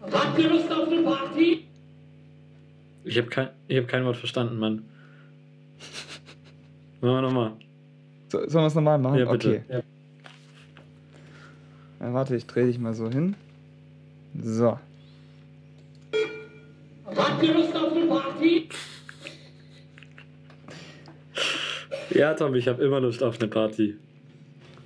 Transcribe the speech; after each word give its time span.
Habt 0.00 0.38
ihr 0.38 0.48
Lust 0.48 0.70
auf 0.72 0.88
eine 0.88 1.02
Party? 1.02 1.66
Ich 3.04 3.18
habe 3.18 3.28
kein, 3.28 3.50
ich 3.68 3.78
hab 3.78 3.88
kein 3.88 4.04
Wort 4.04 4.16
verstanden, 4.16 4.58
Mann. 4.58 4.84
Machen 7.00 7.14
wir 7.14 7.22
nochmal. 7.22 7.52
So, 8.28 8.38
sollen 8.38 8.64
wir 8.64 8.66
es 8.66 8.74
nochmal 8.74 8.98
machen? 8.98 9.18
Ja, 9.18 9.30
bitte. 9.30 9.48
Okay. 9.48 9.62
Ja. 9.68 9.82
Ja, 12.00 12.14
warte, 12.14 12.36
ich 12.36 12.46
drehe 12.46 12.66
dich 12.66 12.78
mal 12.78 12.94
so 12.94 13.10
hin. 13.10 13.34
So. 14.40 14.78
Habt 17.04 17.42
ihr 17.42 17.54
Lust 17.54 17.76
auf 17.76 17.92
eine 17.92 18.06
Party? 18.06 18.68
ja, 22.10 22.34
Tom, 22.34 22.54
ich 22.54 22.68
habe 22.68 22.82
immer 22.82 23.00
Lust 23.00 23.22
auf 23.22 23.38
eine 23.38 23.48
Party. 23.48 23.96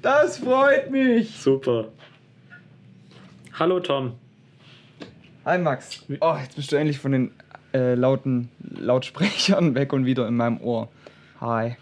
Das 0.02 0.38
freut 0.38 0.90
mich. 0.90 1.36
Super. 1.38 1.88
Hallo, 3.52 3.80
Tom. 3.80 4.14
Hi 5.44 5.58
Max. 5.58 6.02
Oh, 6.20 6.36
jetzt 6.40 6.56
bist 6.56 6.72
du 6.72 6.76
endlich 6.76 6.98
von 6.98 7.12
den 7.12 7.30
äh, 7.74 7.94
lauten 7.94 8.48
Lautsprechern 8.60 9.74
weg 9.74 9.92
und 9.92 10.06
wieder 10.06 10.26
in 10.26 10.36
meinem 10.36 10.58
Ohr. 10.62 10.88
Hi. 11.38 11.76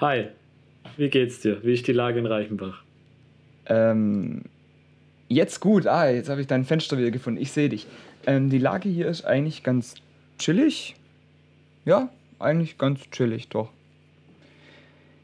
Hi. 0.00 0.28
Wie 0.96 1.10
geht's 1.10 1.40
dir? 1.40 1.62
Wie 1.62 1.74
ist 1.74 1.86
die 1.86 1.92
Lage 1.92 2.18
in 2.18 2.24
Reichenbach? 2.24 2.82
Ähm, 3.66 4.44
jetzt 5.28 5.60
gut. 5.60 5.86
Ah, 5.86 6.08
jetzt 6.08 6.30
habe 6.30 6.40
ich 6.40 6.46
dein 6.46 6.64
Fenster 6.64 6.96
wieder 6.96 7.10
gefunden. 7.10 7.38
Ich 7.38 7.52
sehe 7.52 7.68
dich. 7.68 7.86
Ähm, 8.26 8.48
die 8.48 8.58
Lage 8.58 8.88
hier 8.88 9.08
ist 9.08 9.26
eigentlich 9.26 9.62
ganz 9.62 9.96
chillig. 10.38 10.94
Ja, 11.84 12.08
eigentlich 12.38 12.78
ganz 12.78 13.10
chillig, 13.10 13.50
doch. 13.50 13.68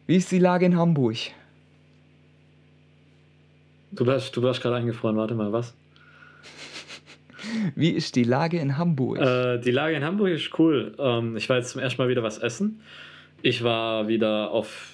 Wie 0.07 0.17
ist 0.17 0.31
die 0.31 0.39
Lage 0.39 0.67
in 0.67 0.77
Hamburg? 0.77 1.17
Du 3.93 4.07
warst, 4.07 4.37
du 4.37 4.43
warst 4.43 4.61
gerade 4.61 4.77
eingefroren, 4.77 5.17
warte 5.17 5.35
mal, 5.35 5.51
was? 5.55 5.73
Wie 7.75 7.91
ist 7.91 8.17
die 8.17 8.25
Lage 8.25 8.59
in 8.59 8.77
Hamburg? 8.79 9.19
Äh, 9.19 9.59
die 9.59 9.71
Lage 9.71 9.97
in 9.97 10.05
Hamburg 10.05 10.31
ist 10.31 10.59
cool. 10.59 10.95
Ähm, 10.99 11.37
ich 11.37 11.49
war 11.49 11.57
jetzt 11.57 11.71
zum 11.71 11.81
ersten 11.81 12.01
Mal 12.01 12.09
wieder 12.09 12.23
was 12.23 12.39
essen. 12.39 12.81
Ich 13.43 13.63
war 13.63 14.09
wieder 14.09 14.51
auf 14.51 14.91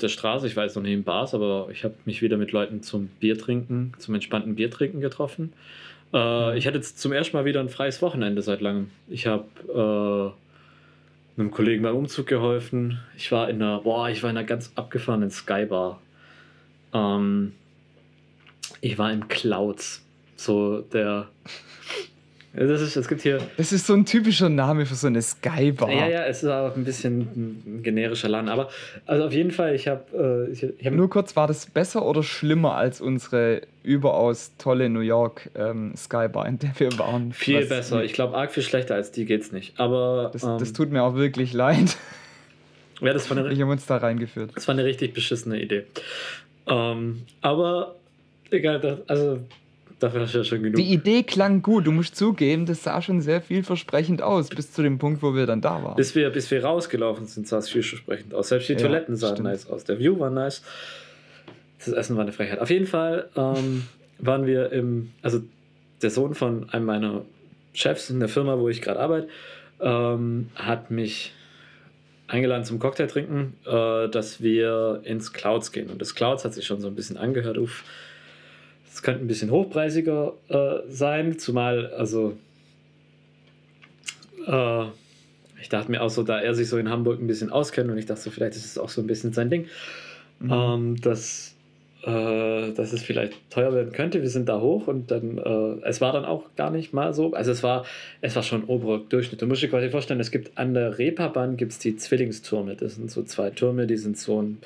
der 0.00 0.08
Straße, 0.08 0.46
ich 0.46 0.56
war 0.56 0.64
jetzt 0.64 0.76
noch 0.76 0.82
nicht 0.82 0.92
in 0.92 1.04
Bars, 1.04 1.34
aber 1.34 1.68
ich 1.72 1.84
habe 1.84 1.94
mich 2.04 2.22
wieder 2.22 2.36
mit 2.36 2.52
Leuten 2.52 2.82
zum 2.82 3.08
Bier 3.20 3.38
trinken, 3.38 3.92
zum 3.98 4.14
entspannten 4.14 4.54
Bier 4.54 4.70
trinken 4.70 5.00
getroffen. 5.00 5.52
Äh, 6.12 6.58
ich 6.58 6.66
hatte 6.66 6.76
jetzt 6.76 6.98
zum 6.98 7.12
ersten 7.12 7.36
Mal 7.36 7.44
wieder 7.44 7.60
ein 7.60 7.68
freies 7.68 8.00
Wochenende 8.02 8.42
seit 8.42 8.60
langem. 8.60 8.90
Ich 9.08 9.26
habe 9.26 10.34
äh, 11.36 11.40
einem 11.40 11.50
Kollegen 11.50 11.82
beim 11.82 11.96
Umzug 11.96 12.26
geholfen. 12.26 13.00
Ich 13.16 13.30
war 13.30 13.48
in 13.48 13.62
einer, 13.62 13.80
boah, 13.80 14.08
ich 14.08 14.22
war 14.22 14.30
in 14.30 14.36
einer 14.36 14.46
ganz 14.46 14.72
abgefahrenen 14.74 15.30
Skybar. 15.30 16.00
Ähm, 16.92 17.52
ich 18.80 18.98
war 18.98 19.12
im 19.12 19.28
Clouds. 19.28 20.04
So 20.38 20.80
der. 20.80 21.28
Das 22.54 22.80
ist, 22.80 22.96
es 22.96 23.06
gibt 23.06 23.20
hier. 23.20 23.38
das 23.56 23.72
ist 23.72 23.86
so 23.86 23.92
ein 23.92 24.06
typischer 24.06 24.48
Name 24.48 24.86
für 24.86 24.94
so 24.94 25.06
eine 25.06 25.20
Skybar. 25.20 25.90
Ja, 25.92 26.08
ja, 26.08 26.24
es 26.24 26.42
ist 26.42 26.48
auch 26.48 26.74
ein 26.74 26.84
bisschen 26.84 27.20
ein 27.66 27.82
generischer 27.82 28.28
Laden. 28.28 28.48
Aber 28.48 28.68
also 29.06 29.26
auf 29.26 29.32
jeden 29.32 29.50
Fall, 29.50 29.74
ich 29.74 29.86
habe. 29.86 30.46
Äh, 30.48 30.52
ich, 30.52 30.62
ich 30.62 30.86
hab, 30.86 30.94
Nur 30.94 31.10
kurz, 31.10 31.36
war 31.36 31.46
das 31.46 31.66
besser 31.66 32.06
oder 32.06 32.22
schlimmer 32.22 32.74
als 32.74 33.00
unsere 33.00 33.62
überaus 33.82 34.52
tolle 34.58 34.88
New 34.88 35.00
York 35.00 35.50
ähm, 35.54 35.94
Skybar, 35.96 36.46
in 36.48 36.58
der 36.58 36.70
wir 36.78 36.98
waren? 36.98 37.32
viel 37.32 37.60
Was- 37.60 37.68
besser. 37.68 38.02
Ich 38.02 38.14
glaube, 38.14 38.36
arg 38.36 38.50
viel 38.50 38.62
schlechter 38.62 38.94
als 38.94 39.12
die 39.12 39.24
geht's 39.26 39.52
nicht. 39.52 39.78
Aber. 39.78 40.30
Das, 40.32 40.42
ähm, 40.42 40.56
das 40.58 40.72
tut 40.72 40.90
mir 40.90 41.02
auch 41.02 41.16
wirklich 41.16 41.52
leid. 41.52 41.96
ja, 43.00 43.12
das 43.12 43.28
war 43.28 43.36
eine, 43.36 43.48
Ich 43.52 43.60
habe 43.60 43.70
uns 43.70 43.84
da 43.86 43.98
reingeführt. 43.98 44.52
Das 44.54 44.66
war 44.66 44.74
eine 44.74 44.84
richtig 44.84 45.12
beschissene 45.12 45.60
Idee. 45.60 45.84
Ähm, 46.66 47.22
aber 47.40 47.96
egal, 48.50 48.80
das, 48.80 48.98
also 49.08 49.40
dafür 50.00 50.22
hast 50.22 50.34
du 50.34 50.38
ja 50.38 50.44
schon 50.44 50.62
genug. 50.62 50.76
Die 50.76 50.92
Idee 50.92 51.22
klang 51.22 51.62
gut, 51.62 51.86
du 51.86 51.92
musst 51.92 52.16
zugeben, 52.16 52.66
das 52.66 52.82
sah 52.82 53.00
schon 53.02 53.20
sehr 53.20 53.40
vielversprechend 53.40 54.22
aus, 54.22 54.48
bis 54.48 54.72
zu 54.72 54.82
dem 54.82 54.98
Punkt, 54.98 55.22
wo 55.22 55.34
wir 55.34 55.46
dann 55.46 55.60
da 55.60 55.82
waren. 55.82 55.96
bis, 55.96 56.14
wir, 56.14 56.30
bis 56.30 56.50
wir 56.50 56.64
rausgelaufen 56.64 57.26
sind, 57.26 57.46
sah 57.48 57.58
es 57.58 57.68
vielversprechend 57.68 58.34
aus. 58.34 58.48
Selbst 58.48 58.68
die 58.68 58.74
Ja, 58.74 58.78
Toiletten 58.80 59.16
sahen 59.16 59.36
stimmt. 59.36 59.48
nice 59.48 59.68
aus. 59.68 59.84
Der 59.84 59.98
View 59.98 60.18
war 60.18 60.30
nice. 60.30 60.62
Das 61.84 61.88
Essen 61.94 62.16
war 62.16 62.22
eine 62.22 62.32
Frechheit. 62.32 62.58
Auf 62.60 62.70
jeden 62.70 62.86
Fall 62.86 63.28
ähm, 63.36 63.84
waren 64.18 64.46
wir 64.46 64.72
im, 64.72 65.12
also 65.22 65.40
der 66.02 66.10
Sohn 66.10 66.34
von 66.34 66.68
einem 66.70 66.86
meiner 66.86 67.22
Chefs 67.72 68.10
in 68.10 68.18
der 68.20 68.28
Firma, 68.28 68.58
wo 68.58 68.68
ich 68.68 68.82
gerade 68.82 68.98
arbeite, 69.00 69.28
ähm, 69.80 70.48
hat 70.56 70.90
mich 70.90 71.32
eingeladen 72.26 72.64
zum 72.64 72.78
Cocktail 72.78 73.06
trinken, 73.06 73.54
äh, 73.64 74.08
dass 74.08 74.42
wir 74.42 75.00
ins 75.04 75.32
Clouds 75.32 75.72
gehen. 75.72 75.88
Und 75.88 76.00
das 76.02 76.14
Clouds 76.14 76.44
hat 76.44 76.52
sich 76.54 76.66
schon 76.66 76.80
so 76.80 76.88
ein 76.88 76.94
bisschen 76.94 77.16
angehört, 77.16 77.56
uff, 77.58 77.84
das 78.98 79.04
könnte 79.04 79.24
ein 79.24 79.28
bisschen 79.28 79.52
hochpreisiger 79.52 80.32
äh, 80.48 80.90
sein, 80.90 81.38
zumal, 81.38 81.86
also 81.92 82.36
äh, 84.44 84.86
ich 85.60 85.68
dachte 85.68 85.92
mir 85.92 86.02
auch 86.02 86.10
so, 86.10 86.24
da 86.24 86.40
er 86.40 86.52
sich 86.52 86.68
so 86.68 86.78
in 86.78 86.90
Hamburg 86.90 87.20
ein 87.20 87.28
bisschen 87.28 87.52
auskennt 87.52 87.88
und 87.92 87.96
ich 87.96 88.06
dachte 88.06 88.22
so, 88.22 88.30
vielleicht 88.32 88.56
ist 88.56 88.64
es 88.64 88.76
auch 88.76 88.88
so 88.88 89.00
ein 89.00 89.06
bisschen 89.06 89.32
sein 89.32 89.50
Ding, 89.50 89.66
Mhm. 90.40 90.52
ähm, 90.52 91.00
dass, 91.00 91.54
äh, 92.02 92.72
dass 92.72 92.92
es 92.92 93.04
vielleicht 93.04 93.34
teuer 93.50 93.72
werden 93.72 93.92
könnte. 93.92 94.20
Wir 94.20 94.30
sind 94.30 94.48
da 94.48 94.60
hoch 94.60 94.88
und 94.88 95.12
dann, 95.12 95.38
äh, 95.38 95.86
es 95.86 96.00
war 96.00 96.12
dann 96.12 96.24
auch 96.24 96.46
gar 96.56 96.72
nicht 96.72 96.92
mal 96.92 97.14
so, 97.14 97.34
also 97.34 97.52
es 97.52 97.62
war, 97.62 97.84
es 98.20 98.34
war 98.34 98.42
schon 98.42 98.64
oberer 98.64 98.98
Durchschnitt. 99.08 99.40
Du 99.40 99.46
musst 99.46 99.62
dir 99.62 99.68
quasi 99.68 99.90
vorstellen, 99.90 100.18
es 100.18 100.32
gibt 100.32 100.58
an 100.58 100.74
der 100.74 100.98
Reeperbahn 100.98 101.56
gibt 101.56 101.70
es 101.70 101.78
die 101.78 101.96
Zwillingstürme. 101.96 102.74
Das 102.74 102.96
sind 102.96 103.12
so 103.12 103.22
zwei 103.22 103.50
Türme, 103.50 103.86
die 103.86 103.96
sind 103.96 104.18
so 104.18 104.42
ein, 104.42 104.58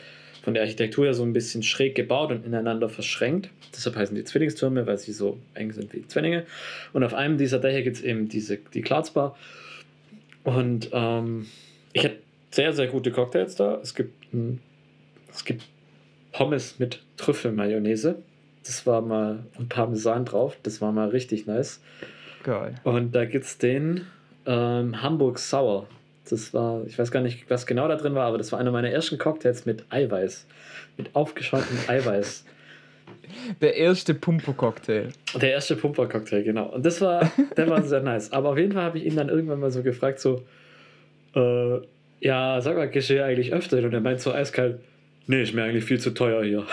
von 0.43 0.55
der 0.55 0.63
Architektur 0.65 1.05
her 1.05 1.15
so 1.15 1.23
ein 1.23 1.33
bisschen 1.33 1.63
schräg 1.63 1.95
gebaut 1.95 2.31
und 2.31 2.45
ineinander 2.45 2.89
verschränkt. 2.89 3.51
Deshalb 3.75 3.97
heißen 3.97 4.15
die 4.15 4.25
Zwillingstürme, 4.25 4.87
weil 4.87 4.99
sie 4.99 5.13
so 5.13 5.39
eng 5.55 5.73
sind 5.73 5.93
wie 5.95 6.07
Zwillinge. 6.07 6.45
Und 6.93 7.05
auf 7.05 7.15
einem 7.15 7.39
dieser 7.39 7.59
Dächer 7.59 7.83
gibt 7.83 7.97
es 7.97 8.03
eben 8.03 8.29
diese, 8.29 8.59
die 8.75 8.83
Clouds 8.83 9.13
Bar. 9.13 9.37
Und 10.45 10.91
ähm, 10.93 11.47
ich 11.93 12.05
hatte 12.05 12.19
sehr, 12.51 12.73
sehr 12.73 12.89
gute 12.89 13.13
Cocktails 13.13 13.55
da. 13.55 13.79
Es 13.83 13.95
gibt, 13.95 14.33
ein, 14.35 14.61
es 15.31 15.45
gibt 15.45 15.63
Pommes 16.33 16.79
mit 16.79 17.01
Trüffelmayonnaise. 17.17 18.17
Das 18.65 18.87
war 18.87 19.01
mal 19.01 19.47
und 19.59 19.69
Parmesan 19.69 20.25
drauf. 20.25 20.57
Das 20.63 20.81
war 20.81 20.93
mal 20.93 21.09
richtig 21.09 21.47
nice. 21.47 21.81
Geil. 22.43 22.75
Und 22.83 23.15
da 23.15 23.25
gibt 23.25 23.45
es 23.45 23.59
den 23.59 24.07
ähm, 24.47 25.03
Hamburg 25.03 25.39
Sour. 25.39 25.87
Das 26.29 26.55
war, 26.55 26.85
ich 26.87 26.99
weiß 26.99 27.11
gar 27.11 27.21
nicht, 27.21 27.51
was 27.51 27.67
genau 27.67 27.89
da 27.89 27.97
drin 27.97 28.15
war, 28.15 28.27
aber 28.27 28.39
das 28.39 28.53
war 28.53 28.59
einer 28.61 28.71
meiner 28.71 28.91
ersten 28.91 29.19
Cocktails 29.19 29.67
mit 29.67 29.85
Eiweiß. 29.91 30.47
Mit 30.97 31.15
aufgeschäumtem 31.15 31.79
Eiweiß. 31.89 32.45
Der 33.61 33.77
erste 33.77 34.15
Pumper-Cocktail. 34.15 35.09
Der 35.41 35.51
erste 35.53 35.77
Pumper-Cocktail, 35.77 36.43
genau. 36.43 36.67
Und 36.67 36.85
das 36.85 37.01
war, 37.01 37.31
der 37.57 37.69
war 37.69 37.83
sehr 37.83 38.01
nice. 38.03 38.33
Aber 38.33 38.51
auf 38.51 38.59
jeden 38.59 38.73
Fall 38.73 38.85
habe 38.85 38.99
ich 38.99 39.05
ihn 39.05 39.17
dann 39.17 39.29
irgendwann 39.29 39.61
mal 39.61 39.71
so 39.71 39.83
gefragt, 39.83 40.21
so, 40.21 40.43
äh, 41.35 41.81
ja, 42.21 42.61
sag 42.61 42.77
mal, 42.77 42.89
gehst 42.89 43.11
du 43.11 43.25
eigentlich 43.25 43.53
öfter 43.53 43.77
hin? 43.77 43.87
Und 43.87 43.95
er 43.95 44.01
meint 44.01 44.21
so 44.21 44.33
eiskalt, 44.33 44.81
nee, 45.27 45.43
ist 45.43 45.55
mir 45.55 45.65
eigentlich 45.65 45.85
viel 45.85 45.99
zu 46.01 46.11
teuer 46.11 46.45
hier. 46.45 46.67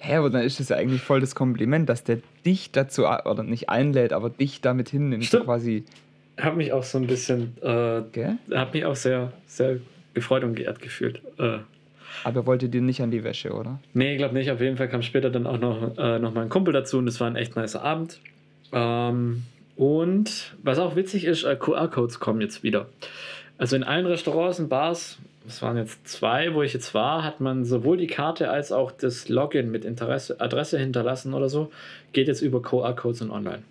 Hä, 0.00 0.16
aber 0.16 0.28
dann 0.28 0.42
ist 0.42 0.60
das 0.60 0.68
ja 0.68 0.76
eigentlich 0.76 1.00
voll 1.00 1.20
das 1.20 1.34
Kompliment, 1.34 1.88
dass 1.88 2.04
der 2.04 2.18
dich 2.44 2.70
dazu, 2.72 3.06
oder 3.06 3.42
nicht 3.42 3.70
einlädt, 3.70 4.12
aber 4.12 4.28
dich 4.28 4.60
damit 4.60 4.90
hinnimmt. 4.90 5.22
So 5.24 5.28
Stimmt. 5.28 5.44
quasi, 5.44 5.84
Hab 6.36 6.56
mich 6.56 6.72
auch 6.72 6.82
so 6.82 6.98
ein 6.98 7.06
bisschen, 7.06 7.56
äh, 7.62 8.02
gell? 8.12 8.38
hab 8.50 8.74
mich 8.74 8.84
auch 8.84 8.96
sehr, 8.96 9.32
sehr 9.46 9.76
gefreut 10.14 10.44
und 10.44 10.54
geehrt 10.54 10.80
gefühlt. 10.80 11.20
Äh, 11.38 11.58
Aber 12.24 12.40
er 12.40 12.46
wollte 12.46 12.68
dir 12.68 12.80
nicht 12.80 13.00
an 13.00 13.10
die 13.10 13.22
Wäsche, 13.24 13.52
oder? 13.52 13.78
Nee, 13.92 14.12
ich 14.12 14.18
glaube 14.18 14.34
nicht. 14.34 14.50
Auf 14.50 14.60
jeden 14.60 14.76
Fall 14.76 14.88
kam 14.88 15.02
später 15.02 15.30
dann 15.30 15.46
auch 15.46 15.58
noch, 15.58 15.96
äh, 15.98 16.18
noch 16.18 16.34
mal 16.34 16.42
ein 16.42 16.48
Kumpel 16.48 16.72
dazu 16.72 16.98
und 16.98 17.08
es 17.08 17.20
war 17.20 17.28
ein 17.28 17.36
echt 17.36 17.56
nicer 17.56 17.82
Abend. 17.82 18.20
Ähm, 18.72 19.44
und 19.76 20.54
was 20.62 20.78
auch 20.78 20.96
witzig 20.96 21.24
ist, 21.24 21.44
äh, 21.44 21.56
QR-Codes 21.56 22.20
kommen 22.20 22.40
jetzt 22.40 22.62
wieder. 22.62 22.86
Also 23.58 23.76
in 23.76 23.84
allen 23.84 24.06
Restaurants 24.06 24.58
und 24.58 24.68
Bars, 24.68 25.18
es 25.46 25.62
waren 25.62 25.76
jetzt 25.76 26.08
zwei, 26.08 26.54
wo 26.54 26.62
ich 26.62 26.72
jetzt 26.72 26.94
war, 26.94 27.22
hat 27.22 27.40
man 27.40 27.64
sowohl 27.64 27.96
die 27.96 28.06
Karte 28.06 28.50
als 28.50 28.72
auch 28.72 28.90
das 28.90 29.28
Login 29.28 29.70
mit 29.70 29.84
Interesse, 29.84 30.40
Adresse 30.40 30.78
hinterlassen 30.78 31.34
oder 31.34 31.48
so, 31.48 31.70
geht 32.12 32.28
jetzt 32.28 32.40
über 32.40 32.62
QR-Codes 32.62 33.22
und 33.22 33.30
online. 33.30 33.62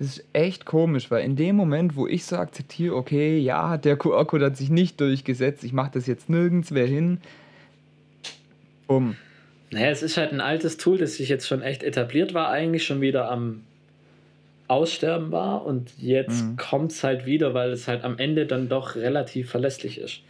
Das 0.00 0.16
ist 0.16 0.24
echt 0.32 0.64
komisch, 0.64 1.10
weil 1.10 1.22
in 1.24 1.36
dem 1.36 1.56
Moment, 1.56 1.94
wo 1.94 2.06
ich 2.06 2.24
so 2.24 2.36
akzeptiere, 2.36 2.96
okay, 2.96 3.38
ja, 3.38 3.76
der 3.76 3.98
QR-Code 3.98 4.46
hat 4.46 4.56
sich 4.56 4.70
nicht 4.70 4.98
durchgesetzt, 4.98 5.62
ich 5.62 5.74
mache 5.74 5.90
das 5.92 6.06
jetzt 6.06 6.30
nirgends 6.30 6.70
mehr 6.70 6.86
hin, 6.86 7.20
bumm. 8.88 9.16
Naja, 9.70 9.90
es 9.90 10.02
ist 10.02 10.16
halt 10.16 10.32
ein 10.32 10.40
altes 10.40 10.78
Tool, 10.78 10.96
das 10.96 11.16
sich 11.16 11.28
jetzt 11.28 11.46
schon 11.46 11.60
echt 11.60 11.82
etabliert 11.82 12.32
war, 12.32 12.48
eigentlich 12.48 12.84
schon 12.84 13.02
wieder 13.02 13.30
am 13.30 13.60
Aussterben 14.68 15.32
war 15.32 15.66
und 15.66 15.92
jetzt 15.98 16.44
Mhm. 16.44 16.56
kommt 16.56 16.92
es 16.92 17.04
halt 17.04 17.26
wieder, 17.26 17.52
weil 17.52 17.70
es 17.70 17.86
halt 17.86 18.02
am 18.02 18.18
Ende 18.18 18.46
dann 18.46 18.70
doch 18.70 18.96
relativ 18.96 19.50
verlässlich 19.50 19.98
ist. 19.98 20.20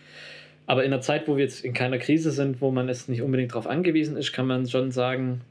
Aber 0.66 0.84
in 0.84 0.92
einer 0.92 1.00
Zeit, 1.00 1.28
wo 1.28 1.36
wir 1.36 1.44
jetzt 1.44 1.64
in 1.64 1.74
keiner 1.74 1.98
Krise 1.98 2.32
sind, 2.32 2.60
wo 2.60 2.70
man 2.70 2.88
es 2.88 3.06
nicht 3.06 3.22
unbedingt 3.22 3.52
darauf 3.52 3.66
angewiesen 3.66 4.16
ist, 4.16 4.32
kann 4.32 4.46
man 4.46 4.66
schon 4.66 4.90
sagen, 4.90 5.42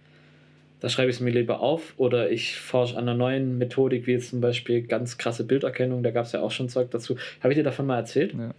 da 0.80 0.90
schreibe 0.90 1.10
ich 1.10 1.18
es 1.18 1.20
mir 1.20 1.32
lieber 1.32 1.60
auf 1.60 1.94
oder 1.98 2.32
ich 2.32 2.60
forsche 2.60 2.96
an 2.96 3.04
einer 3.04 3.18
neuen 3.18 3.58
Methodik, 3.58 4.08
wie 4.08 4.14
jetzt 4.14 4.30
zum 4.30 4.42
Beispiel 4.42 4.84
ganz 4.84 5.18
krasse 5.18 5.44
Bilderkennung, 5.44 6.04
da 6.04 6.12
gab 6.12 6.26
es 6.26 6.32
ja 6.32 6.42
auch 6.42 6.52
schon 6.52 6.70
Zeug 6.70 6.90
dazu. 6.92 7.18
Habe 7.42 7.54
ich 7.54 7.58
dir 7.58 7.64
davon 7.64 7.86
mal 7.86 7.98
erzählt? 7.98 8.34
Ja. 8.34 8.52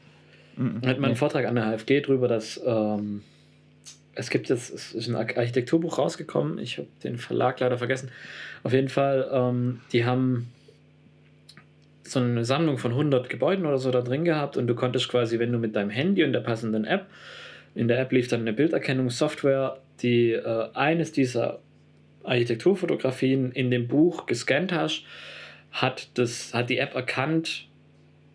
Mhm. 0.57 0.83
hat 0.87 1.01
mal 1.01 1.09
einen. 1.09 1.17
Vortrag 1.17 1.47
an 1.47 1.55
der 1.55 1.65
HFG 1.65 2.03
drüber, 2.03 2.29
dass 2.29 2.61
ähm, 2.65 3.23
es 4.15 4.29
gibt 4.29 4.49
jetzt 4.51 4.71
es 4.73 4.93
ist 4.93 5.09
ein 5.09 5.17
Architekturbuch 5.17 5.99
rausgekommen. 5.99 6.59
Ich 6.59 6.79
habe 6.79 6.89
den 7.03 7.17
Verlag 7.17 7.61
leider 7.61 7.79
vergessen. 7.79 8.11
Auf 8.63 8.73
jeden 8.73 8.89
Fall, 8.89 9.29
ähm, 9.33 9.81
die 9.93 10.05
haben 10.05 10.53
so 12.03 12.19
eine 12.19 12.45
Sammlung 12.45 12.77
von 12.77 12.91
100 12.91 13.29
Gebäuden 13.29 13.65
oder 13.65 13.79
so 13.79 13.91
da 13.91 14.03
drin 14.03 14.25
gehabt 14.25 14.57
und 14.57 14.67
du 14.67 14.75
konntest 14.75 15.09
quasi, 15.09 15.39
wenn 15.39 15.53
du 15.53 15.59
mit 15.59 15.77
deinem 15.77 15.91
Handy 15.91 16.25
und 16.25 16.33
der 16.33 16.41
passenden 16.41 16.85
App, 16.85 17.07
in 17.75 17.89
der 17.89 18.01
App 18.01 18.13
lief 18.13 18.29
dann 18.29 18.41
eine 18.41 18.53
Bilderkennungssoftware, 18.53 19.79
die 20.03 20.33
äh, 20.33 20.69
eines 20.75 21.13
dieser 21.13 21.61
Architekturfotografien 22.25 23.53
in 23.53 23.71
dem 23.71 23.89
Buch 23.89 24.27
gescannt 24.27 24.73
hast, 24.73 25.05
hat, 25.73 26.09
das, 26.15 26.53
hat 26.55 26.71
die 26.71 26.79
App 26.79 26.95
erkannt, 26.95 27.69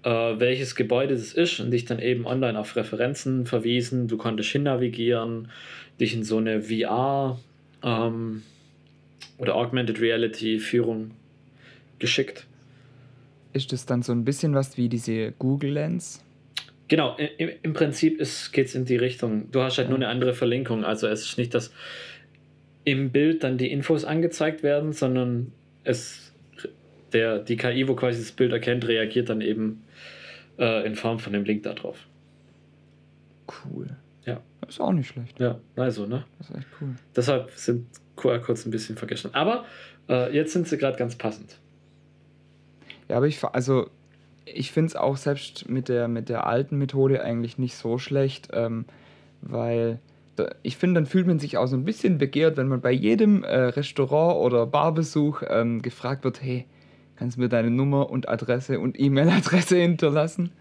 äh, 0.04 0.10
welches 0.10 0.76
Gebäude 0.76 1.16
das 1.16 1.34
ist 1.34 1.60
und 1.60 1.72
dich 1.72 1.86
dann 1.86 2.00
eben 2.00 2.26
online 2.26 2.58
auf 2.58 2.76
Referenzen 2.76 3.46
verwiesen. 3.46 4.08
Du 4.08 4.18
konntest 4.18 4.50
hinnavigieren, 4.52 5.50
dich 6.00 6.14
in 6.14 6.24
so 6.24 6.38
eine 6.38 6.62
VR 6.62 7.40
ähm, 7.84 8.44
oder 9.38 9.56
Augmented 9.56 10.00
Reality 10.00 10.60
Führung 10.60 11.12
geschickt. 12.00 12.46
Ist 13.54 13.72
das 13.72 13.86
dann 13.86 14.02
so 14.02 14.12
ein 14.12 14.26
bisschen 14.26 14.54
was 14.54 14.78
wie 14.78 14.90
diese 14.90 15.32
Google 15.40 15.72
Lens? 15.72 16.24
Genau, 16.88 17.18
im, 17.38 17.50
im 17.64 17.74
Prinzip 17.74 18.20
geht 18.52 18.68
es 18.68 18.76
in 18.76 18.86
die 18.86 18.98
Richtung. 18.98 19.52
Du 19.52 19.62
hast 19.62 19.78
halt 19.78 19.90
nur 19.90 19.98
eine 19.98 20.08
andere 20.08 20.34
Verlinkung. 20.34 20.84
Also 20.84 21.08
es 21.08 21.26
ist 21.26 21.38
nicht, 21.38 21.54
dass 21.54 21.72
im 22.86 23.10
Bild 23.12 23.44
dann 23.44 23.58
die 23.58 23.72
Infos 23.72 24.06
angezeigt 24.06 24.64
werden, 24.64 24.94
sondern 24.94 25.52
es 25.84 26.32
der, 27.12 27.40
die 27.40 27.58
KI, 27.58 27.88
wo 27.88 27.96
quasi 27.96 28.20
das 28.20 28.32
Bild 28.32 28.52
erkennt, 28.52 28.88
reagiert 28.88 29.30
dann 29.30 29.42
eben 29.42 29.84
äh, 30.58 30.86
in 30.86 30.96
Form 30.96 31.20
von 31.20 31.34
dem 31.34 31.44
Link 31.44 31.64
da 31.64 31.74
drauf. 31.74 32.08
Cool. 33.48 33.88
Ja. 34.26 34.42
Das 34.62 34.76
ist 34.76 34.80
auch 34.80 34.92
nicht 34.92 35.08
schlecht. 35.08 35.40
Ja, 35.40 35.60
also, 35.76 36.06
ne? 36.06 36.26
Das 36.38 36.50
ist 36.50 36.58
echt 36.58 36.68
cool. 36.82 36.96
Deshalb 37.16 37.52
sind 37.52 37.88
QR-Codes 38.16 38.66
ein 38.66 38.72
bisschen 38.72 38.98
vergessen. 38.98 39.30
Aber 39.34 39.66
äh, 40.10 40.34
jetzt 40.36 40.54
sind 40.54 40.68
sie 40.68 40.78
gerade 40.78 40.98
ganz 40.98 41.16
passend. 41.16 41.58
Ja, 43.08 43.18
aber 43.18 43.28
ich, 43.28 43.44
also, 43.44 43.90
ich 44.46 44.72
finde 44.72 44.90
es 44.90 44.96
auch 44.96 45.18
selbst 45.18 45.70
mit 45.70 45.90
der, 45.90 46.08
mit 46.08 46.30
der 46.30 46.48
alten 46.48 46.78
Methode 46.78 47.22
eigentlich 47.22 47.58
nicht 47.58 47.76
so 47.76 47.98
schlecht, 47.98 48.50
ähm, 48.52 48.86
weil 49.42 50.00
ich 50.64 50.78
finde, 50.78 50.96
dann 51.02 51.06
fühlt 51.06 51.28
man 51.28 51.40
sich 51.40 51.58
auch 51.58 51.68
so 51.68 51.76
ein 51.76 51.86
bisschen 51.86 52.18
begehrt, 52.18 52.58
wenn 52.58 52.68
man 52.68 52.82
bei 52.82 52.92
jedem 52.92 53.44
äh, 53.44 53.56
Restaurant 53.56 54.38
oder 54.44 54.66
Barbesuch 54.66 55.42
ähm, 55.48 55.82
gefragt 55.82 56.24
wird, 56.24 56.42
hey, 56.42 56.66
kannst 57.16 57.38
du 57.38 57.42
mir 57.42 57.50
deine 57.50 57.70
Nummer 57.72 58.10
und 58.10 58.28
Adresse 58.28 58.80
und 58.80 59.00
E-Mail-Adresse 59.00 59.78
hinterlassen? 59.82 60.52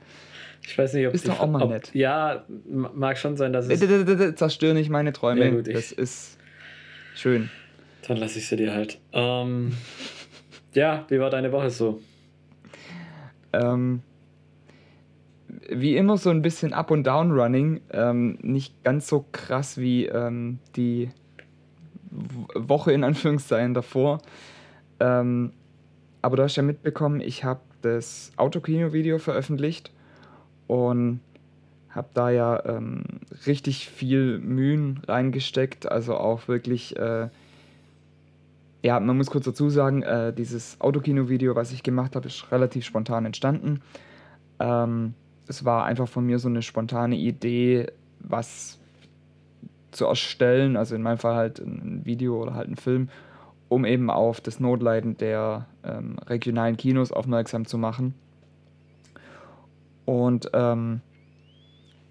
Ich 0.66 0.78
weiß 0.78 0.94
nicht, 0.94 1.06
ob 1.06 1.14
Ist 1.14 1.28
doch 1.28 1.40
auch 1.40 1.46
mal 1.50 1.62
ob, 1.62 1.70
nett. 1.70 1.90
Ja, 1.94 2.44
mag 2.70 3.18
schon 3.18 3.36
sein, 3.36 3.52
dass 3.52 3.68
Äh, 3.68 3.74
es. 3.74 3.80
d- 3.80 3.86
d- 4.04 4.16
d- 4.16 4.34
Zerstör 4.34 4.72
nicht 4.74 4.88
meine 4.90 5.12
Träume. 5.12 5.44
Ja, 5.44 5.50
gut, 5.50 5.66
das 5.66 5.92
ist 5.92 6.38
schön. 7.14 7.50
Dann 8.08 8.16
lasse 8.16 8.38
ich 8.38 8.46
sie 8.48 8.56
dir 8.56 8.72
halt. 8.72 8.98
Ähm, 9.12 9.72
ja, 10.72 11.04
wie 11.08 11.18
war 11.20 11.30
deine 11.30 11.52
Woche 11.52 11.70
so? 11.70 12.00
Ähm, 13.52 14.00
wie 15.70 15.96
immer 15.96 16.16
so 16.16 16.30
ein 16.30 16.42
bisschen 16.42 16.72
Up- 16.72 16.90
und 16.90 17.04
Down-Running. 17.06 17.80
Ähm, 17.90 18.38
nicht 18.42 18.82
ganz 18.84 19.08
so 19.08 19.24
krass 19.32 19.78
wie 19.78 20.06
ähm, 20.06 20.58
die 20.76 21.10
Woche 22.54 22.92
in 22.92 23.04
Anführungszeichen 23.04 23.74
davor. 23.74 24.18
Ähm, 25.00 25.52
aber 26.22 26.36
du 26.36 26.42
hast 26.42 26.56
ja 26.56 26.62
mitbekommen, 26.62 27.20
ich 27.20 27.44
habe 27.44 27.60
das 27.82 28.32
Autokino-Video 28.36 29.18
veröffentlicht 29.18 29.90
und 30.66 31.20
habe 31.90 32.08
da 32.14 32.30
ja 32.30 32.64
ähm, 32.64 33.04
richtig 33.46 33.88
viel 33.88 34.38
Mühen 34.38 35.00
reingesteckt. 35.06 35.90
Also 35.90 36.16
auch 36.16 36.48
wirklich, 36.48 36.96
äh, 36.96 37.28
ja, 38.82 39.00
man 39.00 39.16
muss 39.16 39.30
kurz 39.30 39.44
dazu 39.44 39.70
sagen, 39.70 40.02
äh, 40.02 40.32
dieses 40.32 40.80
Autokino-Video, 40.80 41.54
was 41.54 41.72
ich 41.72 41.82
gemacht 41.82 42.16
habe, 42.16 42.26
ist 42.26 42.50
relativ 42.50 42.84
spontan 42.84 43.26
entstanden. 43.26 43.82
Ähm, 44.58 45.14
es 45.46 45.64
war 45.64 45.84
einfach 45.84 46.08
von 46.08 46.24
mir 46.24 46.38
so 46.38 46.48
eine 46.48 46.62
spontane 46.62 47.16
Idee, 47.16 47.86
was 48.20 48.78
zu 49.90 50.06
erstellen, 50.06 50.76
also 50.76 50.94
in 50.94 51.02
meinem 51.02 51.18
Fall 51.18 51.34
halt 51.36 51.58
ein 51.58 52.04
Video 52.04 52.42
oder 52.42 52.54
halt 52.54 52.68
ein 52.68 52.76
Film, 52.76 53.08
um 53.68 53.84
eben 53.84 54.10
auf 54.10 54.40
das 54.40 54.60
Notleiden 54.60 55.16
der 55.16 55.66
ähm, 55.84 56.18
regionalen 56.26 56.76
Kinos 56.76 57.12
aufmerksam 57.12 57.66
zu 57.66 57.78
machen. 57.78 58.14
Und 60.04 60.50
ähm, 60.52 61.00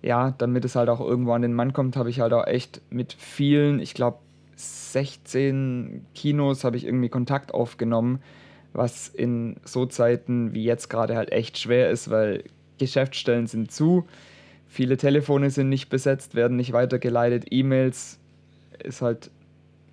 ja, 0.02 0.32
damit 0.32 0.66
es 0.66 0.76
halt 0.76 0.90
auch 0.90 1.00
irgendwo 1.00 1.34
an 1.34 1.42
den 1.42 1.54
Mann 1.54 1.74
kommt, 1.74 1.96
habe 1.96 2.10
ich 2.10 2.20
halt 2.20 2.34
auch 2.34 2.48
echt 2.48 2.82
mit 2.90 3.14
vielen, 3.14 3.80
ich 3.80 3.94
glaube 3.94 4.18
16 4.56 6.06
Kinos 6.14 6.64
habe 6.64 6.78
ich 6.78 6.86
irgendwie 6.86 7.10
Kontakt 7.10 7.54
aufgenommen, 7.54 8.22
was 8.74 9.08
in 9.08 9.58
so 9.64 9.86
Zeiten 9.86 10.54
wie 10.54 10.64
jetzt 10.64 10.90
gerade 10.90 11.16
halt 11.16 11.32
echt 11.32 11.58
schwer 11.58 11.90
ist, 11.90 12.10
weil 12.10 12.44
Geschäftsstellen 12.78 13.48
sind 13.48 13.72
zu, 13.72 14.06
viele 14.68 14.98
Telefone 14.98 15.50
sind 15.50 15.70
nicht 15.70 15.90
besetzt, 15.90 16.36
werden 16.36 16.58
nicht 16.58 16.74
weitergeleitet, 16.74 17.46
E-Mails 17.50 18.20
ist 18.84 19.02
halt 19.02 19.30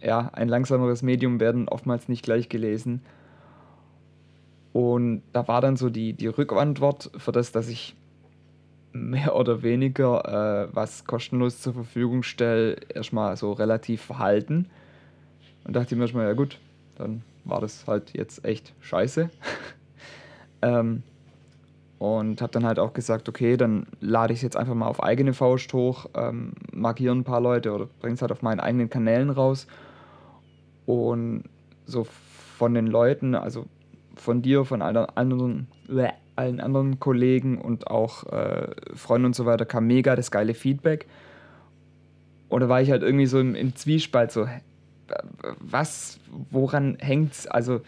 ja 0.01 0.31
ein 0.33 0.49
langsameres 0.49 1.03
Medium, 1.03 1.41
werden 1.41 1.69
oftmals 1.69 2.09
nicht 2.09 2.25
gleich 2.25 2.49
gelesen. 2.49 3.03
Und 4.73 5.23
da 5.33 5.49
war 5.49 5.61
dann 5.61 5.77
so 5.77 5.91
die, 5.91 6.13
die 6.13 6.29
Rückantwort 6.29 7.11
für 7.17 7.33
das, 7.33 7.53
dass 7.53 7.69
ich 7.69 7.97
mehr 8.93 9.35
oder 9.37 9.63
weniger 9.63 10.69
äh, 10.69 10.75
was 10.75 11.05
kostenlos 11.05 11.61
zur 11.61 11.75
Verfügung 11.75 12.23
stelle, 12.23 12.77
erstmal 12.95 13.37
so 13.37 13.53
relativ 13.53 14.03
verhalten. 14.03 14.67
Und 15.65 15.77
dachte 15.77 15.95
mir 15.97 16.03
erstmal, 16.03 16.27
ja 16.27 16.33
gut, 16.33 16.59
dann 16.97 17.23
war 17.45 17.61
das 17.61 17.87
halt 17.87 18.15
jetzt 18.15 18.45
echt 18.45 18.73
scheiße. 18.81 19.31
ähm, 20.63 21.03
und 22.01 22.41
habe 22.41 22.51
dann 22.51 22.65
halt 22.65 22.79
auch 22.79 22.95
gesagt, 22.95 23.29
okay, 23.29 23.59
dann 23.59 23.87
lade 24.01 24.33
ich 24.33 24.39
es 24.39 24.43
jetzt 24.43 24.57
einfach 24.57 24.73
mal 24.73 24.87
auf 24.87 25.03
eigene 25.03 25.35
Faust 25.35 25.71
hoch, 25.75 26.07
ähm, 26.15 26.53
markiere 26.73 27.15
ein 27.15 27.25
paar 27.25 27.43
Leute 27.43 27.75
oder 27.75 27.89
bringe 28.01 28.15
es 28.15 28.23
halt 28.23 28.33
auf 28.33 28.41
meinen 28.41 28.59
eigenen 28.59 28.89
Kanälen 28.89 29.29
raus. 29.29 29.67
Und 30.87 31.45
so 31.85 32.07
von 32.57 32.73
den 32.73 32.87
Leuten, 32.87 33.35
also 33.35 33.67
von 34.17 34.41
dir, 34.41 34.65
von 34.65 34.81
allen 34.81 34.97
anderen, 35.15 35.67
allen 36.37 36.61
anderen 36.61 37.01
Kollegen 37.01 37.59
und 37.59 37.89
auch 37.89 38.25
äh, 38.33 38.69
Freunden 38.95 39.27
und 39.27 39.37
so 39.37 39.45
weiter 39.45 39.67
kam 39.67 39.87
mega 39.87 40.17
das 40.17 40.31
geile 40.31 40.55
Feedback. 40.55 41.07
Und 42.49 42.61
da 42.61 42.71
war 42.71 42.81
ich 42.81 42.91
halt 42.91 43.03
irgendwie 43.03 43.27
so 43.27 43.39
im, 43.39 43.55
im 43.55 43.77
Zwiespalt, 43.77 44.33
so, 44.33 44.49
was, 45.59 46.19
woran 46.51 46.97
hängt's? 46.99 47.47
Also, 47.47 47.83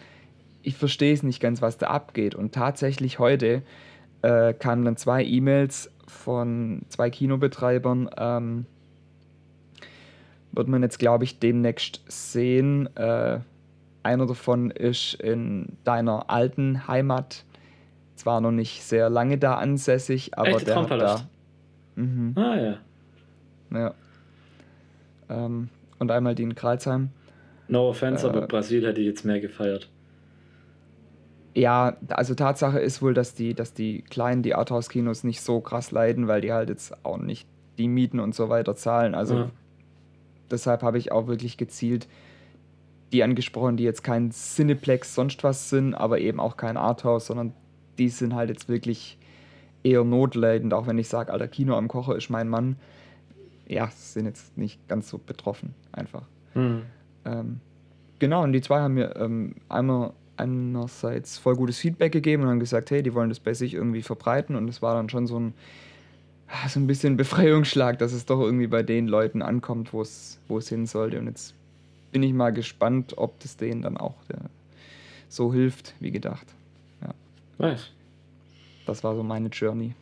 ich 0.61 0.77
verstehe 0.77 1.15
es 1.15 1.23
nicht 1.23 1.39
ganz, 1.39 1.63
was 1.63 1.79
da 1.79 1.87
abgeht. 1.87 2.35
Und 2.35 2.53
tatsächlich 2.53 3.17
heute 3.17 3.63
äh, 4.23 4.53
kamen 4.53 4.85
dann 4.85 4.97
zwei 4.97 5.23
E-Mails 5.23 5.91
von 6.07 6.81
zwei 6.89 7.09
Kinobetreibern. 7.09 8.09
Ähm, 8.17 8.65
wird 10.51 10.67
man 10.67 10.81
jetzt, 10.81 10.99
glaube 10.99 11.23
ich, 11.23 11.39
demnächst 11.39 12.01
sehen. 12.07 12.89
Äh, 12.95 13.39
einer 14.03 14.25
davon 14.25 14.69
ist 14.71 15.15
in 15.15 15.77
deiner 15.83 16.29
alten 16.29 16.87
Heimat, 16.87 17.43
zwar 18.15 18.41
noch 18.41 18.51
nicht 18.51 18.83
sehr 18.83 19.09
lange 19.09 19.37
da 19.37 19.55
ansässig, 19.55 20.37
aber 20.37 20.49
Echt, 20.49 20.67
der 20.67 20.75
hat 20.75 20.91
da. 20.91 21.27
Mhm, 21.95 22.33
Ah 22.35 22.55
ja. 22.55 22.77
ja. 23.71 23.93
Ähm, 25.29 25.69
und 25.99 26.11
einmal 26.11 26.35
die 26.35 26.43
in 26.43 26.55
Kralsheim. 26.55 27.09
No 27.67 27.89
offense, 27.89 28.25
Äh, 28.25 28.29
aber 28.29 28.41
Brasil 28.47 28.85
hätte 28.85 28.99
ich 29.01 29.07
jetzt 29.07 29.25
mehr 29.25 29.39
gefeiert. 29.39 29.89
Ja, 31.55 31.97
also 32.09 32.33
Tatsache 32.33 32.79
ist 32.79 33.01
wohl, 33.01 33.13
dass 33.13 33.35
die, 33.35 33.53
dass 33.53 33.73
die 33.73 34.01
kleinen, 34.01 34.41
die 34.41 34.55
Arthouse-Kinos 34.55 35.23
nicht 35.23 35.41
so 35.41 35.61
krass 35.61 35.91
leiden, 35.91 36.27
weil 36.27 36.41
die 36.41 36.51
halt 36.51 36.69
jetzt 36.69 37.05
auch 37.05 37.17
nicht 37.17 37.47
die 37.77 37.87
Mieten 37.87 38.19
und 38.19 38.33
so 38.33 38.49
weiter 38.49 38.75
zahlen. 38.75 39.13
Also 39.13 39.35
Ja. 39.35 39.49
deshalb 40.49 40.81
habe 40.81 40.97
ich 40.97 41.11
auch 41.11 41.27
wirklich 41.27 41.57
gezielt 41.57 42.07
die 43.11 43.23
angesprochen, 43.23 43.77
die 43.77 43.83
jetzt 43.83 44.03
kein 44.03 44.31
Cineplex 44.31 45.13
sonst 45.13 45.43
was 45.43 45.69
sind, 45.69 45.93
aber 45.93 46.19
eben 46.19 46.39
auch 46.39 46.57
kein 46.57 46.77
Arthouse, 46.77 47.27
sondern 47.27 47.53
die 47.99 48.09
sind 48.09 48.33
halt 48.33 48.49
jetzt 48.49 48.67
wirklich 48.67 49.19
eher 49.83 50.03
notleidend, 50.03 50.73
auch 50.73 50.87
wenn 50.87 50.97
ich 50.97 51.09
sage, 51.09 51.31
alter 51.31 51.47
Kino 51.47 51.75
am 51.77 51.87
Kocher 51.87 52.15
ist 52.15 52.31
mein 52.31 52.49
Mann. 52.49 52.77
Ja, 53.67 53.89
sind 53.93 54.25
jetzt 54.25 54.57
nicht 54.57 54.87
ganz 54.87 55.09
so 55.09 55.19
betroffen, 55.19 55.75
einfach. 55.91 56.23
Hm. 56.53 56.81
Ähm, 57.25 57.59
genau, 58.17 58.43
und 58.43 58.53
die 58.53 58.61
zwei 58.61 58.79
haben 58.79 58.95
mir 58.95 59.15
ähm, 59.15 59.55
einmal 59.69 60.13
einerseits 60.37 61.37
voll 61.37 61.55
gutes 61.55 61.77
Feedback 61.77 62.11
gegeben 62.11 62.43
und 62.43 62.49
haben 62.49 62.59
gesagt, 62.59 62.91
hey, 62.91 63.03
die 63.03 63.13
wollen 63.13 63.29
das 63.29 63.39
bei 63.39 63.53
sich 63.53 63.73
irgendwie 63.73 64.01
verbreiten 64.01 64.55
und 64.55 64.67
es 64.67 64.81
war 64.81 64.95
dann 64.95 65.09
schon 65.09 65.27
so 65.27 65.39
ein, 65.39 65.53
ah, 66.47 66.67
so 66.69 66.79
ein 66.79 66.87
bisschen 66.87 67.17
Befreiungsschlag, 67.17 67.99
dass 67.99 68.13
es 68.13 68.25
doch 68.25 68.41
irgendwie 68.41 68.67
bei 68.67 68.83
den 68.83 69.07
Leuten 69.07 69.41
ankommt, 69.41 69.93
wo 69.93 70.01
es 70.01 70.39
wo 70.47 70.57
es 70.57 70.69
hin 70.69 70.85
sollte. 70.85 71.19
Und 71.19 71.27
jetzt 71.27 71.53
bin 72.11 72.23
ich 72.23 72.33
mal 72.33 72.51
gespannt, 72.51 73.17
ob 73.17 73.39
das 73.39 73.57
denen 73.57 73.81
dann 73.81 73.97
auch 73.97 74.15
äh, 74.29 74.37
so 75.29 75.53
hilft, 75.53 75.93
wie 75.99 76.11
gedacht. 76.11 76.47
Nice. 77.57 77.89
Das 78.85 79.03
war 79.03 79.15
so 79.15 79.23
meine 79.23 79.49
Journey. 79.49 79.93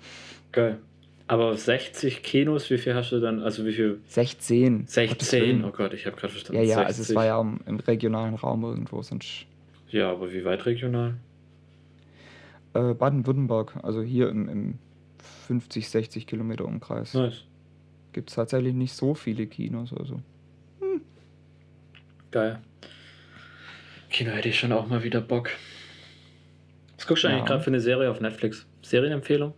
Geil. 0.52 0.80
Aber 1.28 1.56
60 1.56 2.24
Kinos, 2.24 2.70
wie 2.70 2.78
viel 2.78 2.94
hast 2.94 3.12
du 3.12 3.20
dann? 3.20 3.42
Also 3.42 3.66
wie 3.66 3.72
viel? 3.72 4.02
16. 4.08 4.80
Gottes 4.80 4.94
16. 4.94 5.42
Willen. 5.42 5.66
Oh 5.66 5.72
Gott, 5.72 5.94
ich 5.94 6.06
habe 6.06 6.18
gerade 6.18 6.34
verstanden. 6.34 6.62
Ja, 6.62 6.68
ja, 6.68 6.76
60. 6.78 6.88
also 6.88 7.02
es 7.04 7.16
war 7.16 7.26
ja 7.26 7.40
im, 7.40 7.60
im 7.66 7.80
regionalen 7.80 8.36
Raum 8.36 8.64
irgendwo, 8.64 9.02
sonst 9.02 9.46
Ja, 9.92 10.12
aber 10.12 10.32
wie 10.32 10.44
weit 10.46 10.66
regional? 10.66 11.16
äh, 12.74 12.94
Baden-Württemberg, 12.94 13.78
also 13.84 14.02
hier 14.02 14.30
im, 14.30 14.48
im 14.48 14.78
50, 15.48 15.90
60 15.90 16.26
Kilometer 16.26 16.64
Umkreis, 16.66 17.14
Nice. 17.14 17.44
gibt 18.14 18.30
es 18.30 18.36
tatsächlich 18.36 18.74
nicht 18.74 18.94
so 18.94 19.14
viele 19.14 19.46
Kinos. 19.48 19.92
Also. 19.94 20.22
Geil. 22.32 22.60
Kino 24.10 24.32
hätte 24.32 24.48
ich 24.50 24.58
schon 24.60 24.72
auch 24.72 24.88
mal 24.88 25.04
wieder 25.04 25.20
Bock. 25.20 25.50
Was 26.96 27.08
guckst 27.08 27.24
du 27.24 27.28
eigentlich 27.28 27.42
Ja. 27.42 27.46
gerade 27.48 27.64
für 27.64 27.70
eine 27.72 27.82
Serie 27.82 28.10
auf 28.10 28.22
Netflix? 28.22 28.66
Serienempfehlung? 28.84 29.54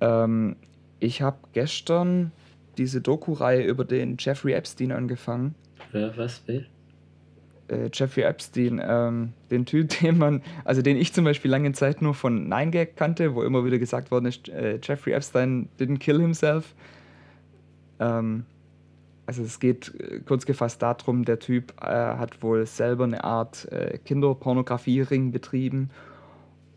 Ähm, 0.00 0.56
ich 1.00 1.20
habe 1.20 1.38
gestern 1.52 2.32
diese 2.78 3.02
Doku-Reihe 3.02 3.64
über 3.64 3.84
den 3.84 4.16
Jeffrey 4.18 4.52
Epstein 4.54 4.92
angefangen. 4.92 5.54
Wer, 5.90 6.16
was, 6.16 6.46
will? 6.48 6.66
Äh, 7.72 7.90
Jeffrey 7.92 8.24
Epstein, 8.24 8.80
ähm, 8.84 9.32
den 9.50 9.64
Typ, 9.64 9.88
den 10.00 10.18
man, 10.18 10.42
also 10.64 10.82
den 10.82 10.96
ich 10.96 11.12
zum 11.12 11.24
Beispiel 11.24 11.50
lange 11.50 11.72
Zeit 11.72 12.02
nur 12.02 12.14
von 12.14 12.52
9gag 12.52 12.94
kannte, 12.96 13.34
wo 13.34 13.42
immer 13.42 13.64
wieder 13.64 13.78
gesagt 13.78 14.10
worden 14.10 14.26
ist, 14.26 14.48
äh, 14.48 14.78
Jeffrey 14.82 15.12
Epstein 15.12 15.68
didn't 15.80 15.98
kill 15.98 16.20
himself. 16.20 16.74
Ähm, 17.98 18.44
also 19.24 19.42
es 19.42 19.58
geht 19.60 19.94
äh, 19.98 20.20
kurz 20.26 20.44
gefasst 20.44 20.82
darum, 20.82 21.24
der 21.24 21.38
Typ 21.38 21.72
äh, 21.80 21.86
hat 21.86 22.42
wohl 22.42 22.66
selber 22.66 23.04
eine 23.04 23.24
Art 23.24 23.70
äh, 23.72 23.98
Kinderpornografie-Ring 24.04 25.32
betrieben 25.32 25.90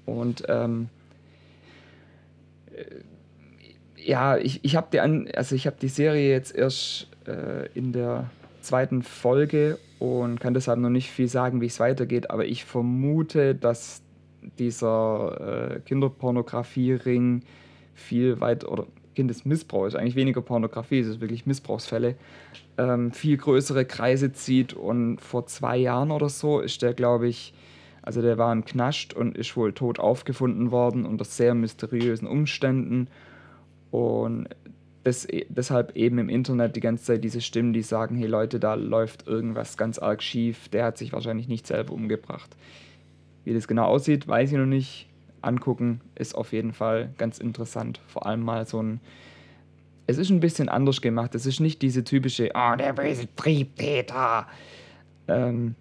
und 0.05 0.43
ähm, 0.47 0.89
äh, 2.73 2.83
ja, 3.97 4.37
ich, 4.37 4.63
ich 4.63 4.75
habe 4.75 4.87
die, 4.91 4.99
also 4.99 5.57
hab 5.57 5.79
die 5.79 5.87
Serie 5.87 6.29
jetzt 6.29 6.55
erst 6.55 7.07
äh, 7.25 7.67
in 7.73 7.91
der 7.91 8.29
zweiten 8.61 9.01
Folge 9.01 9.79
und 9.99 10.39
kann 10.39 10.53
deshalb 10.53 10.79
noch 10.79 10.89
nicht 10.89 11.09
viel 11.09 11.27
sagen, 11.27 11.61
wie 11.61 11.67
es 11.67 11.79
weitergeht, 11.79 12.29
aber 12.29 12.45
ich 12.45 12.65
vermute, 12.65 13.55
dass 13.55 14.01
dieser 14.59 15.75
äh, 15.75 15.79
Kinderpornografie-Ring 15.79 17.43
viel 17.93 18.39
weit 18.41 18.65
oder 18.65 18.85
Kindesmissbrauch 19.15 19.85
ist 19.87 19.95
eigentlich 19.95 20.15
weniger 20.15 20.41
Pornografie, 20.41 20.99
es 20.99 21.07
ist 21.07 21.21
wirklich 21.21 21.45
Missbrauchsfälle, 21.45 22.15
ähm, 22.77 23.11
viel 23.11 23.37
größere 23.37 23.85
Kreise 23.85 24.33
zieht 24.33 24.73
und 24.73 25.21
vor 25.21 25.47
zwei 25.47 25.77
Jahren 25.77 26.11
oder 26.11 26.29
so 26.29 26.59
ist 26.59 26.81
der, 26.81 26.93
glaube 26.93 27.27
ich, 27.27 27.53
also 28.01 28.21
der 28.21 28.37
war 28.37 28.51
im 28.53 28.65
Knast 28.65 29.13
und 29.13 29.35
ist 29.37 29.57
wohl 29.57 29.73
tot 29.73 29.99
aufgefunden 29.99 30.69
worden 30.69 31.05
unter 31.05 31.25
sehr 31.25 31.55
mysteriösen 31.55 32.27
Umständen 32.27 33.07
und 33.89 34.47
das, 35.05 35.27
deshalb 35.49 35.95
eben 35.95 36.17
im 36.17 36.29
Internet 36.29 36.75
die 36.75 36.79
ganze 36.79 37.05
Zeit 37.05 37.23
diese 37.23 37.39
Stimmen, 37.39 37.73
die 37.73 37.83
sagen, 37.83 38.15
hey 38.15 38.25
Leute, 38.25 38.59
da 38.59 38.73
läuft 38.73 39.27
irgendwas 39.27 39.77
ganz 39.77 39.99
arg 39.99 40.23
schief, 40.23 40.67
der 40.69 40.85
hat 40.85 40.97
sich 40.97 41.13
wahrscheinlich 41.13 41.47
nicht 41.47 41.67
selber 41.67 41.93
umgebracht. 41.93 42.57
Wie 43.43 43.53
das 43.53 43.67
genau 43.67 43.85
aussieht, 43.85 44.27
weiß 44.27 44.51
ich 44.51 44.57
noch 44.57 44.65
nicht. 44.65 45.07
Angucken 45.41 46.01
ist 46.15 46.33
auf 46.33 46.53
jeden 46.53 46.73
Fall 46.73 47.13
ganz 47.19 47.37
interessant. 47.37 48.01
Vor 48.07 48.25
allem 48.25 48.41
mal 48.41 48.65
so 48.65 48.81
ein. 48.81 48.99
Es 50.07 50.17
ist 50.17 50.31
ein 50.31 50.39
bisschen 50.39 50.69
anders 50.69 51.01
gemacht. 51.01 51.35
Es 51.35 51.45
ist 51.45 51.59
nicht 51.59 51.83
diese 51.83 52.03
typische, 52.03 52.55
ah, 52.55 52.75
der 52.75 52.93
böse 52.93 53.27
Triebtäter. 53.35 54.47
Ähm, 55.27 55.75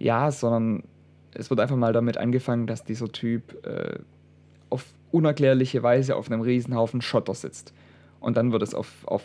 ja, 0.00 0.32
sondern 0.32 0.82
es 1.32 1.48
wird 1.48 1.60
einfach 1.60 1.76
mal 1.76 1.92
damit 1.92 2.16
angefangen, 2.16 2.66
dass 2.66 2.82
dieser 2.82 3.10
Typ 3.12 3.64
äh, 3.64 4.00
auf 4.68 4.84
unerklärliche 5.10 5.82
Weise 5.82 6.16
auf 6.16 6.30
einem 6.30 6.40
Riesenhaufen 6.40 7.02
Schotter 7.02 7.34
sitzt. 7.34 7.72
Und 8.20 8.36
dann 8.36 8.52
wird 8.52 8.62
es 8.62 8.74
auf, 8.74 9.06
auf 9.06 9.22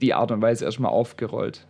die 0.00 0.14
Art 0.14 0.30
und 0.30 0.40
Weise 0.42 0.64
erstmal 0.64 0.92
aufgerollt. 0.92 1.66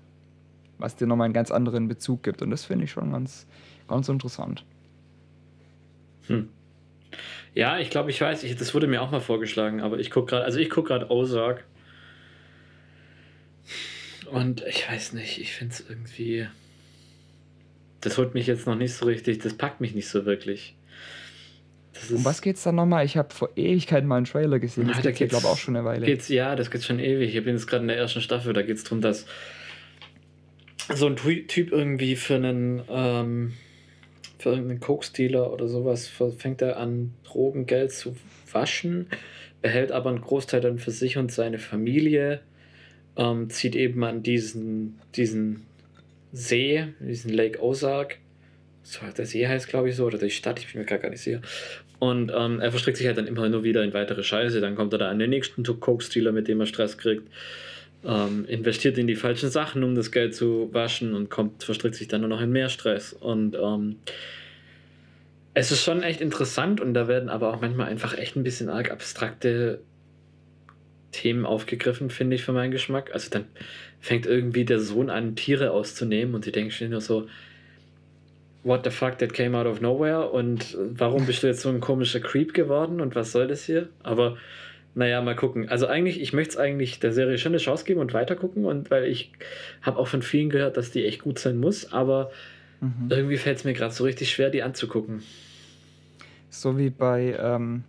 Was 0.79 0.97
dir 0.97 1.07
nochmal 1.07 1.27
einen 1.27 1.35
ganz 1.35 1.51
anderen 1.51 1.89
Bezug 1.89 2.23
gibt. 2.23 2.43
Und 2.43 2.51
das 2.51 2.65
finde 2.65 2.85
ich 2.85 2.91
schon 2.91 3.13
ganz, 3.13 3.47
ganz 3.89 4.09
interessant. 4.09 4.65
Hm. 6.27 6.49
Ja, 7.55 7.79
ich 7.79 7.91
glaube, 7.91 8.11
ich 8.11 8.21
weiß, 8.21 8.45
ich, 8.45 8.57
das 8.57 8.75
wurde 8.75 8.87
mir 8.87 9.03
auch 9.03 9.11
mal 9.11 9.21
vorgeschlagen, 9.21 9.81
aber 9.81 9.99
ich 9.99 10.11
gucke 10.11 10.31
gerade, 10.31 10.45
also 10.45 10.59
ich 10.59 10.71
gucke 10.71 10.89
gerade 10.89 11.11
Ozark. 11.11 11.65
Und 14.31 14.63
ich 14.63 14.89
weiß 14.89 15.13
nicht, 15.15 15.41
ich 15.41 15.53
finde 15.53 15.75
es 15.75 15.85
irgendwie. 15.89 16.47
Das 18.01 18.17
holt 18.17 18.33
mich 18.33 18.47
jetzt 18.47 18.67
noch 18.67 18.77
nicht 18.77 18.95
so 18.95 19.07
richtig, 19.07 19.41
das 19.41 19.55
packt 19.55 19.81
mich 19.81 19.95
nicht 19.95 20.09
so 20.09 20.25
wirklich. 20.25 20.77
Um 22.11 22.25
was 22.25 22.41
geht's 22.43 22.63
da 22.63 22.73
nochmal? 22.73 23.05
Ich 23.05 23.17
habe 23.17 23.35
vor 23.35 23.51
Ewigkeiten 23.57 24.09
mal 24.09 24.17
einen 24.17 24.27
Trailer 24.27 24.59
gesehen. 24.59 24.89
Das 24.89 24.99
Ah, 24.99 25.11
geht's- 25.11 25.19
glaube 25.31 25.45
ich, 25.45 25.51
auch 25.51 25.59
schon 25.59 25.77
eine 25.77 25.85
Weile. 25.85 26.07
Geht's, 26.07 26.29
ja, 26.29 26.55
das 26.57 26.71
geht 26.71 26.85
schon 26.85 26.99
ewig. 26.99 27.35
Ich 27.35 27.45
bin 27.45 27.55
jetzt 27.55 27.67
gerade 27.67 27.83
in 27.83 27.89
der 27.89 27.97
ersten 27.99 28.21
Staffel, 28.21 28.53
da 28.53 28.63
geht 28.63 28.77
es 28.77 28.85
darum, 28.85 29.01
dass 29.01 29.27
so 30.95 31.07
ein 31.07 31.17
Ty- 31.17 31.47
Typ 31.47 31.73
irgendwie 31.73 32.17
für 32.17 32.37
einen, 32.37 32.83
ähm, 32.89 33.53
für 34.39 34.51
irgendeinen 34.51 34.81
Coke-Dealer 34.81 35.53
oder 35.53 35.69
sowas 35.69 36.09
fängt 36.39 36.63
er 36.63 36.79
an, 36.79 37.13
Drogengeld 37.25 37.93
zu 37.93 38.17
waschen, 38.51 39.07
behält 39.63 39.93
aber 39.93 40.11
einen 40.11 40.21
Großteil 40.23 40.61
dann 40.61 40.79
für 40.79 40.91
sich 40.91 41.19
und 41.19 41.31
seine 41.31 41.59
Familie, 41.59 42.41
ähm, 43.17 43.51
zieht 43.51 43.77
eben 43.77 44.03
an 44.05 44.23
diesen, 44.23 44.99
diesen 45.17 45.67
See, 46.33 46.87
diesen 47.01 47.33
Lake 47.33 47.61
Ozark. 47.63 48.19
So, 48.83 49.01
der 49.17 49.27
See 49.27 49.47
heißt, 49.47 49.69
glaube 49.69 49.91
ich, 49.91 49.97
so, 49.97 50.07
oder 50.07 50.19
die 50.19 50.31
Stadt, 50.31 50.59
ich 50.59 50.73
bin 50.73 50.81
mir 50.83 50.87
gar 50.87 51.11
nicht 51.11 51.23
sicher. 51.23 51.41
Und 51.99 52.33
ähm, 52.35 52.61
er 52.61 52.71
verstrickt 52.71 52.97
sich 52.97 53.07
halt 53.07 53.19
dann 53.19 53.27
immer 53.27 53.49
nur 53.49 53.63
wieder 53.63 53.85
in 53.85 53.93
weitere 53.93 54.23
Scheiße. 54.23 54.61
Dann 54.61 54.75
kommt 54.75 54.93
er 54.95 54.99
da 54.99 55.11
an 55.11 55.19
den 55.19 55.31
nächsten 55.31 55.63
Coke-Stealer, 55.63 56.33
mit 56.33 56.49
dem 56.49 56.61
er 56.61 56.67
Stress 56.67 56.97
kriegt. 56.97 57.29
Ähm, 58.05 58.47
investiert 58.49 58.97
in 58.97 59.07
die 59.07 59.17
falschen 59.17 59.51
Sachen, 59.51 59.85
um 59.85 59.95
das 59.95 60.11
Geld 60.11 60.35
zu 60.35 60.71
waschen 60.73 61.15
und 61.15 61.29
kommt, 61.29 61.63
verstrickt 61.63 61.95
sich 61.95 62.09
dann 62.09 62.23
nur 62.23 62.31
noch 62.31 62.41
in 62.41 62.51
mehr 62.51 62.71
Stress. 62.71 63.13
Und 63.13 63.55
ähm, 63.55 63.97
es 65.53 65.71
ist 65.71 65.85
schon 65.85 66.03
echt 66.03 66.23
interessant 66.23 66.81
und 66.81 66.95
da 66.95 67.07
werden 67.07 67.29
aber 67.29 67.53
auch 67.53 67.61
manchmal 67.61 67.89
einfach 67.89 68.17
echt 68.17 68.37
ein 68.37 68.43
bisschen 68.43 68.71
arg 68.71 68.91
abstrakte 68.91 69.83
Themen 71.13 71.45
aufgegriffen, 71.45 72.09
finde 72.09 72.37
ich, 72.37 72.43
für 72.43 72.53
meinen 72.53 72.71
Geschmack. 72.71 73.11
Also 73.13 73.29
dann 73.31 73.45
fängt 74.01 74.25
irgendwie 74.25 74.65
der 74.65 74.81
Sohn 74.81 75.11
an, 75.11 75.37
Tiere 75.37 75.73
auszunehmen 75.73 76.35
und 76.35 76.47
die 76.47 76.53
denken 76.53 76.71
schon 76.71 76.91
nur 76.91 77.03
so, 77.03 77.29
what 78.63 78.85
the 78.85 78.91
fuck, 78.91 79.19
that 79.19 79.33
came 79.33 79.57
out 79.59 79.67
of 79.67 79.81
nowhere 79.81 80.31
und 80.31 80.77
warum 80.79 81.27
bist 81.27 81.43
du 81.43 81.47
jetzt 81.47 81.61
so 81.63 81.69
ein 81.71 81.81
komischer 81.81 82.21
Creep 82.21 82.53
geworden 82.55 83.01
und 83.01 83.15
was 83.15 83.33
soll 83.33 83.47
das 83.49 83.65
hier? 83.65 83.89
Aber 84.03 84.37
naja, 84.95 85.23
mal 85.23 85.37
gucken. 85.37 85.69
Also 85.69 85.87
eigentlich, 85.87 86.21
ich 86.21 86.33
möchte 86.33 86.53
es 86.53 86.57
eigentlich 86.59 86.99
der 87.01 87.13
Serie 87.13 87.39
schon 87.39 87.53
eine 87.53 87.59
Chance 87.59 87.85
geben 87.85 88.01
und 88.01 88.13
weitergucken 88.13 88.65
und 88.65 88.91
weil 88.91 89.05
ich 89.05 89.33
habe 89.83 89.99
auch 89.99 90.09
von 90.09 90.21
vielen 90.23 90.51
gehört, 90.51 90.77
dass 90.77 90.91
die 90.91 91.07
echt 91.07 91.23
gut 91.23 91.39
sein 91.39 91.59
muss, 91.59 91.93
aber 91.93 92.31
Mhm. 92.83 93.09
irgendwie 93.11 93.37
fällt 93.37 93.59
es 93.59 93.65
mir 93.65 93.75
gerade 93.75 93.93
so 93.93 94.05
richtig 94.05 94.31
schwer, 94.31 94.49
die 94.49 94.63
anzugucken. 94.63 95.23
So 96.49 96.79
wie 96.79 96.89
bei, 96.91 97.37
ähm, 97.39 97.85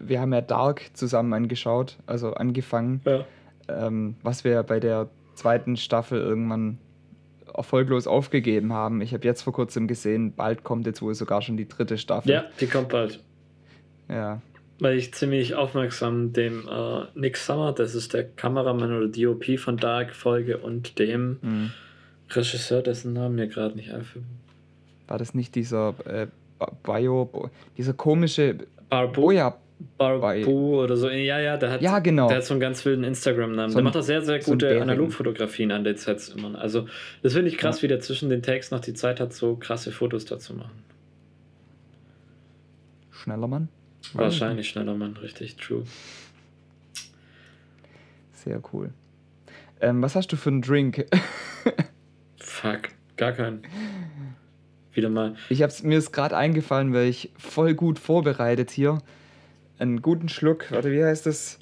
wir 0.00 0.20
haben 0.20 0.32
ja 0.32 0.40
Dark 0.40 0.82
zusammen 0.94 1.32
angeschaut, 1.32 1.96
also 2.06 2.32
angefangen, 2.32 3.00
Ja. 3.04 3.26
ähm, 3.68 4.14
was 4.22 4.44
wir 4.44 4.62
bei 4.62 4.78
der 4.80 5.08
zweiten 5.34 5.76
Staffel 5.76 6.20
irgendwann 6.20 6.78
erfolglos 7.56 8.06
aufgegeben 8.06 8.72
haben. 8.72 9.00
Ich 9.00 9.12
habe 9.12 9.24
jetzt 9.24 9.42
vor 9.42 9.52
kurzem 9.52 9.86
gesehen, 9.86 10.34
bald 10.34 10.64
kommt 10.64 10.86
jetzt 10.86 11.02
wohl 11.02 11.14
sogar 11.14 11.42
schon 11.42 11.56
die 11.56 11.68
dritte 11.68 11.98
Staffel. 11.98 12.30
Ja, 12.30 12.44
die 12.60 12.66
kommt 12.66 12.90
bald. 12.90 13.20
Ja, 14.08 14.40
Weil 14.78 14.96
ich 14.96 15.12
ziemlich 15.14 15.54
aufmerksam 15.54 16.32
dem 16.32 16.68
äh, 16.68 17.02
Nick 17.14 17.36
Summer, 17.36 17.72
das 17.72 17.94
ist 17.94 18.14
der 18.14 18.24
Kameramann 18.24 18.96
oder 18.96 19.08
DOP 19.08 19.58
von 19.58 19.76
Dark, 19.76 20.14
folge 20.14 20.58
und 20.58 20.98
dem 20.98 21.38
mhm. 21.42 21.70
Regisseur, 22.30 22.82
dessen 22.82 23.12
Namen 23.12 23.36
mir 23.36 23.48
gerade 23.48 23.76
nicht 23.76 23.92
einfällt. 23.92 24.24
War 25.08 25.18
das 25.18 25.34
nicht 25.34 25.54
dieser 25.54 25.94
äh, 26.04 26.26
Bio, 26.82 27.50
dieser 27.76 27.92
komische, 27.92 28.58
Barbu, 28.88 29.32
Barbu 29.98 30.82
oder 30.82 30.96
so. 30.96 31.08
Ja, 31.10 31.38
ja, 31.38 31.56
der 31.56 31.70
hat, 31.70 31.82
Ja, 31.82 31.98
genau. 31.98 32.28
der 32.28 32.38
hat 32.38 32.44
so 32.44 32.54
einen 32.54 32.60
ganz 32.60 32.84
wilden 32.84 33.04
Instagram-Namen. 33.04 33.70
So 33.70 33.76
der 33.76 33.84
macht 33.84 33.96
auch 33.96 34.02
sehr, 34.02 34.22
sehr 34.22 34.40
so 34.40 34.52
gute 34.52 34.66
bärigen. 34.66 34.82
Analogfotografien 34.84 35.70
an 35.70 35.84
den 35.84 35.96
Sets 35.96 36.30
immer. 36.30 36.58
Also, 36.58 36.86
das 37.22 37.34
finde 37.34 37.48
ich 37.48 37.58
krass, 37.58 37.78
Ja. 37.78 37.82
wie 37.84 37.88
der 37.88 38.00
zwischen 38.00 38.30
den 38.30 38.42
Takes 38.42 38.70
noch 38.70 38.80
die 38.80 38.94
Zeit 38.94 39.20
hat, 39.20 39.32
so 39.34 39.56
krasse 39.56 39.92
Fotos 39.92 40.24
dazu 40.24 40.54
machen. 40.54 40.82
schneller 43.10 43.48
Mann. 43.48 43.68
Wahrscheinlich 44.12 44.68
schneller 44.68 44.94
Mann, 44.94 45.16
richtig, 45.16 45.56
true. 45.56 45.82
Sehr 48.32 48.62
cool. 48.72 48.90
Ähm, 49.80 50.00
was 50.02 50.14
hast 50.14 50.28
du 50.32 50.36
für 50.36 50.50
einen 50.50 50.62
Drink? 50.62 51.06
Fuck, 52.38 52.90
gar 53.16 53.32
keinen. 53.32 53.62
Wieder 54.92 55.08
mal. 55.10 55.34
Ich 55.50 55.62
hab's, 55.62 55.82
mir 55.82 55.98
ist 55.98 56.12
gerade 56.12 56.36
eingefallen, 56.36 56.94
weil 56.94 57.08
ich 57.08 57.30
voll 57.36 57.74
gut 57.74 57.98
vorbereitet 57.98 58.70
hier 58.70 58.98
einen 59.78 60.02
guten 60.02 60.28
Schluck, 60.28 60.70
warte, 60.70 60.90
wie 60.92 61.04
heißt 61.04 61.26
das? 61.26 61.58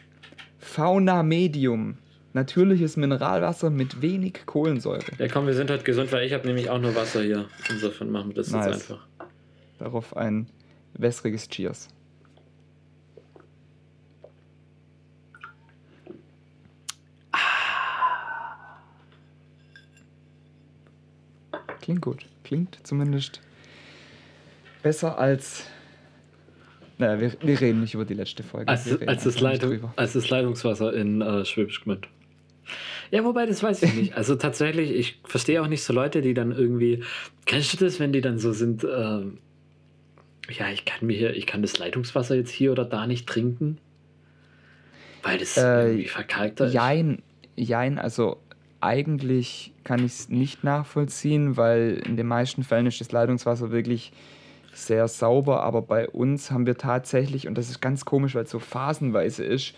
Fauna 0.59 1.23
Medium. 1.23 1.99
Natürliches 2.33 2.97
Mineralwasser 2.97 3.71
mit 3.71 4.03
wenig 4.03 4.45
Kohlensäure. 4.45 5.05
Ja, 5.19 5.29
komm, 5.29 5.47
wir 5.47 5.55
sind 5.55 5.71
heute 5.71 5.85
gesund, 5.85 6.11
weil 6.11 6.27
ich 6.27 6.33
habe 6.33 6.47
nämlich 6.47 6.69
auch 6.69 6.81
nur 6.81 6.97
Wasser 6.97 7.23
hier. 7.23 7.49
Insofern 7.71 8.11
machen 8.11 8.31
wir 8.31 8.35
das 8.35 8.51
nice. 8.51 8.67
jetzt 8.67 8.91
einfach. 8.91 9.07
Darauf 9.79 10.17
ein 10.17 10.49
wässriges 10.95 11.49
Cheers. 11.49 11.89
Ah. 17.31 17.39
Klingt 21.81 22.03
gut. 22.03 22.27
Klingt 22.43 22.79
zumindest 22.83 23.41
besser 24.83 25.19
als 25.19 25.67
naja, 26.99 27.21
wir, 27.21 27.33
wir 27.41 27.61
reden 27.61 27.81
nicht 27.81 27.95
über 27.95 28.05
die 28.05 28.15
letzte 28.15 28.43
Folge. 28.43 28.69
Als, 28.69 29.01
als, 29.03 29.25
das, 29.25 29.41
Leitung, 29.41 29.91
als 29.97 30.13
das 30.13 30.31
Leitungswasser 30.31 30.93
in 30.95 31.21
äh, 31.21 31.45
Schwäbisch 31.45 31.83
Gmünd. 31.83 32.09
Ja, 33.11 33.25
wobei, 33.25 33.47
das 33.47 33.63
weiß 33.63 33.83
ich 33.83 33.95
nicht. 33.95 34.13
Also 34.17 34.37
tatsächlich, 34.37 34.93
ich 34.93 35.21
verstehe 35.25 35.61
auch 35.63 35.67
nicht 35.67 35.83
so 35.83 35.93
Leute, 35.93 36.23
die 36.23 36.35
dann 36.35 36.53
irgendwie. 36.53 37.03
Kennst 37.47 37.73
du 37.73 37.85
das, 37.85 38.01
wenn 38.01 38.13
die 38.13 38.21
dann 38.21 38.39
so 38.39 38.53
sind, 38.53 38.85
ähm, 38.85 39.39
ja, 40.51 40.69
ich 40.71 40.85
kann 40.85 41.07
mir 41.07 41.17
hier, 41.17 41.35
ich 41.35 41.47
kann 41.47 41.63
das 41.63 41.79
Leitungswasser 41.79 42.37
jetzt 42.37 42.51
hier 42.51 42.73
oder 42.73 42.85
da 42.85 43.07
nicht 43.07 43.27
trinken? 43.27 43.79
Weil 45.23 45.39
das 45.39 45.57
Äh, 45.57 45.89
irgendwie 45.89 46.09
verkalkter 46.09 46.67
ist. 46.67 46.75
Jein, 46.75 47.23
jein, 47.57 47.99
also 47.99 48.41
eigentlich 48.81 49.73
kann 49.85 50.01
ich 50.01 50.13
es 50.13 50.29
nicht 50.29 50.63
nachvollziehen, 50.63 51.57
weil 51.57 52.03
in 52.07 52.17
den 52.17 52.27
meisten 52.27 52.63
Fällen 52.63 52.87
ist 52.87 53.01
das 53.01 53.11
Leitungswasser 53.11 53.71
wirklich 53.71 54.13
sehr 54.75 55.09
sauber, 55.09 55.63
aber 55.63 55.83
bei 55.83 56.09
uns 56.09 56.51
haben 56.51 56.67
wir 56.67 56.77
tatsächlich, 56.77 57.47
und 57.47 57.57
das 57.57 57.71
ist 57.71 57.81
ganz 57.81 58.05
komisch, 58.05 58.35
weil 58.35 58.45
es 58.45 58.51
so 58.51 58.59
phasenweise 58.59 59.45
ist, 59.45 59.75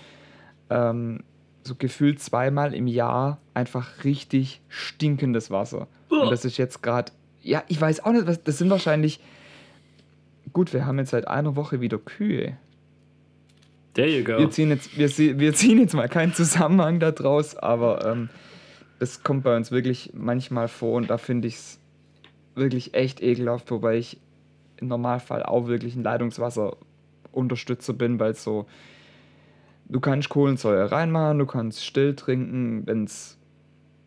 ähm, 0.71 1.21
so 1.63 1.75
gefühlt 1.75 2.21
zweimal 2.21 2.75
im 2.75 2.87
Jahr 2.87 3.41
einfach 3.55 4.05
richtig 4.05 4.61
stinkendes 4.69 5.51
Wasser. 5.51 5.89
Und 6.09 6.31
das 6.31 6.45
ist 6.45 6.57
jetzt 6.57 6.83
gerade, 6.83 7.13
ja, 7.43 7.63
ich 7.69 7.81
weiß 7.81 8.05
auch 8.05 8.13
nicht, 8.13 8.27
was, 8.27 8.43
das 8.43 8.59
sind 8.59 8.71
wahrscheinlich, 8.71 9.21
gut, 10.53 10.73
wir 10.73 10.87
haben 10.87 10.99
jetzt 10.99 11.11
seit 11.11 11.29
einer 11.29 11.57
Woche 11.57 11.81
wieder 11.81 11.99
Kühe. 11.99 12.57
There 13.95 14.09
you 14.09 14.25
go. 14.25 14.39
Wir 14.39 14.51
ziehen, 14.51 14.71
jetzt, 14.71 14.97
wir, 14.97 15.39
wir 15.39 15.55
ziehen 15.55 15.79
jetzt 15.79 15.95
mal 15.95 16.09
keinen 16.09 16.35
Zusammenhang 16.35 17.01
da 17.01 17.13
draus, 17.13 17.57
aber 17.57 18.05
ähm, 18.07 18.29
das 18.99 19.23
kommt 19.23 19.45
bei 19.45 19.57
uns 19.57 19.71
wirklich 19.71 20.13
manchmal 20.15 20.69
vor 20.69 20.95
und 20.97 21.11
da 21.11 21.19
finde 21.19 21.49
ich 21.49 21.55
es 21.55 21.81
wirklich 22.55 22.95
echt 22.95 23.23
ekelhaft, 23.23 23.71
wobei 23.71 23.97
ich 23.97 24.19
im 24.79 24.89
Normalfall 24.89 25.43
auch 25.43 25.67
wirklich 25.67 25.97
ein 25.97 26.03
Leitungswasser-Unterstützer 26.03 27.93
bin, 27.93 28.19
weil 28.21 28.35
so, 28.35 28.67
du 29.89 30.01
kannst 30.01 30.29
Kohlensäure 30.29 30.91
reinmachen, 30.93 31.39
du 31.39 31.47
kannst 31.47 31.85
still 31.85 32.15
trinken, 32.15 32.87
wenn 32.87 33.05
es 33.05 33.39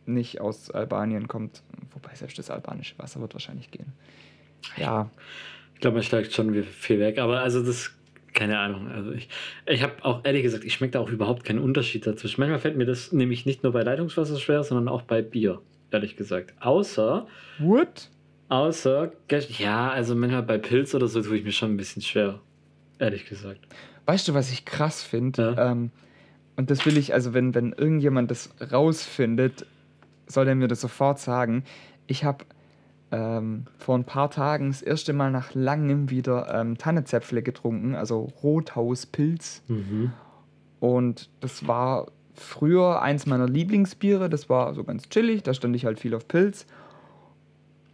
nicht 0.05 0.41
aus 0.41 0.71
Albanien 0.71 1.27
kommt. 1.27 1.63
Wobei 1.93 2.15
selbst 2.15 2.38
das 2.39 2.49
albanische 2.49 2.97
Wasser 2.97 3.21
wird 3.21 3.33
wahrscheinlich 3.33 3.71
gehen. 3.71 3.93
Ja, 4.77 5.09
Ich 5.75 5.81
glaube, 5.81 5.95
man 5.95 6.03
steigt 6.03 6.33
schon 6.33 6.63
viel 6.63 6.99
weg. 6.99 7.19
Aber 7.19 7.39
also 7.41 7.63
das, 7.63 7.91
keine 8.33 8.59
Ahnung. 8.59 8.89
Also 8.89 9.11
ich, 9.11 9.29
ich 9.65 9.83
habe 9.83 9.93
auch 10.03 10.25
ehrlich 10.25 10.43
gesagt, 10.43 10.63
ich 10.63 10.73
schmecke 10.73 10.93
da 10.93 10.99
auch 10.99 11.09
überhaupt 11.09 11.45
keinen 11.45 11.59
Unterschied 11.59 12.05
dazwischen. 12.05 12.41
Manchmal 12.41 12.59
fällt 12.59 12.77
mir 12.77 12.85
das 12.85 13.11
nämlich 13.11 13.45
nicht 13.45 13.63
nur 13.63 13.71
bei 13.71 13.83
Leitungswasser 13.83 14.38
schwer, 14.39 14.63
sondern 14.63 14.88
auch 14.88 15.03
bei 15.03 15.21
Bier, 15.21 15.61
ehrlich 15.91 16.15
gesagt. 16.17 16.53
Außer, 16.59 17.27
What? 17.59 18.09
Außer, 18.50 19.12
ja, 19.58 19.89
also 19.89 20.15
manchmal 20.15 20.44
bei 20.44 20.58
Pilz 20.58 20.94
oder 20.94 21.08
so 21.08 21.22
tue 21.22 21.38
ich 21.38 21.44
mir 21.44 21.51
schon 21.51 21.74
ein 21.74 21.77
bisschen 21.77 22.01
schwer, 22.01 22.39
ehrlich 23.00 23.25
gesagt. 23.27 23.68
Weißt 24.06 24.27
du, 24.27 24.34
was 24.34 24.51
ich 24.51 24.65
krass 24.65 25.01
finde? 25.01 25.56
Ja. 25.56 25.72
Ähm, 25.72 25.91
und 26.56 26.70
das 26.70 26.86
will 26.86 26.98
ich, 26.98 27.13
also 27.13 27.34
wenn, 27.34 27.56
wenn 27.56 27.72
irgendjemand 27.72 28.32
das 28.32 28.50
rausfindet, 28.72 29.65
soll 30.27 30.48
er 30.48 30.56
mir 30.56 30.68
das 30.68 30.82
sofort 30.82 31.20
sagen. 31.20 31.63
Ich 32.08 32.24
habe 32.24 32.46
ähm, 33.12 33.65
vor 33.77 33.98
ein 33.98 34.03
paar 34.03 34.29
Tagen 34.29 34.70
das 34.70 34.82
erste 34.82 35.13
Mal 35.13 35.32
nach 35.32 35.53
langem 35.53 36.10
wieder 36.10 36.53
ähm, 36.53 36.77
Tannezäpfle 36.77 37.41
getrunken, 37.41 37.96
also 37.96 38.27
Rothauspilz. 38.44 39.63
Mhm. 39.68 40.12
Und 40.79 41.29
das 41.39 41.68
war 41.68 42.08
früher 42.34 43.01
eins 43.01 43.25
meiner 43.25 43.48
Lieblingsbiere. 43.48 44.29
Das 44.29 44.50
war 44.50 44.74
so 44.74 44.84
ganz 44.84 45.10
chillig, 45.10 45.44
da 45.44 45.53
stand 45.53 45.75
ich 45.75 45.86
halt 45.86 46.00
viel 46.00 46.13
auf 46.13 46.27
Pilz. 46.27 46.65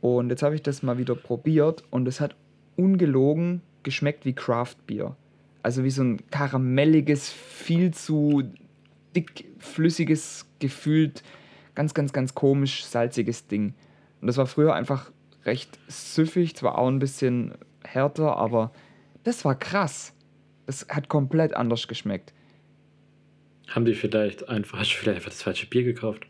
Und 0.02 0.30
jetzt 0.30 0.44
habe 0.44 0.56
ich 0.56 0.62
das 0.62 0.84
mal 0.84 0.98
wieder 0.98 1.16
probiert 1.16 1.84
und 1.90 2.08
es 2.08 2.22
hat 2.22 2.36
ungelogen 2.75 3.62
geschmeckt 3.84 4.25
wie 4.25 4.34
Craft-Bier. 4.34 5.16
Also 5.64 5.84
wie 5.84 5.90
so 5.90 6.03
ein 6.03 6.29
karamelliges, 6.29 7.31
viel 7.31 7.92
zu 7.92 8.44
dickflüssiges, 9.16 10.46
gefühlt 10.60 11.24
ganz, 11.74 11.94
ganz, 11.94 12.14
ganz 12.14 12.36
komisch 12.36 12.86
salziges 12.86 13.48
Ding. 13.48 13.74
Und 14.22 14.27
das 14.27 14.38
war 14.38 14.46
früher 14.46 14.74
einfach 14.74 15.12
recht 15.46 15.79
süffig, 15.88 16.55
zwar 16.55 16.77
auch 16.77 16.88
ein 16.88 17.00
bisschen 17.00 17.53
härter, 17.84 18.38
aber 18.38 18.72
das 19.24 19.46
war 19.46 19.55
krass. 19.55 20.14
Das 20.66 20.88
hat 20.90 21.10
komplett 21.10 21.53
anders 21.55 21.88
geschmeckt. 21.88 22.34
Haben 23.68 23.86
die 23.86 23.94
vielleicht 23.94 24.50
einfach, 24.50 24.79
hast 24.79 24.92
du 24.94 24.98
vielleicht 24.98 25.18
einfach 25.18 25.31
das 25.31 25.44
falsche 25.44 25.68
Bier 25.68 25.84
gekauft? 25.84 26.27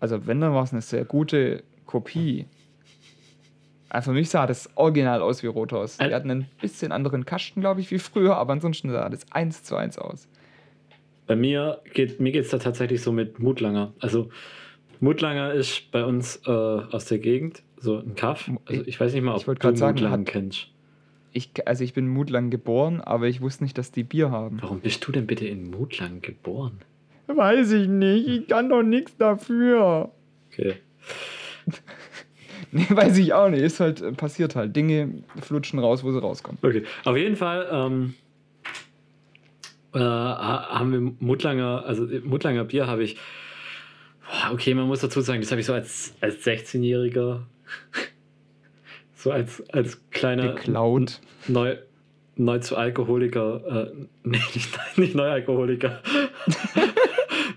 Also 0.00 0.26
wenn, 0.26 0.40
dann 0.40 0.52
war 0.54 0.62
es 0.64 0.72
eine 0.72 0.82
sehr 0.82 1.04
gute 1.04 1.62
Kopie. 1.86 2.46
Also 3.88 4.10
für 4.10 4.14
mich 4.14 4.28
sah 4.28 4.46
das 4.46 4.68
original 4.76 5.22
aus 5.22 5.42
wie 5.42 5.46
Rothaus. 5.46 5.98
Ein- 5.98 6.10
Die 6.10 6.14
hatten 6.14 6.30
ein 6.30 6.46
bisschen 6.60 6.92
anderen 6.92 7.24
Kasten, 7.24 7.60
glaube 7.60 7.80
ich, 7.80 7.90
wie 7.90 7.98
früher, 7.98 8.36
aber 8.36 8.52
ansonsten 8.52 8.90
sah 8.90 9.08
das 9.08 9.30
eins 9.32 9.62
zu 9.62 9.76
eins 9.76 9.98
aus. 9.98 10.28
Bei 11.26 11.36
mir 11.36 11.80
geht 11.94 12.20
mir 12.20 12.32
geht's 12.32 12.50
da 12.50 12.58
tatsächlich 12.58 13.02
so 13.02 13.12
mit 13.12 13.38
Mutlanger. 13.38 13.92
Also 13.98 14.30
Mutlanger 15.00 15.52
ist 15.52 15.90
bei 15.90 16.04
uns 16.04 16.36
äh, 16.46 16.50
aus 16.50 17.06
der 17.06 17.18
Gegend, 17.18 17.62
so 17.78 17.98
ein 17.98 18.14
Kaff. 18.14 18.50
Also 18.66 18.82
ich 18.84 18.98
weiß 18.98 19.12
nicht 19.14 19.22
mal, 19.22 19.36
Ich 19.36 19.42
ob 19.42 19.48
wollte 19.48 19.70
du 19.70 19.76
sagen, 19.76 19.94
Mutlangen 20.00 20.24
kennst. 20.24 20.68
Ich, 21.32 21.50
also 21.68 21.84
ich 21.84 21.92
bin 21.92 22.08
mutlang 22.08 22.50
geboren, 22.50 23.00
aber 23.02 23.28
ich 23.28 23.40
wusste 23.42 23.62
nicht, 23.64 23.76
dass 23.78 23.92
die 23.92 24.02
Bier 24.02 24.30
haben. 24.30 24.58
Warum 24.62 24.80
bist 24.80 25.06
du 25.06 25.12
denn 25.12 25.26
bitte 25.26 25.46
in 25.46 25.70
Mutlangen 25.70 26.20
geboren? 26.22 26.78
Weiß 27.28 27.70
ich 27.72 27.86
nicht, 27.88 28.26
ich 28.26 28.48
kann 28.48 28.68
doch 28.68 28.82
nichts 28.82 29.16
dafür. 29.16 30.10
Okay. 30.52 30.74
Nee, 32.70 32.84
weiß 32.90 33.16
ich 33.16 33.32
auch 33.32 33.48
nicht. 33.48 33.62
Ist 33.62 33.80
halt, 33.80 34.16
passiert 34.18 34.54
halt. 34.54 34.76
Dinge 34.76 35.22
flutschen 35.40 35.78
raus, 35.78 36.04
wo 36.04 36.12
sie 36.12 36.20
rauskommen. 36.20 36.58
Okay. 36.60 36.82
Auf 37.06 37.16
jeden 37.16 37.34
Fall 37.34 37.66
ähm, 37.72 38.14
äh, 39.94 39.98
ha- 40.00 40.68
haben 40.78 40.92
wir 40.92 41.12
Mutlanger, 41.26 41.84
also 41.86 42.06
Mutlanger 42.24 42.64
Bier 42.64 42.86
habe 42.86 43.04
ich. 43.04 43.16
Okay, 44.52 44.74
man 44.74 44.86
muss 44.86 45.00
dazu 45.00 45.22
sagen, 45.22 45.40
das 45.40 45.50
habe 45.50 45.62
ich 45.62 45.66
so 45.66 45.72
als, 45.72 46.14
als 46.20 46.44
16-Jähriger, 46.46 47.40
so 49.14 49.30
als, 49.30 49.66
als 49.70 50.02
kleiner 50.10 50.48
Geklaut. 50.52 51.22
neu, 51.46 51.76
neu 52.36 52.58
zu 52.58 52.76
Alkoholiker, 52.76 53.88
äh, 53.94 54.06
nee, 54.24 54.40
nicht, 54.54 54.98
nicht 54.98 55.14
Neualkoholiker, 55.14 56.02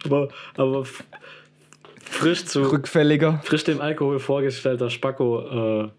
aber, 0.06 0.30
aber 0.56 0.86
frisch 2.02 2.46
zu 2.46 2.64
Rückfälliger. 2.72 3.42
frisch 3.44 3.64
dem 3.64 3.82
Alkohol 3.82 4.20
vorgestellter 4.20 4.90
Spacko 4.90 5.86
äh, 5.86 5.90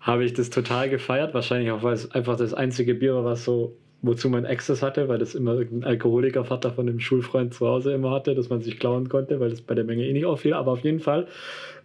habe 0.00 0.24
ich 0.24 0.32
das 0.32 0.50
total 0.50 0.88
gefeiert. 0.88 1.34
Wahrscheinlich 1.34 1.70
auch, 1.70 1.82
weil 1.82 1.94
es 1.94 2.10
einfach 2.12 2.36
das 2.36 2.54
einzige 2.54 2.94
Bier 2.94 3.14
war, 3.14 3.24
was 3.24 3.44
so, 3.44 3.76
wozu 4.02 4.30
man 4.30 4.46
Access 4.46 4.82
hatte, 4.82 5.08
weil 5.08 5.18
das 5.18 5.34
immer 5.34 5.54
irgendein 5.54 5.90
Alkoholikervater 5.90 6.72
von 6.72 6.86
dem 6.86 7.00
Schulfreund 7.00 7.54
zu 7.54 7.66
Hause 7.66 7.92
immer 7.92 8.10
hatte, 8.10 8.34
dass 8.34 8.48
man 8.48 8.62
sich 8.62 8.78
klauen 8.78 9.08
konnte, 9.08 9.40
weil 9.40 9.50
das 9.50 9.60
bei 9.60 9.74
der 9.74 9.84
Menge 9.84 10.04
eh 10.06 10.12
nicht 10.12 10.24
auffiel. 10.24 10.54
Aber 10.54 10.72
auf 10.72 10.80
jeden 10.80 11.00
Fall 11.00 11.26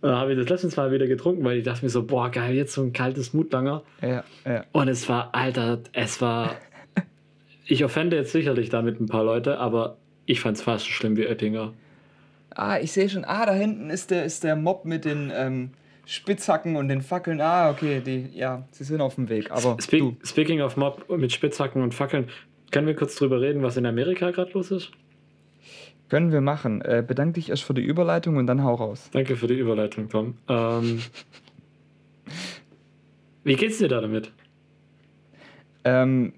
äh, 0.01 0.07
habe 0.07 0.33
ich 0.33 0.39
das 0.39 0.49
letztens 0.49 0.77
mal 0.77 0.91
wieder 0.91 1.07
getrunken, 1.07 1.43
weil 1.43 1.57
ich 1.57 1.63
dachte 1.63 1.83
mir 1.83 1.89
so, 1.89 2.03
boah, 2.03 2.29
geil, 2.29 2.55
jetzt 2.55 2.73
so 2.73 2.81
ein 2.81 2.93
kaltes 2.93 3.33
Mutlanger. 3.33 3.83
Ja, 4.01 4.23
ja. 4.45 4.63
Und 4.71 4.87
es 4.87 5.07
war, 5.09 5.29
Alter, 5.33 5.79
es 5.93 6.21
war. 6.21 6.55
Ich 7.67 7.83
offende 7.83 8.15
jetzt 8.15 8.31
sicherlich 8.31 8.69
damit 8.69 9.01
ein 9.01 9.07
paar 9.07 9.23
Leute, 9.23 9.57
aber 9.57 9.97
ich 10.25 10.41
fand 10.41 10.57
es 10.57 10.63
fast 10.63 10.85
so 10.85 10.91
schlimm 10.91 11.17
wie 11.17 11.25
Oettinger. 11.25 11.73
Ah, 12.51 12.79
ich 12.79 12.91
sehe 12.91 13.09
schon. 13.09 13.25
Ah, 13.25 13.45
da 13.45 13.53
hinten 13.53 13.89
ist 13.89 14.11
der, 14.11 14.25
ist 14.25 14.43
der 14.43 14.55
Mob 14.55 14.85
mit 14.85 15.05
den 15.05 15.31
ähm, 15.35 15.71
Spitzhacken 16.05 16.75
und 16.75 16.87
den 16.87 17.01
Fackeln. 17.01 17.41
Ah, 17.41 17.69
okay, 17.69 18.01
die, 18.05 18.29
ja, 18.33 18.67
sie 18.71 18.83
sind 18.83 19.01
auf 19.01 19.15
dem 19.15 19.29
Weg. 19.29 19.51
Aber 19.51 19.77
Speak, 19.81 19.99
du, 19.99 20.17
Speaking 20.23 20.61
of 20.61 20.77
Mob 20.77 21.09
mit 21.09 21.33
Spitzhacken 21.33 21.81
und 21.81 21.93
Fackeln, 21.93 22.29
können 22.71 22.87
wir 22.87 22.95
kurz 22.95 23.15
drüber 23.15 23.41
reden, 23.41 23.61
was 23.61 23.77
in 23.77 23.85
Amerika 23.85 24.31
gerade 24.31 24.51
los 24.53 24.71
ist? 24.71 24.91
können 26.09 26.31
wir 26.31 26.41
machen. 26.41 26.81
Äh, 26.81 27.03
bedank 27.05 27.35
dich 27.35 27.49
erst 27.49 27.63
für 27.63 27.73
die 27.73 27.83
Überleitung 27.83 28.37
und 28.37 28.47
dann 28.47 28.63
hau 28.63 28.75
raus. 28.75 29.09
Danke 29.11 29.35
für 29.35 29.47
die 29.47 29.55
Überleitung, 29.55 30.09
Tom. 30.09 30.35
Ähm, 30.47 31.01
wie 33.43 33.55
geht's 33.55 33.79
dir 33.79 33.87
da 33.87 34.01
damit? 34.01 34.31
Ähm, 35.83 36.33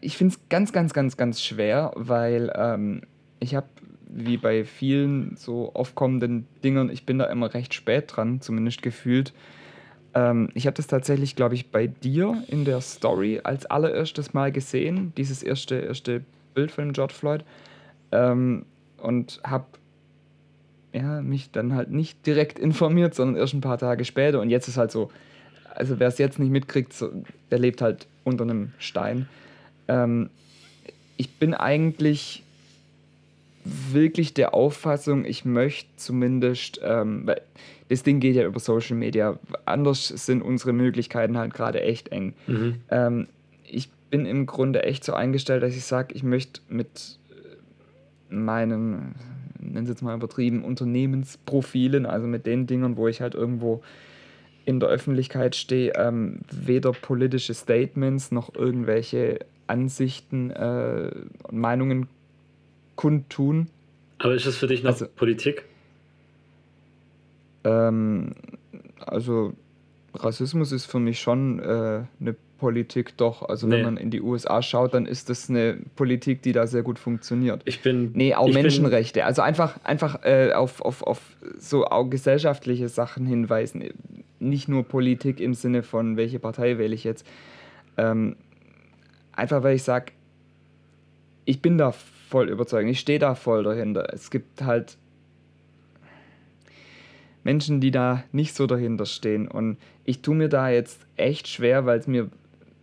ich 0.00 0.16
finde 0.16 0.34
es 0.34 0.48
ganz, 0.48 0.72
ganz, 0.72 0.92
ganz, 0.92 1.16
ganz 1.16 1.42
schwer, 1.42 1.92
weil 1.94 2.52
ähm, 2.56 3.02
ich 3.40 3.54
habe, 3.54 3.68
wie 4.08 4.36
bei 4.36 4.64
vielen 4.64 5.36
so 5.36 5.72
aufkommenden 5.74 6.46
Dingern, 6.64 6.90
ich 6.90 7.06
bin 7.06 7.18
da 7.18 7.26
immer 7.26 7.52
recht 7.54 7.74
spät 7.74 8.04
dran, 8.08 8.40
zumindest 8.40 8.82
gefühlt. 8.82 9.32
Ähm, 10.14 10.48
ich 10.54 10.66
habe 10.66 10.74
das 10.74 10.86
tatsächlich, 10.86 11.36
glaube 11.36 11.54
ich, 11.54 11.70
bei 11.70 11.86
dir 11.86 12.42
in 12.48 12.64
der 12.64 12.80
Story 12.80 13.40
als 13.44 13.66
allererstes 13.66 14.34
Mal 14.34 14.50
gesehen, 14.50 15.12
dieses 15.16 15.42
erste, 15.42 15.76
erste 15.76 16.24
Bild 16.54 16.70
von 16.70 16.92
George 16.92 17.14
Floyd. 17.14 17.44
Ähm, 18.10 18.64
und 19.00 19.40
habe 19.44 19.66
ja, 20.92 21.20
mich 21.20 21.50
dann 21.50 21.74
halt 21.74 21.90
nicht 21.90 22.26
direkt 22.26 22.58
informiert, 22.58 23.14
sondern 23.14 23.36
erst 23.36 23.54
ein 23.54 23.60
paar 23.60 23.78
Tage 23.78 24.04
später. 24.04 24.40
Und 24.40 24.50
jetzt 24.50 24.68
ist 24.68 24.76
halt 24.76 24.90
so, 24.90 25.10
also 25.78 26.00
wer 26.00 26.08
es 26.08 26.18
jetzt 26.18 26.38
nicht 26.38 26.50
mitkriegt, 26.50 26.92
so, 26.92 27.10
der 27.50 27.58
lebt 27.60 27.80
halt 27.80 28.06
unter 28.24 28.42
einem 28.42 28.72
Stein. 28.78 29.28
Ähm, 29.86 30.28
ich 31.16 31.30
bin 31.36 31.54
eigentlich 31.54 32.42
wirklich 33.64 34.34
der 34.34 34.54
Auffassung, 34.54 35.24
ich 35.24 35.44
möchte 35.44 35.88
zumindest, 35.96 36.80
ähm, 36.82 37.26
weil 37.26 37.40
das 37.88 38.02
Ding 38.02 38.18
geht 38.20 38.34
ja 38.34 38.44
über 38.44 38.60
Social 38.60 38.96
Media, 38.96 39.38
anders 39.66 40.08
sind 40.08 40.42
unsere 40.42 40.72
Möglichkeiten 40.72 41.38
halt 41.38 41.54
gerade 41.54 41.80
echt 41.80 42.08
eng. 42.08 42.34
Mhm. 42.46 42.74
Ähm, 42.90 43.26
ich 43.64 43.88
bin 44.10 44.26
im 44.26 44.46
Grunde 44.46 44.82
echt 44.82 45.04
so 45.04 45.14
eingestellt, 45.14 45.62
dass 45.62 45.76
ich 45.76 45.84
sage, 45.84 46.14
ich 46.14 46.22
möchte 46.22 46.60
mit 46.68 47.18
äh, 47.30 48.34
meinen, 48.34 49.14
nennen 49.60 49.86
Sie 49.86 49.92
es 49.92 50.02
mal 50.02 50.16
übertrieben, 50.16 50.64
Unternehmensprofilen, 50.64 52.04
also 52.04 52.26
mit 52.26 52.46
den 52.46 52.66
Dingen, 52.66 52.96
wo 52.96 53.06
ich 53.06 53.20
halt 53.20 53.34
irgendwo 53.34 53.82
in 54.68 54.80
der 54.80 54.90
Öffentlichkeit 54.90 55.56
stehe, 55.56 55.92
ähm, 55.96 56.40
weder 56.52 56.92
politische 56.92 57.54
Statements 57.54 58.30
noch 58.32 58.54
irgendwelche 58.54 59.38
Ansichten 59.66 60.50
äh, 60.50 61.10
und 61.44 61.58
Meinungen 61.58 62.06
kundtun. 62.94 63.68
Aber 64.18 64.34
ist 64.34 64.44
es 64.44 64.58
für 64.58 64.66
dich 64.66 64.82
noch 64.82 64.90
Also- 64.92 65.06
Politik? 65.16 65.64
Ähm, 67.64 68.34
also 69.06 69.54
Rassismus 70.14 70.72
ist 70.72 70.84
für 70.84 70.98
mich 70.98 71.18
schon 71.20 71.60
äh, 71.60 72.02
eine 72.20 72.36
Politik 72.58 73.16
doch. 73.16 73.48
Also 73.48 73.66
Nee. 73.66 73.76
wenn 73.76 73.84
man 73.84 73.96
in 73.96 74.10
die 74.10 74.20
USA 74.20 74.60
schaut, 74.60 74.92
dann 74.92 75.06
ist 75.06 75.30
das 75.30 75.48
eine 75.48 75.78
Politik, 75.96 76.42
die 76.42 76.52
da 76.52 76.66
sehr 76.66 76.82
gut 76.82 76.98
funktioniert. 76.98 77.62
Ich 77.64 77.80
bin. 77.82 78.10
Nee, 78.14 78.34
auch 78.34 78.52
Menschenrechte. 78.52 79.24
Also 79.24 79.42
einfach, 79.42 79.78
einfach 79.84 80.24
äh, 80.24 80.52
auf, 80.52 80.82
auf, 80.82 81.02
auf 81.02 81.20
so 81.58 81.86
auch 81.86 82.04
gesellschaftliche 82.10 82.88
Sachen 82.88 83.24
hinweisen. 83.26 83.84
Nicht 84.40 84.68
nur 84.68 84.84
Politik 84.84 85.40
im 85.40 85.54
Sinne 85.54 85.82
von, 85.82 86.16
welche 86.16 86.38
Partei 86.38 86.78
wähle 86.78 86.94
ich 86.94 87.04
jetzt. 87.04 87.26
Ähm, 87.96 88.36
einfach 89.32 89.62
weil 89.62 89.76
ich 89.76 89.82
sage, 89.82 90.12
ich 91.44 91.62
bin 91.62 91.78
da 91.78 91.92
voll 91.92 92.48
überzeugt. 92.50 92.88
Ich 92.88 93.00
stehe 93.00 93.18
da 93.18 93.34
voll 93.34 93.62
dahinter. 93.62 94.12
Es 94.12 94.30
gibt 94.30 94.62
halt 94.62 94.98
Menschen, 97.42 97.80
die 97.80 97.90
da 97.90 98.24
nicht 98.32 98.54
so 98.54 98.66
dahinter 98.66 99.06
stehen. 99.06 99.48
Und 99.48 99.78
ich 100.04 100.20
tue 100.20 100.34
mir 100.34 100.48
da 100.48 100.68
jetzt 100.68 101.00
echt 101.16 101.48
schwer, 101.48 101.86
weil 101.86 101.98
es 101.98 102.06
mir 102.06 102.28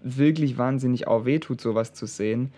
wirklich 0.02 0.58
wahnsinnig 0.58 1.08
auch 1.08 1.26
wehtut, 1.26 1.62
sowas 1.62 1.94
zu 1.94 2.08
sehen. 2.08 2.52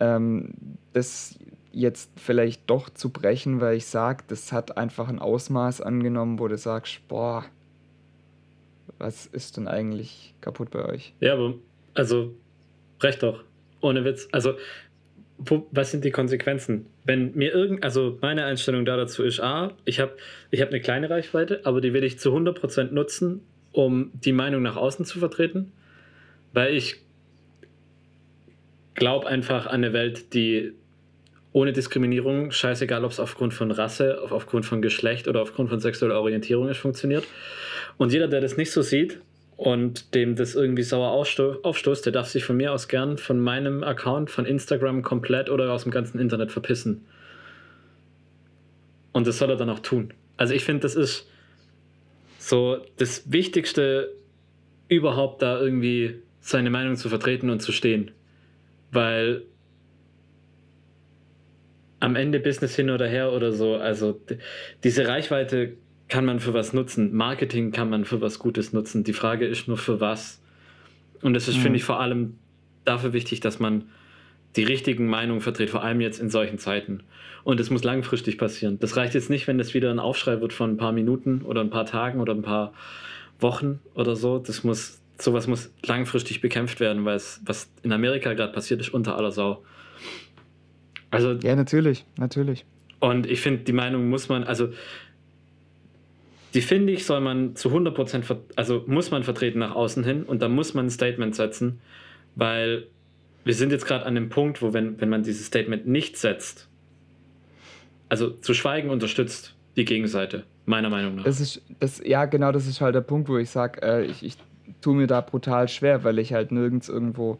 Ähm, 0.00 0.50
das 0.92 1.38
jetzt 1.70 2.10
vielleicht 2.16 2.68
doch 2.70 2.88
zu 2.88 3.10
brechen, 3.10 3.60
weil 3.60 3.76
ich 3.76 3.86
sage, 3.86 4.24
das 4.28 4.52
hat 4.52 4.76
einfach 4.76 5.08
ein 5.08 5.18
Ausmaß 5.18 5.80
angenommen, 5.80 6.38
wo 6.38 6.48
du 6.48 6.56
sagst, 6.56 7.06
boah, 7.08 7.44
was 8.98 9.26
ist 9.26 9.56
denn 9.56 9.68
eigentlich 9.68 10.34
kaputt 10.40 10.70
bei 10.70 10.84
euch? 10.84 11.14
Ja, 11.20 11.34
aber. 11.34 11.54
Also, 11.94 12.34
recht 13.00 13.22
doch. 13.22 13.44
Ohne 13.80 14.04
Witz. 14.04 14.28
Also, 14.32 14.54
wo, 15.38 15.66
was 15.70 15.90
sind 15.90 16.04
die 16.04 16.10
Konsequenzen? 16.10 16.86
Wenn 17.04 17.34
mir 17.34 17.52
irgend. 17.52 17.84
Also, 17.84 18.18
meine 18.20 18.44
Einstellung 18.44 18.84
da 18.84 18.96
dazu 18.96 19.22
ist: 19.22 19.40
A, 19.40 19.72
ich 19.84 20.00
habe 20.00 20.16
ich 20.50 20.60
hab 20.60 20.68
eine 20.68 20.80
kleine 20.80 21.10
Reichweite, 21.10 21.60
aber 21.64 21.80
die 21.80 21.92
will 21.92 22.04
ich 22.04 22.18
zu 22.18 22.34
100% 22.34 22.92
nutzen, 22.92 23.42
um 23.72 24.10
die 24.14 24.32
Meinung 24.32 24.62
nach 24.62 24.76
außen 24.76 25.04
zu 25.04 25.18
vertreten. 25.18 25.72
Weil 26.52 26.74
ich 26.74 27.04
glaube 28.94 29.26
einfach 29.26 29.66
an 29.66 29.84
eine 29.84 29.92
Welt, 29.92 30.34
die 30.34 30.72
ohne 31.54 31.72
Diskriminierung, 31.72 32.50
scheißegal 32.50 33.04
ob 33.04 33.12
es 33.12 33.20
aufgrund 33.20 33.54
von 33.54 33.70
Rasse, 33.70 34.20
auf- 34.20 34.32
aufgrund 34.32 34.66
von 34.66 34.82
Geschlecht 34.82 35.28
oder 35.28 35.40
aufgrund 35.40 35.70
von 35.70 35.78
sexueller 35.78 36.20
Orientierung 36.20 36.68
ist, 36.68 36.78
funktioniert. 36.78 37.24
Und 37.96 38.12
jeder, 38.12 38.26
der 38.26 38.40
das 38.40 38.56
nicht 38.56 38.72
so 38.72 38.82
sieht 38.82 39.20
und 39.56 40.16
dem 40.16 40.34
das 40.34 40.56
irgendwie 40.56 40.82
sauer 40.82 41.12
aufsto 41.12 41.60
aufstoßt, 41.62 42.04
der 42.06 42.12
darf 42.12 42.26
sich 42.26 42.44
von 42.44 42.56
mir 42.56 42.72
aus 42.72 42.88
gern 42.88 43.18
von 43.18 43.38
meinem 43.38 43.84
Account, 43.84 44.32
von 44.32 44.46
Instagram 44.46 45.02
komplett 45.02 45.48
oder 45.48 45.72
aus 45.72 45.84
dem 45.84 45.92
ganzen 45.92 46.18
Internet 46.18 46.50
verpissen. 46.50 47.06
Und 49.12 49.28
das 49.28 49.38
soll 49.38 49.50
er 49.50 49.56
dann 49.56 49.70
auch 49.70 49.78
tun. 49.78 50.12
Also 50.36 50.54
ich 50.54 50.64
finde, 50.64 50.80
das 50.80 50.96
ist 50.96 51.30
so 52.36 52.78
das 52.96 53.30
Wichtigste 53.30 54.12
überhaupt 54.88 55.40
da 55.40 55.60
irgendwie 55.60 56.16
seine 56.40 56.70
Meinung 56.70 56.96
zu 56.96 57.08
vertreten 57.08 57.48
und 57.48 57.60
zu 57.60 57.70
stehen. 57.70 58.10
Weil 58.90 59.44
am 62.04 62.16
Ende 62.16 62.40
Business 62.40 62.76
hin 62.76 62.90
oder 62.90 63.06
her 63.06 63.32
oder 63.32 63.52
so, 63.52 63.76
also 63.76 64.20
diese 64.82 65.06
Reichweite 65.08 65.74
kann 66.08 66.24
man 66.24 66.38
für 66.40 66.52
was 66.54 66.72
nutzen. 66.72 67.14
Marketing 67.14 67.72
kann 67.72 67.88
man 67.90 68.04
für 68.04 68.20
was 68.20 68.38
Gutes 68.38 68.72
nutzen. 68.72 69.04
Die 69.04 69.12
Frage 69.14 69.46
ist 69.46 69.68
nur 69.68 69.78
für 69.78 70.00
was. 70.00 70.40
Und 71.22 71.34
es 71.36 71.48
ist, 71.48 71.56
Mhm. 71.56 71.62
finde 71.62 71.76
ich, 71.78 71.84
vor 71.84 72.00
allem 72.00 72.34
dafür 72.84 73.12
wichtig, 73.12 73.40
dass 73.40 73.58
man 73.58 73.84
die 74.56 74.64
richtigen 74.64 75.06
Meinungen 75.08 75.40
vertritt, 75.40 75.70
vor 75.70 75.82
allem 75.82 76.00
jetzt 76.00 76.20
in 76.20 76.28
solchen 76.30 76.58
Zeiten. 76.58 77.02
Und 77.42 77.58
es 77.58 77.70
muss 77.70 77.82
langfristig 77.82 78.38
passieren. 78.38 78.78
Das 78.78 78.96
reicht 78.96 79.14
jetzt 79.14 79.30
nicht, 79.30 79.46
wenn 79.48 79.58
das 79.58 79.74
wieder 79.74 79.90
ein 79.90 79.98
Aufschrei 79.98 80.40
wird 80.40 80.52
von 80.52 80.72
ein 80.72 80.76
paar 80.76 80.92
Minuten 80.92 81.42
oder 81.42 81.60
ein 81.62 81.70
paar 81.70 81.86
Tagen 81.86 82.20
oder 82.20 82.34
ein 82.34 82.42
paar 82.42 82.72
Wochen 83.40 83.80
oder 83.94 84.14
so. 84.14 84.38
Das 84.38 84.62
muss, 84.62 85.00
sowas 85.18 85.46
muss 85.46 85.72
langfristig 85.84 86.40
bekämpft 86.40 86.80
werden, 86.80 87.04
weil 87.04 87.16
es, 87.16 87.40
was 87.44 87.68
in 87.82 87.92
Amerika 87.92 88.34
gerade 88.34 88.52
passiert, 88.52 88.80
ist 88.80 88.92
unter 88.94 89.16
aller 89.16 89.32
Sau. 89.32 89.64
Also 91.14 91.32
Ja, 91.32 91.56
natürlich, 91.56 92.04
natürlich. 92.18 92.64
und 93.00 93.26
ich 93.26 93.40
finde, 93.40 93.64
die 93.64 93.72
Meinung 93.72 94.08
muss 94.08 94.28
man, 94.28 94.44
also 94.44 94.68
die 96.54 96.60
finde 96.60 96.92
ich, 96.92 97.04
soll 97.04 97.20
man 97.20 97.56
zu 97.56 97.68
100%, 97.68 98.22
ver 98.22 98.40
also 98.56 98.84
muss 98.86 99.10
man 99.10 99.24
vertreten 99.24 99.58
nach 99.58 99.74
außen 99.74 100.04
hin 100.04 100.22
und 100.22 100.40
da 100.40 100.48
muss 100.48 100.74
man 100.74 100.86
ein 100.86 100.90
Statement 100.90 101.34
setzen, 101.34 101.80
weil 102.36 102.86
wir 103.44 103.54
sind 103.54 103.72
jetzt 103.72 103.86
gerade 103.86 104.06
an 104.06 104.14
dem 104.14 104.28
Punkt, 104.28 104.62
wo 104.62 104.72
wenn, 104.72 105.00
wenn 105.00 105.08
man 105.08 105.22
dieses 105.22 105.46
Statement 105.46 105.86
nicht 105.86 106.16
setzt, 106.16 106.68
also 108.08 108.30
zu 108.30 108.54
schweigen 108.54 108.90
unterstützt 108.90 109.54
die 109.76 109.84
Gegenseite, 109.84 110.44
meiner 110.66 110.90
Meinung 110.90 111.16
nach. 111.16 111.24
Das 111.24 111.40
ist, 111.40 111.60
das, 111.80 112.00
ja, 112.04 112.24
genau, 112.26 112.52
das 112.52 112.66
ist 112.68 112.80
halt 112.80 112.94
der 112.94 113.00
Punkt, 113.00 113.28
wo 113.28 113.36
ich 113.36 113.50
sage, 113.50 113.82
äh, 113.82 114.04
ich, 114.04 114.22
ich 114.22 114.36
tue 114.80 114.94
mir 114.94 115.08
da 115.08 115.20
brutal 115.20 115.68
schwer, 115.68 116.04
weil 116.04 116.18
ich 116.18 116.32
halt 116.32 116.52
nirgends 116.52 116.88
irgendwo. 116.88 117.38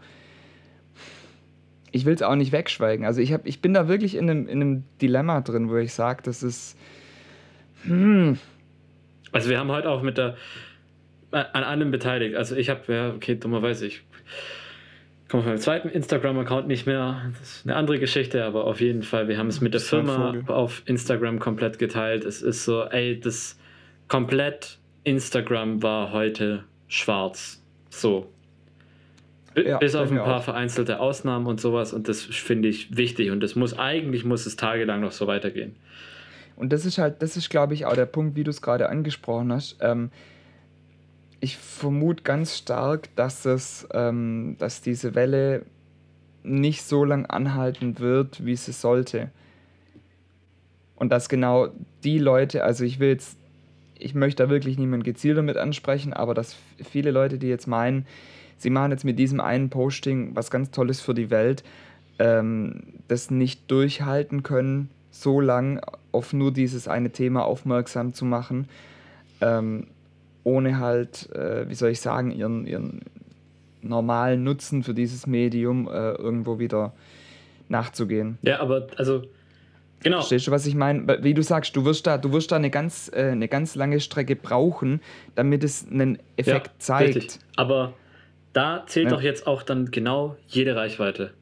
Ich 1.95 2.05
will 2.05 2.15
es 2.15 2.23
auch 2.23 2.35
nicht 2.35 2.51
wegschweigen. 2.51 3.07
Also 3.07 3.21
ich, 3.21 3.33
hab, 3.33 3.47
ich 3.47 3.61
bin 3.61 3.73
da 3.73 3.87
wirklich 3.87 4.17
in 4.17 4.29
einem, 4.29 4.49
in 4.49 4.61
einem 4.61 4.85
Dilemma 5.01 5.43
drin, 5.43 5.71
wo 5.71 5.77
ich 5.77 5.95
sage, 5.95 6.23
das 6.25 6.43
ist. 6.43 6.77
Hm, 7.85 8.37
Also 9.31 9.49
wir 9.49 9.61
haben 9.61 9.71
heute 9.71 9.89
auch 9.89 10.03
mit 10.03 10.19
der 10.19 10.37
an 11.31 11.63
allem 11.63 11.93
beteiligt. 11.93 12.35
Also 12.35 12.57
ich 12.57 12.69
habe, 12.69 12.93
ja, 12.93 13.11
okay, 13.11 13.37
dummerweise, 13.37 13.87
ich 13.87 14.03
komme 15.29 15.45
von 15.45 15.53
meinem 15.53 15.61
zweiten 15.61 15.89
Instagram-Account 15.89 16.67
nicht 16.67 16.85
mehr. 16.85 17.31
Das 17.39 17.59
ist 17.59 17.67
eine 17.67 17.77
andere 17.77 18.01
Geschichte, 18.01 18.45
aber 18.45 18.65
auf 18.65 18.81
jeden 18.81 19.05
Fall, 19.05 19.29
wir 19.29 19.39
haben 19.39 19.47
es 19.49 19.61
mit 19.61 19.73
der 19.73 19.81
Firma 19.81 20.35
auf 20.49 20.83
Instagram 20.87 21.39
komplett 21.39 21.79
geteilt. 21.79 22.25
Es 22.25 22.43
ist 22.43 22.65
so, 22.65 22.85
ey, 22.85 23.21
das 23.21 23.57
komplett 24.09 24.79
Instagram 25.05 25.81
war 25.83 26.11
heute 26.11 26.65
schwarz. 26.89 27.63
So. 27.89 28.34
Ja, 29.57 29.79
Bis 29.79 29.95
auf 29.95 30.11
ein 30.11 30.19
paar 30.19 30.39
auch. 30.39 30.43
vereinzelte 30.45 30.99
Ausnahmen 30.99 31.47
und 31.47 31.61
sowas 31.61 31.93
und 31.93 32.09
das 32.09 32.23
finde 32.23 32.69
ich 32.69 32.97
wichtig 32.97 33.31
und 33.31 33.41
das 33.41 33.55
muss 33.55 33.79
eigentlich 33.79 34.25
muss 34.25 34.47
es 34.47 34.57
tagelang 34.57 35.01
noch 35.01 35.13
so 35.13 35.27
weitergehen. 35.27 35.77
Und 36.57 36.73
das 36.73 36.85
ist 36.85 36.99
halt, 36.99 37.23
das 37.23 37.37
ist, 37.37 37.51
glaube 37.51 37.75
ich, 37.75 37.87
auch 37.87 37.95
der 37.95 38.07
Punkt, 38.07 38.37
wie 38.37 38.45
du 38.45 38.51
es 38.51 38.63
gerade 38.63 38.89
angesprochen 38.89 39.53
hast. 39.53 39.77
Ähm, 39.81 40.11
ich 41.41 41.57
vermute 41.57 42.23
ganz 42.23 42.57
stark, 42.57 43.15
dass 43.17 43.45
es, 43.45 43.87
ähm, 43.93 44.57
dass 44.59 44.81
diese 44.83 45.15
Welle 45.15 45.63
nicht 46.43 46.83
so 46.83 47.05
lang 47.05 47.27
anhalten 47.27 47.99
wird, 47.99 48.45
wie 48.45 48.57
sie 48.57 48.73
sollte. 48.73 49.31
Und 50.97 51.11
dass 51.11 51.29
genau 51.29 51.69
die 52.05 52.19
Leute, 52.19 52.63
also 52.65 52.85
ich 52.85 53.01
will 53.01 53.09
jetzt, 53.09 53.37
ich 53.99 54.15
möchte 54.15 54.45
da 54.45 54.51
wirklich 54.51 54.79
niemanden 54.79 55.05
gezielt 55.05 55.37
damit 55.37 55.57
ansprechen, 55.57 56.13
aber 56.13 56.35
dass 56.35 56.57
viele 56.83 57.11
Leute, 57.11 57.39
die 57.39 57.49
jetzt 57.49 57.67
meinen, 57.67 58.07
sie 58.59 58.71
machen 58.71 58.91
jetzt 58.91 59.05
mit 59.05 59.19
diesem 59.19 59.41
einen 59.41 59.71
Posting 59.71 60.35
was 60.35 60.51
ganz 60.51 60.71
Tolles 60.71 61.01
für 61.01 61.15
die 61.15 61.31
Welt, 61.31 61.65
ähm, 62.19 62.83
das 63.09 63.31
nicht 63.31 63.71
durchhalten 63.71 64.43
können, 64.43 64.91
so 65.11 65.41
lang 65.41 65.81
auf 66.13 66.33
nur 66.33 66.53
dieses 66.53 66.89
eine 66.89 67.11
Thema 67.11 67.45
aufmerksam 67.45 68.15
zu 68.15 68.25
machen, 68.25 68.69
ähm, 69.41 69.87
ohne 70.43 70.79
halt, 70.79 71.31
äh, 71.35 71.69
wie 71.69 71.75
soll 71.75 71.91
ich 71.91 72.01
sagen, 72.01 72.31
ihren, 72.31 72.67
ihren 72.67 73.01
normalen 73.83 74.45
Nutzen 74.45 74.83
für 74.83 74.95
dieses 74.95 75.27
Medium 75.27 75.89
äh, 75.89 76.13
irgendwo 76.13 76.59
wieder 76.59 76.93
nachzugehen. 77.69 78.39
Ja, 78.43 78.61
aber 78.61 78.87
also 78.97 79.23
genau. 80.03 80.19
Verstehst 80.19 80.47
du, 80.47 80.51
was 80.51 80.67
ich 80.67 80.75
meine? 80.75 81.23
Wie 81.23 81.35
du 81.35 81.43
sagst, 81.43 81.75
du 81.77 81.85
wirst 81.85 82.07
da, 82.07 82.19
du 82.19 82.33
wirst 82.33 82.53
da 82.53 82.57
eine, 82.57 82.71
ganz, 82.71 83.11
äh, 83.15 83.31
eine 83.31 83.49
ganz 83.49 83.75
lange 83.75 84.01
Strecke 84.01 84.37
brauchen, 84.37 85.01
damit 85.35 85.65
es 85.65 85.87
einen 85.91 86.19
Effekt 86.37 86.71
zeigt. 86.83 87.17
Richtig. 87.17 87.39
Aber 87.57 87.93
da 88.55 88.85
zählt 88.87 89.07
Ja. 89.07 89.11
doch 89.11 89.23
jetzt 89.23 89.47
auch 89.47 89.63
dann 89.63 89.91
genau 89.91 90.37
jede 90.47 90.75
Reichweite. 90.75 91.33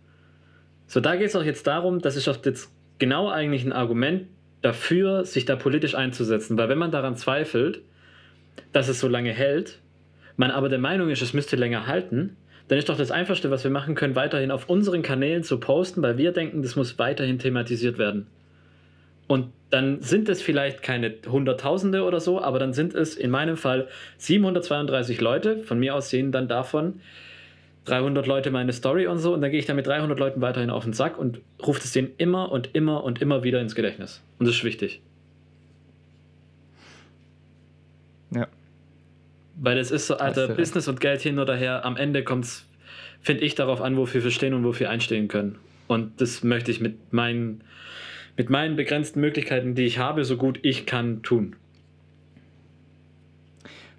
So, 0.87 1.01
da 1.01 1.14
geht 1.14 1.29
es 1.29 1.37
auch 1.37 1.44
jetzt 1.44 1.66
darum, 1.66 2.01
das 2.01 2.16
ist 2.16 2.27
doch 2.27 2.44
jetzt 2.44 2.70
genau 2.98 3.29
eigentlich 3.29 3.64
ein 3.64 3.72
Argument 3.72 4.27
dafür, 4.62 5.25
sich 5.25 5.44
da 5.44 5.57
politisch 5.57 5.94
einzusetzen. 5.94 6.59
Weil 6.59 6.68
wenn 6.68 6.79
man 6.79 6.90
daran 6.90 7.16
zweifelt, 7.16 7.83
dass 8.72 8.88
es 8.88 8.98
so 9.01 9.09
lange 9.09 9.33
hält, 9.33 9.81
man 10.37 10.51
aber 10.51 10.68
der 10.68 10.79
Meinung 10.79 11.11
ist, 11.11 11.22
es 11.22 11.33
müsste 11.35 11.57
länger 11.57 11.87
halten, 11.87 12.37
dann 12.68 12.79
ist 12.79 12.88
doch 12.88 12.96
das 12.96 13.11
Einfachste, 13.11 13.51
was 13.51 13.64
wir 13.64 13.70
machen 13.70 13.94
können, 13.94 14.14
weiterhin 14.14 14.51
auf 14.51 14.68
unseren 14.68 15.03
Kanälen 15.03 15.42
zu 15.42 15.59
posten, 15.61 16.03
weil 16.03 16.16
wir 16.16 16.33
denken, 16.33 16.62
das 16.62 16.77
muss 16.77 16.98
weiterhin 16.98 17.38
thematisiert 17.38 17.98
werden. 17.98 18.29
Und 19.27 19.53
dann 19.73 20.03
sind 20.03 20.29
es 20.29 20.43
vielleicht 20.43 20.83
keine 20.83 21.15
Hunderttausende 21.27 22.05
oder 22.05 22.21
so, 22.21 22.41
aber 22.43 22.59
dann 22.59 22.75
sind 22.75 22.95
es 22.95 23.17
in 23.17 23.31
meinem 23.31 23.57
Fall 23.57 23.89
732 24.19 25.21
Leute. 25.21 25.63
Von 25.63 25.79
mir 25.79 25.95
aus 25.95 26.11
sehen 26.11 26.31
dann 26.31 26.47
davon 26.47 27.01
300 27.87 28.27
Leute 28.27 28.51
meine 28.51 28.75
Story 28.75 29.07
und 29.07 29.19
so. 29.19 29.33
Und 29.33 29.41
dann 29.41 29.51
gehe 29.51 29.59
ich 29.59 29.65
dann 29.65 29.77
mit 29.77 29.87
300 29.87 30.19
Leuten 30.19 30.43
weiterhin 30.43 30.69
auf 30.69 30.85
den 30.85 30.93
Sack 30.93 31.19
und 31.19 31.41
rufe 31.67 31.81
es 31.81 31.91
denen 31.93 32.11
immer 32.19 32.53
und 32.53 32.75
immer 32.75 33.03
und 33.03 33.23
immer 33.23 33.45
wieder 33.45 33.63
ins 33.63 33.75
Gedächtnis. 33.75 34.23
Und 34.39 34.47
das 34.47 34.57
ist 34.57 34.65
wichtig. 34.65 35.01
Ja. 38.31 38.47
Weil 39.57 39.79
es 39.79 39.91
ist 39.91 40.07
so, 40.07 40.19
Alter, 40.19 40.49
du 40.49 40.55
Business 40.55 40.87
und 40.87 41.01
Geld 41.01 41.23
hin 41.23 41.39
oder 41.39 41.57
her. 41.57 41.85
Am 41.87 41.97
Ende 41.97 42.25
kommt 42.25 42.45
es, 42.45 42.67
finde 43.23 43.43
ich, 43.43 43.55
darauf 43.55 43.81
an, 43.81 43.97
wofür 43.97 44.23
wir 44.23 44.31
stehen 44.31 44.53
und 44.53 44.65
wofür 44.65 44.87
wir 44.87 44.91
einstehen 44.91 45.29
können. 45.29 45.59
Und 45.87 46.21
das 46.21 46.43
möchte 46.43 46.71
ich 46.71 46.81
mit 46.81 47.13
meinen, 47.13 47.63
mit 48.37 48.51
meinen 48.51 48.77
begrenzten 48.77 49.21
Möglichkeiten, 49.21 49.75
die 49.75 49.85
ich 49.85 49.99
habe, 49.99 50.25
so 50.25 50.37
gut 50.37 50.59
ich 50.62 50.87
kann, 50.87 51.23
tun. 51.23 51.57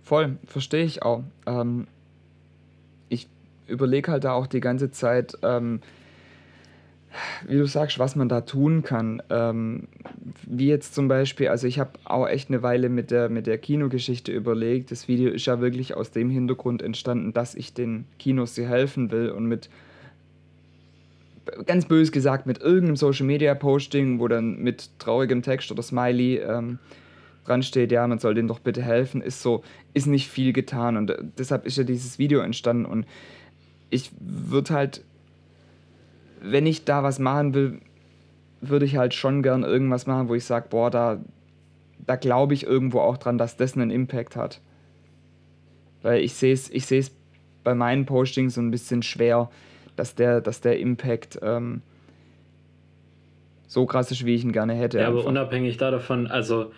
Voll, 0.04 0.38
verstehe 0.46 0.84
ich 0.84 1.04
auch. 1.04 1.24
Ähm, 1.46 1.88
ich 3.10 3.28
überlege 3.68 4.12
halt 4.12 4.24
da 4.26 4.34
auch 4.34 4.48
die 4.48 4.60
ganze 4.60 4.92
Zeit, 4.92 5.38
ähm, 5.44 5.82
wie 7.48 7.58
du 7.58 7.66
sagst, 7.68 8.00
was 8.00 8.16
man 8.16 8.28
da 8.28 8.42
tun 8.42 8.84
kann. 8.84 9.22
Ähm, 9.30 9.88
wie 10.46 10.68
jetzt 10.68 10.96
zum 10.96 11.08
Beispiel, 11.08 11.48
also 11.48 11.68
ich 11.68 11.80
habe 11.80 11.92
auch 12.04 12.28
echt 12.28 12.50
eine 12.50 12.64
Weile 12.64 12.90
mit 12.90 13.12
der, 13.12 13.30
mit 13.30 13.48
der 13.48 13.58
Kinogeschichte 13.60 14.32
überlegt. 14.32 14.92
Das 14.92 15.08
Video 15.08 15.30
ist 15.30 15.46
ja 15.46 15.62
wirklich 15.62 15.96
aus 15.96 16.12
dem 16.12 16.30
Hintergrund 16.30 16.82
entstanden, 16.82 17.34
dass 17.34 17.56
ich 17.56 17.74
den 17.74 18.06
Kinos 18.20 18.56
sie 18.56 18.68
helfen 18.68 19.12
will 19.12 19.30
und 19.30 19.46
mit, 19.46 19.70
ganz 21.66 21.86
bös 21.86 22.12
gesagt, 22.12 22.46
mit 22.46 22.60
irgendeinem 22.60 22.96
Social 22.96 23.26
Media 23.26 23.54
Posting, 23.56 24.20
wo 24.20 24.28
dann 24.28 24.58
mit 24.58 24.90
traurigem 25.00 25.42
Text 25.42 25.72
oder 25.72 25.84
Smiley 25.84 26.38
ähm, 26.38 26.80
dran 27.46 27.64
steht, 27.64 27.92
ja, 27.92 28.08
man 28.08 28.20
soll 28.20 28.36
denen 28.36 28.48
doch 28.48 28.60
bitte 28.60 28.82
helfen, 28.82 29.22
ist 29.22 29.42
so, 29.42 29.64
ist 29.94 30.08
nicht 30.08 30.30
viel 30.30 30.54
getan 30.54 30.98
und 30.98 31.10
äh, 31.10 31.18
deshalb 31.38 31.66
ist 31.66 31.78
ja 31.78 31.84
dieses 31.84 32.20
Video 32.20 32.40
entstanden 32.40 32.86
und 32.86 33.06
ich 33.90 34.12
würde 34.20 34.74
halt 34.74 35.04
wenn 36.44 36.68
ich 36.68 36.84
da 36.84 37.02
was 37.04 37.20
machen 37.20 37.54
will, 37.54 37.80
würde 38.62 38.86
ich 38.86 38.98
halt 38.98 39.14
schon 39.14 39.42
gern 39.42 39.64
irgendwas 39.64 40.06
machen, 40.06 40.28
wo 40.28 40.36
ich 40.36 40.44
sage, 40.44 40.68
boah, 40.70 40.92
da, 40.92 41.20
da 42.06 42.18
glaube 42.18 42.54
ich 42.54 42.66
irgendwo 42.66 43.00
auch 43.00 43.18
dran, 43.18 43.38
dass 43.38 43.58
das 43.58 43.76
einen 43.76 43.90
Impact 43.90 44.36
hat. 44.36 44.60
Weil 46.02 46.22
ich 46.22 46.34
sehe 46.34 46.54
es 46.54 46.70
ich 46.70 47.12
bei 47.64 47.74
meinen 47.74 48.06
Postings 48.06 48.56
so 48.56 48.62
ein 48.62 48.72
bisschen 48.72 49.04
schwer, 49.04 49.50
dass 49.96 50.16
der, 50.16 50.42
dass 50.42 50.62
der 50.62 50.80
Impact 50.80 51.40
ähm, 51.42 51.82
so 53.68 53.86
krass 53.86 54.12
ist, 54.12 54.26
wie 54.26 54.36
ich 54.36 54.44
ihn 54.44 54.52
gerne 54.52 54.74
hätte. 54.74 55.00
Ja, 55.00 55.08
aber 55.08 55.26
unabhängig 55.26 55.78
davon, 55.78 56.28
also 56.28 56.72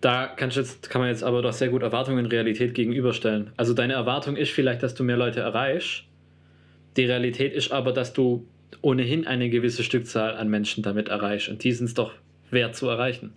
da 0.00 0.26
kann, 0.26 0.50
jetzt, 0.50 0.90
kann 0.90 1.00
man 1.00 1.10
jetzt 1.10 1.24
aber 1.24 1.42
doch 1.42 1.52
sehr 1.52 1.68
gut 1.68 1.82
Erwartungen 1.82 2.24
und 2.24 2.32
Realität 2.32 2.74
gegenüberstellen. 2.74 3.50
Also 3.56 3.74
deine 3.74 3.94
Erwartung 3.94 4.36
ist 4.36 4.50
vielleicht, 4.50 4.82
dass 4.82 4.94
du 4.94 5.02
mehr 5.02 5.16
Leute 5.16 5.40
erreichst. 5.40 6.04
Die 6.96 7.04
Realität 7.04 7.52
ist 7.52 7.72
aber, 7.72 7.92
dass 7.92 8.12
du 8.12 8.46
ohnehin 8.82 9.26
eine 9.26 9.50
gewisse 9.50 9.82
Stückzahl 9.82 10.36
an 10.36 10.48
Menschen 10.48 10.82
damit 10.82 11.08
erreichst. 11.08 11.48
Und 11.48 11.64
die 11.64 11.72
sind 11.72 11.86
es 11.86 11.94
doch 11.94 12.12
wert 12.50 12.76
zu 12.76 12.88
erreichen. 12.88 13.32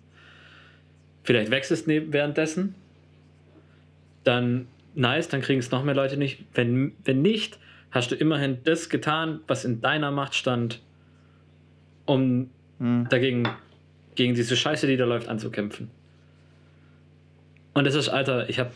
Vielleicht 1.24 1.52
wächst 1.52 1.72
es 1.72 1.88
währenddessen, 1.88 2.76
dann 4.24 4.68
nice, 4.96 5.30
dann 5.30 5.42
kriegen 5.42 5.60
es 5.60 5.72
noch 5.72 5.84
mehr 5.84 5.96
Leute 5.96 6.18
nicht. 6.18 6.44
Wenn, 6.54 6.94
wenn 7.06 7.22
nicht, 7.22 7.58
hast 7.92 8.12
du 8.12 8.16
immerhin 8.16 8.60
das 8.64 8.90
getan, 8.90 9.42
was 9.48 9.66
in 9.66 9.82
deiner 9.82 10.12
Macht 10.12 10.36
stand, 10.36 10.82
um 12.06 12.50
hm. 12.80 13.08
dagegen 13.10 13.48
gegen 14.16 14.34
diese 14.34 14.56
Scheiße, 14.56 14.88
die 14.88 14.98
da 14.98 15.06
läuft, 15.06 15.30
anzukämpfen. 15.30 15.90
Und 17.74 17.86
das 17.86 17.96
ist, 17.96 18.10
Alter, 18.10 18.50
ich 18.50 18.60
habe 18.60 18.72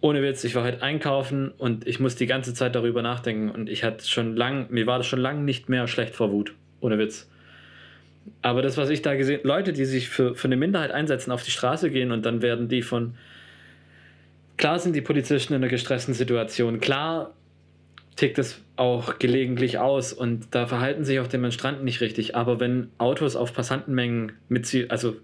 ohne 0.00 0.22
Witz, 0.22 0.44
ich 0.44 0.54
war 0.54 0.62
heute 0.62 0.82
einkaufen 0.82 1.50
und 1.56 1.86
ich 1.86 2.00
muss 2.00 2.16
die 2.16 2.26
ganze 2.26 2.52
Zeit 2.52 2.74
darüber 2.74 3.02
nachdenken 3.02 3.50
und 3.50 3.68
ich 3.68 3.82
hatte 3.82 4.06
schon 4.06 4.36
lang, 4.36 4.66
mir 4.70 4.86
war 4.86 4.98
das 4.98 5.06
schon 5.06 5.20
lange 5.20 5.40
nicht 5.40 5.68
mehr 5.68 5.88
schlecht 5.88 6.14
vor 6.14 6.30
Wut. 6.30 6.54
Ohne 6.80 6.98
Witz. 6.98 7.28
Aber 8.42 8.60
das, 8.60 8.76
was 8.76 8.90
ich 8.90 9.02
da 9.02 9.14
gesehen, 9.14 9.40
Leute, 9.44 9.72
die 9.72 9.84
sich 9.84 10.08
für, 10.08 10.34
für 10.34 10.48
eine 10.48 10.56
Minderheit 10.56 10.90
einsetzen, 10.90 11.32
auf 11.32 11.42
die 11.42 11.50
Straße 11.50 11.90
gehen 11.90 12.12
und 12.12 12.26
dann 12.26 12.42
werden 12.42 12.68
die 12.68 12.82
von. 12.82 13.14
Klar 14.56 14.78
sind 14.78 14.94
die 14.94 15.00
Polizisten 15.00 15.54
in 15.54 15.62
einer 15.62 15.70
gestressten 15.70 16.14
Situation. 16.14 16.80
Klar 16.80 17.34
tickt 18.16 18.38
es 18.38 18.62
auch 18.76 19.18
gelegentlich 19.18 19.78
aus 19.78 20.12
und 20.12 20.48
da 20.54 20.66
verhalten 20.66 21.04
sich 21.04 21.20
auch 21.20 21.26
Demonstranten 21.26 21.84
nicht 21.84 22.00
richtig. 22.00 22.34
Aber 22.34 22.58
wenn 22.60 22.88
Autos 22.98 23.36
auf 23.36 23.52
Passantenmengen 23.52 24.32
mit, 24.48 24.86
also 24.88 25.16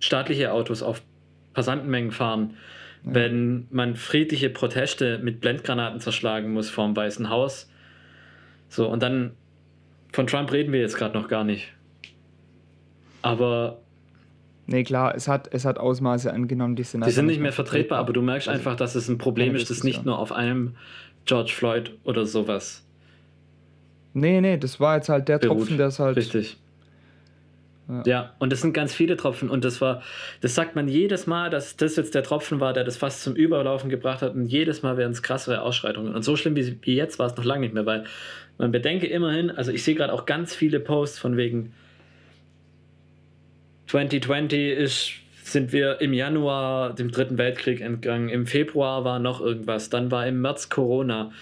staatliche 0.00 0.52
Autos 0.52 0.82
auf 0.82 1.02
Passantenmengen 1.54 2.10
fahren, 2.10 2.54
wenn 3.04 3.66
man 3.70 3.96
friedliche 3.96 4.50
Proteste 4.50 5.18
mit 5.18 5.40
Blendgranaten 5.40 6.00
zerschlagen 6.00 6.52
muss 6.52 6.70
vorm 6.70 6.96
Weißen 6.96 7.30
Haus. 7.30 7.70
So, 8.68 8.88
und 8.88 9.02
dann 9.02 9.32
von 10.12 10.26
Trump 10.26 10.52
reden 10.52 10.72
wir 10.72 10.80
jetzt 10.80 10.96
gerade 10.96 11.18
noch 11.18 11.28
gar 11.28 11.44
nicht. 11.44 11.72
Aber. 13.22 13.78
Nee, 14.66 14.84
klar, 14.84 15.14
es 15.16 15.26
hat, 15.26 15.52
es 15.52 15.64
hat 15.64 15.78
Ausmaße 15.78 16.32
angenommen, 16.32 16.76
die 16.76 16.84
sind, 16.84 17.04
die 17.04 17.10
sind 17.10 17.26
nicht 17.26 17.40
mehr 17.40 17.52
vertretbar, 17.52 17.98
aber 17.98 18.12
du 18.12 18.22
merkst 18.22 18.48
also, 18.48 18.58
einfach, 18.58 18.76
dass 18.76 18.94
es 18.94 19.08
ein 19.08 19.18
Problem 19.18 19.56
ist, 19.56 19.70
das 19.70 19.82
nicht 19.82 20.04
nur 20.04 20.18
auf 20.18 20.30
einem 20.30 20.76
George 21.24 21.52
Floyd 21.54 21.92
oder 22.04 22.26
sowas. 22.26 22.84
Nee, 24.14 24.40
nee, 24.40 24.56
das 24.56 24.78
war 24.80 24.96
jetzt 24.96 25.08
halt 25.08 25.28
der 25.28 25.38
beruht. 25.38 25.58
Tropfen, 25.58 25.78
der 25.78 25.86
es 25.86 25.98
halt. 25.98 26.16
Richtig. 26.16 26.58
Ja. 27.88 28.02
ja. 28.06 28.32
und 28.38 28.52
das 28.52 28.60
sind 28.60 28.72
ganz 28.72 28.94
viele 28.94 29.16
Tropfen 29.16 29.50
und 29.50 29.64
das 29.64 29.80
war, 29.80 30.02
das 30.40 30.54
sagt 30.54 30.76
man 30.76 30.88
jedes 30.88 31.26
Mal, 31.26 31.50
dass 31.50 31.76
das 31.76 31.96
jetzt 31.96 32.14
der 32.14 32.22
Tropfen 32.22 32.60
war, 32.60 32.72
der 32.72 32.84
das 32.84 32.96
fast 32.96 33.22
zum 33.22 33.34
Überlaufen 33.34 33.90
gebracht 33.90 34.22
hat 34.22 34.34
und 34.34 34.46
jedes 34.46 34.82
Mal 34.82 34.96
werden 34.96 35.12
es 35.12 35.22
krassere 35.22 35.62
Ausschreitungen 35.62 36.14
und 36.14 36.22
so 36.22 36.36
schlimm 36.36 36.54
wie, 36.54 36.78
wie 36.82 36.94
jetzt 36.94 37.18
war 37.18 37.26
es 37.26 37.36
noch 37.36 37.44
lange 37.44 37.62
nicht 37.62 37.74
mehr, 37.74 37.84
weil 37.84 38.04
man 38.58 38.70
bedenke 38.70 39.06
immerhin, 39.06 39.50
also 39.50 39.72
ich 39.72 39.82
sehe 39.82 39.94
gerade 39.94 40.12
auch 40.12 40.26
ganz 40.26 40.54
viele 40.54 40.78
Posts 40.78 41.18
von 41.18 41.36
wegen 41.36 41.74
2020 43.88 44.70
ist, 44.78 45.12
sind 45.42 45.72
wir 45.72 46.00
im 46.00 46.12
Januar 46.12 46.94
dem 46.94 47.10
Dritten 47.10 47.38
Weltkrieg 47.38 47.80
entgangen, 47.80 48.28
im 48.28 48.46
Februar 48.46 49.04
war 49.04 49.18
noch 49.18 49.40
irgendwas, 49.40 49.90
dann 49.90 50.10
war 50.10 50.26
im 50.26 50.40
März 50.40 50.68
Corona. 50.68 51.32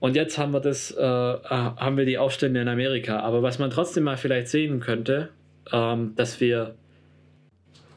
Und 0.00 0.14
jetzt 0.14 0.38
haben 0.38 0.52
wir 0.52 0.60
das, 0.60 0.92
äh, 0.92 1.02
haben 1.02 1.96
wir 1.96 2.04
die 2.04 2.18
Aufstände 2.18 2.60
in 2.60 2.68
Amerika. 2.68 3.20
Aber 3.20 3.42
was 3.42 3.58
man 3.58 3.70
trotzdem 3.70 4.04
mal 4.04 4.16
vielleicht 4.16 4.48
sehen 4.48 4.80
könnte, 4.80 5.30
ähm, 5.72 6.14
dass 6.14 6.40
wir 6.40 6.74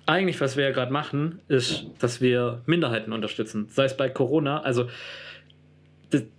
eigentlich, 0.08 0.41
was 0.41 0.58
wir 0.58 0.65
ja 0.65 0.71
gerade 0.71 0.91
machen, 0.91 1.39
ist, 1.47 1.86
dass 1.99 2.21
wir 2.21 2.62
Minderheiten 2.65 3.13
unterstützen. 3.13 3.67
Sei 3.69 3.86
es 3.86 3.95
bei 3.95 4.10
Corona, 4.10 4.62
also 4.62 4.88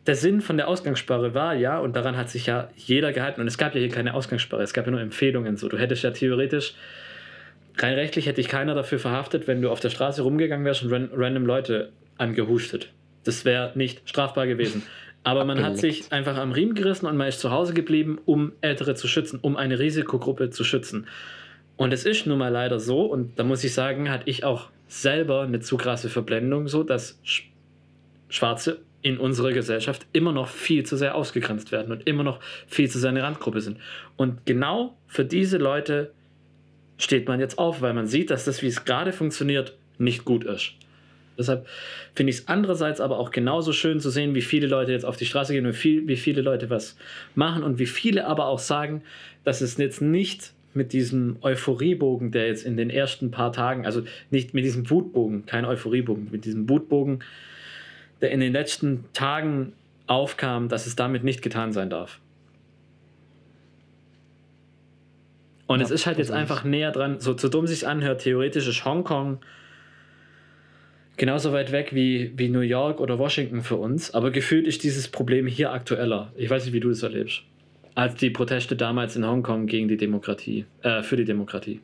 der 0.07 0.17
Sinn 0.17 0.43
von 0.43 0.57
der 0.59 0.69
Ausgangssperre 0.69 1.35
war 1.35 1.55
ja, 1.55 1.79
und 1.79 1.97
daran 1.97 2.17
hat 2.17 2.29
sich 2.29 2.47
ja 2.47 2.69
jeder 2.77 3.12
gehalten, 3.12 3.41
und 3.41 3.47
es 3.47 3.57
gab 3.57 3.75
ja 3.75 3.81
hier 3.81 3.88
keine 3.88 4.12
Ausgangssperre, 4.15 4.62
es 4.62 4.75
gab 4.75 4.85
ja 4.85 4.91
nur 4.91 5.01
Empfehlungen. 5.01 5.57
So, 5.57 5.69
du 5.69 5.79
hättest 5.79 6.03
ja 6.03 6.11
theoretisch, 6.11 6.75
rein 7.79 7.95
rechtlich 7.95 8.27
hätte 8.27 8.41
ich 8.41 8.49
keiner 8.49 8.75
dafür 8.75 8.99
verhaftet, 8.99 9.47
wenn 9.47 9.63
du 9.63 9.71
auf 9.71 9.81
der 9.81 9.91
Straße 9.91 10.23
rumgegangen 10.23 10.65
wärst 10.65 10.83
und 10.83 10.93
ran, 10.93 11.11
random 11.13 11.47
Leute 11.47 11.93
angehustet. 12.19 12.93
Das 13.25 13.45
wäre 13.45 13.73
nicht 13.75 14.09
strafbar 14.09 14.47
gewesen. 14.47 14.83
Aber 15.25 15.45
man 15.45 15.63
hat 15.63 15.79
sich 15.79 16.11
einfach 16.11 16.37
am 16.37 16.51
Riemen 16.51 16.75
gerissen 16.75 17.07
und 17.07 17.17
man 17.17 17.29
ist 17.29 17.39
zu 17.39 17.53
Hause 17.53 17.75
geblieben, 17.75 18.19
um 18.25 18.53
Ältere 18.61 18.97
zu 18.97 19.07
schützen, 19.07 19.39
um 19.41 19.57
eine 19.57 19.79
Risikogruppe 19.79 20.51
zu 20.51 20.65
schützen. 20.65 21.07
Und 21.77 21.93
es 21.93 22.05
ist 22.05 22.27
nun 22.27 22.39
mal 22.39 22.49
leider 22.49 22.81
so, 22.81 23.03
und 23.03 23.39
da 23.39 23.45
muss 23.45 23.63
ich 23.63 23.73
sagen, 23.73 24.11
hatte 24.11 24.29
ich 24.29 24.45
auch 24.45 24.69
selber 24.89 25.43
eine 25.43 25.61
zu 25.61 25.77
krasse 25.77 26.09
Verblendung, 26.09 26.67
so 26.69 26.83
dass 26.83 27.21
Schwarze 28.29 28.81
in 29.01 29.19
unserer 29.19 29.53
Gesellschaft 29.53 30.07
immer 30.13 30.33
noch 30.33 30.49
viel 30.49 30.85
zu 30.85 30.97
sehr 30.97 31.15
ausgegrenzt 31.15 31.73
werden 31.73 31.93
und 31.93 32.07
immer 32.07 32.23
noch 32.23 32.41
viel 32.67 32.89
zu 32.89 32.99
sehr 32.99 33.11
eine 33.11 33.23
Randgruppe 33.23 33.61
sind. 33.61 33.79
Und 34.17 34.45
genau 34.47 34.97
für 35.07 35.25
diese 35.25 35.59
Leute 35.59 36.13
steht 37.03 37.29
man 37.29 37.41
jetzt 37.41 37.59
auf, 37.59 37.81
weil 37.81 37.95
man 37.95 38.07
sieht, 38.07 38.31
dass 38.31 38.45
das, 38.45 38.62
wie 38.62 38.69
es 38.69 38.85
gerade 38.85 39.12
funktioniert, 39.12 39.75
nicht 39.99 40.25
gut 40.25 40.45
ist. 40.45 40.73
Deshalb 41.38 41.67
finde 42.15 42.31
ich 42.31 42.41
es 42.41 42.49
andererseits 42.49 43.01
aber 43.01 43.19
auch 43.19 43.31
genauso 43.31 43.73
schön 43.73 44.01
zu 44.01 44.11
sehen, 44.11 44.35
wie 44.35 44.43
viele 44.43 44.67
Leute 44.67 44.93
jetzt 44.93 45.05
auf 45.05 45.17
die 45.17 45.25
Straße 45.25 45.53
gehen 45.53 45.67
und 45.67 45.73
viel, 45.73 46.07
wie 46.07 46.17
viele 46.17 46.43
Leute 46.43 46.71
was 46.71 46.97
machen 47.35 47.62
und 47.62 47.79
wie 47.79 47.87
viele 47.87 48.27
aber 48.27 48.47
auch 48.47 48.59
sagen, 48.59 49.03
dass 49.45 49.61
es 49.61 49.77
jetzt 49.79 50.03
nicht 50.03 50.53
mit 50.75 50.93
diesem 50.93 51.37
Euphoriebogen, 51.43 52.33
der 52.33 52.47
jetzt 52.47 52.65
in 52.65 52.77
den 52.77 52.91
ersten 52.91 53.31
paar 53.31 53.53
Tagen, 53.53 53.85
also 53.87 54.03
nicht 54.31 54.55
mit 54.55 54.65
diesem 54.65 54.88
Wutbogen, 54.88 55.45
kein 55.47 55.65
Euphoriebogen, 55.65 56.29
mit 56.31 56.45
diesem 56.45 56.69
Wutbogen, 56.69 57.21
der 58.21 58.31
in 58.31 58.41
den 58.41 58.53
letzten 58.53 59.05
Tagen 59.12 59.73
aufkam, 60.07 60.69
dass 60.69 60.87
es 60.87 60.97
damit 60.97 61.25
nicht 61.25 61.43
getan 61.43 61.73
sein 61.73 61.91
darf. 61.91 62.21
Und 65.66 65.81
ja, 65.81 65.85
es 65.85 65.90
ist 65.90 66.07
halt 66.07 66.18
jetzt 66.18 66.31
einfach 66.31 66.64
näher 66.64 66.92
dran, 66.92 67.20
so 67.20 67.35
zu 67.35 67.48
dumm 67.48 67.66
sich 67.66 67.87
anhört, 67.87 68.22
theoretisch 68.22 68.68
ist 68.68 68.85
Hongkong 68.85 69.40
genauso 71.16 71.53
weit 71.53 71.72
weg 71.72 71.94
wie, 71.94 72.33
wie 72.37 72.48
New 72.48 72.61
York 72.61 73.01
oder 73.01 73.18
Washington 73.18 73.62
für 73.62 73.77
uns. 73.77 74.12
Aber 74.12 74.31
gefühlt 74.31 74.66
ist 74.66 74.83
dieses 74.83 75.09
Problem 75.09 75.46
hier 75.46 75.72
aktueller. 75.72 76.33
Ich 76.37 76.51
weiß 76.51 76.64
nicht, 76.64 76.75
wie 76.75 76.81
du 76.81 76.90
es 76.90 77.03
erlebst. 77.03 77.42
Als 77.94 78.14
die 78.16 78.31
Proteste 78.31 78.75
damals 78.75 79.16
in 79.16 79.27
Hongkong 79.27 79.66
gegen 79.66 79.88
die 79.88 79.96
Demokratie, 79.96 80.64
äh, 80.83 81.03
für 81.03 81.16
die 81.16 81.25
Demokratie. 81.25 81.81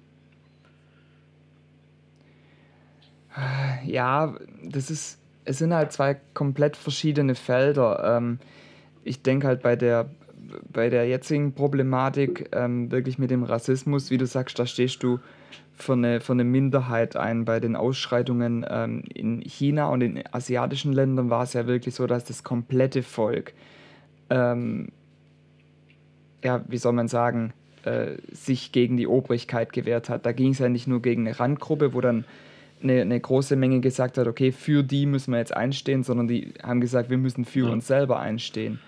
Ja, 3.87 4.37
das 4.65 4.91
ist, 4.91 5.21
es 5.45 5.59
sind 5.59 5.73
halt 5.73 5.93
zwei 5.93 6.15
komplett 6.35 6.77
verschiedene 6.77 7.35
Felder. 7.35 8.17
Ähm, 8.17 8.39
ich 9.05 9.23
denke 9.23 9.47
halt 9.47 9.63
bei 9.63 9.77
der 9.77 10.11
bei 10.73 10.91
der 10.91 11.07
jetzigen 11.07 11.53
Problematik 11.53 12.49
ähm, 12.53 12.91
wirklich 12.91 13.19
mit 13.19 13.31
dem 13.31 13.43
Rassismus, 13.43 14.11
wie 14.11 14.19
du 14.19 14.27
sagst, 14.27 14.59
da 14.59 14.67
stehst 14.67 15.03
du 15.03 15.19
für 15.75 15.93
eine, 15.93 16.21
für 16.21 16.33
eine 16.33 16.45
Minderheit 16.45 17.17
ein. 17.17 17.45
Bei 17.45 17.61
den 17.61 17.77
Ausschreitungen 17.77 18.67
ähm, 18.69 19.05
in 19.13 19.41
China 19.43 19.89
und 19.89 20.01
in 20.01 20.23
asiatischen 20.33 20.93
Ländern 20.93 21.31
war 21.31 21.45
es 21.45 21.53
ja 21.53 21.67
wirklich 21.67 21.95
so, 21.95 22.07
dass 22.07 22.25
das 22.25 22.45
komplette 22.45 23.03
Volk, 23.03 23.53
ähm, 24.31 24.89
ja, 26.43 26.65
wie 26.69 26.79
soll 26.79 26.93
man 26.93 27.09
sagen, 27.09 27.53
äh, 27.85 28.17
sich 28.33 28.73
gegen 28.73 28.97
die 28.97 29.07
Obrigkeit 29.07 29.73
gewehrt 29.73 30.09
hat. 30.09 30.27
Da 30.27 30.33
ging 30.33 30.51
es 30.51 30.59
ja 30.59 30.69
nicht 30.69 30.87
nur 30.87 31.01
gegen 31.01 31.27
eine 31.27 31.39
Randgruppe, 31.39 31.95
wo 31.95 32.01
dann 32.01 32.25
eine, 32.83 33.01
eine, 33.01 33.19
große 33.19 33.57
Menge 33.57 33.81
gesagt 33.81 34.19
hat, 34.19 34.27
okay, 34.27 34.53
für 34.53 34.83
die 34.83 35.07
müssen 35.07 35.33
wir 35.33 35.39
jetzt 35.39 35.57
einstehen, 35.57 36.05
sondern 36.05 36.29
die 36.29 36.55
haben 36.63 36.81
gesagt, 36.81 37.11
wir 37.11 37.19
müssen 37.19 37.45
für 37.45 37.67
ja. 37.67 37.73
uns 37.73 37.87
selber 37.87 38.21
einstehen. 38.21 38.79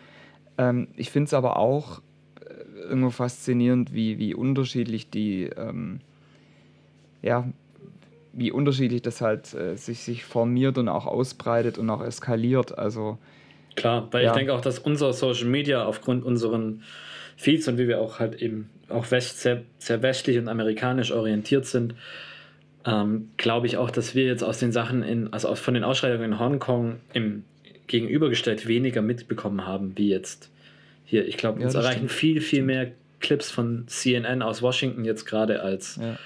Ähm, 0.60 0.88
ich 0.96 1.10
finde 1.10 1.26
es 1.26 1.34
aber 1.34 1.56
auch 1.56 2.02
äh, 2.40 2.80
irgendwo 2.82 3.08
faszinierend, 3.10 3.94
wie, 3.94 4.18
wie 4.18 4.34
unterschiedlich 4.34 5.08
die, 5.08 5.44
ähm, 5.44 6.00
ja, 7.22 7.48
wie 8.34 8.52
unterschiedlich 8.52 9.00
das 9.00 9.22
halt 9.22 9.54
äh, 9.54 9.76
sich, 9.76 10.00
sich 10.00 10.24
formiert 10.24 10.76
und 10.76 10.88
auch 10.88 11.06
ausbreitet 11.06 11.78
und 11.78 11.88
auch 11.88 12.02
eskaliert. 12.02 12.78
Also 12.78 13.16
klar, 13.74 14.08
weil 14.10 14.24
ja. 14.24 14.30
ich 14.30 14.36
denke 14.36 14.52
auch, 14.52 14.60
dass 14.60 14.78
unser 14.78 15.14
Social 15.14 15.46
Media 15.46 15.84
aufgrund 15.84 16.24
unseren 16.24 16.82
Feeds 17.36 17.66
und 17.66 17.78
wie 17.78 17.88
wir 17.88 17.98
auch 17.98 18.18
halt 18.18 18.34
eben 18.42 18.68
auch 18.90 19.10
west, 19.10 19.40
sehr, 19.40 19.62
sehr 19.78 20.02
westlich 20.02 20.36
und 20.38 20.48
amerikanisch 20.48 21.10
orientiert 21.10 21.64
sind, 21.64 21.94
ähm, 22.84 23.30
glaube 23.38 23.66
ich 23.66 23.78
auch, 23.78 23.90
dass 23.90 24.14
wir 24.14 24.26
jetzt 24.26 24.44
aus 24.44 24.58
den 24.58 24.72
Sachen 24.72 25.02
in, 25.02 25.32
also 25.32 25.54
von 25.54 25.72
den 25.72 25.84
Ausschreitungen 25.84 26.32
in 26.32 26.38
Hongkong 26.38 26.96
im 27.14 27.44
gegenübergestellt 27.90 28.68
weniger 28.68 29.02
mitbekommen 29.02 29.66
haben, 29.66 29.98
wie 29.98 30.08
jetzt 30.08 30.50
hier. 31.04 31.26
Ich 31.26 31.36
glaube, 31.36 31.62
uns 31.62 31.74
erreichen 31.74 32.08
stimmt. 32.08 32.12
viel, 32.12 32.40
viel 32.40 32.62
mehr 32.62 32.92
Clips 33.18 33.50
von 33.50 33.84
CNN 33.88 34.42
aus 34.42 34.62
Washington 34.62 35.04
jetzt 35.04 35.26
gerade 35.26 35.62
als. 35.62 35.96
Ja. 36.00 36.18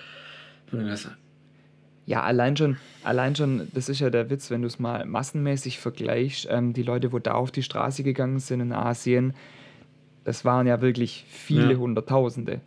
Ja, 2.07 2.22
allein 2.22 2.57
schon, 2.57 2.77
allein 3.03 3.35
schon, 3.35 3.68
das 3.72 3.88
ist 3.88 4.00
ja 4.00 4.11
der 4.11 4.29
Witz, 4.29 4.50
wenn 4.50 4.61
du 4.61 4.66
es 4.66 4.79
mal 4.79 5.07
massenmäßig 5.07 5.79
vergleichst, 5.79 6.46
ähm, 6.50 6.74
die 6.74 6.83
Leute, 6.83 7.12
wo 7.12 7.18
da 7.18 7.33
auf 7.33 7.50
die 7.50 7.62
Straße 7.62 8.03
gegangen 8.03 8.40
sind 8.40 8.61
in 8.61 8.72
Asien, 8.72 9.33
das 10.24 10.44
waren 10.44 10.66
ja 10.66 10.83
wirklich 10.83 11.24
viele 11.29 11.72
ja. 11.72 11.79
Hunderttausende. 11.79 12.61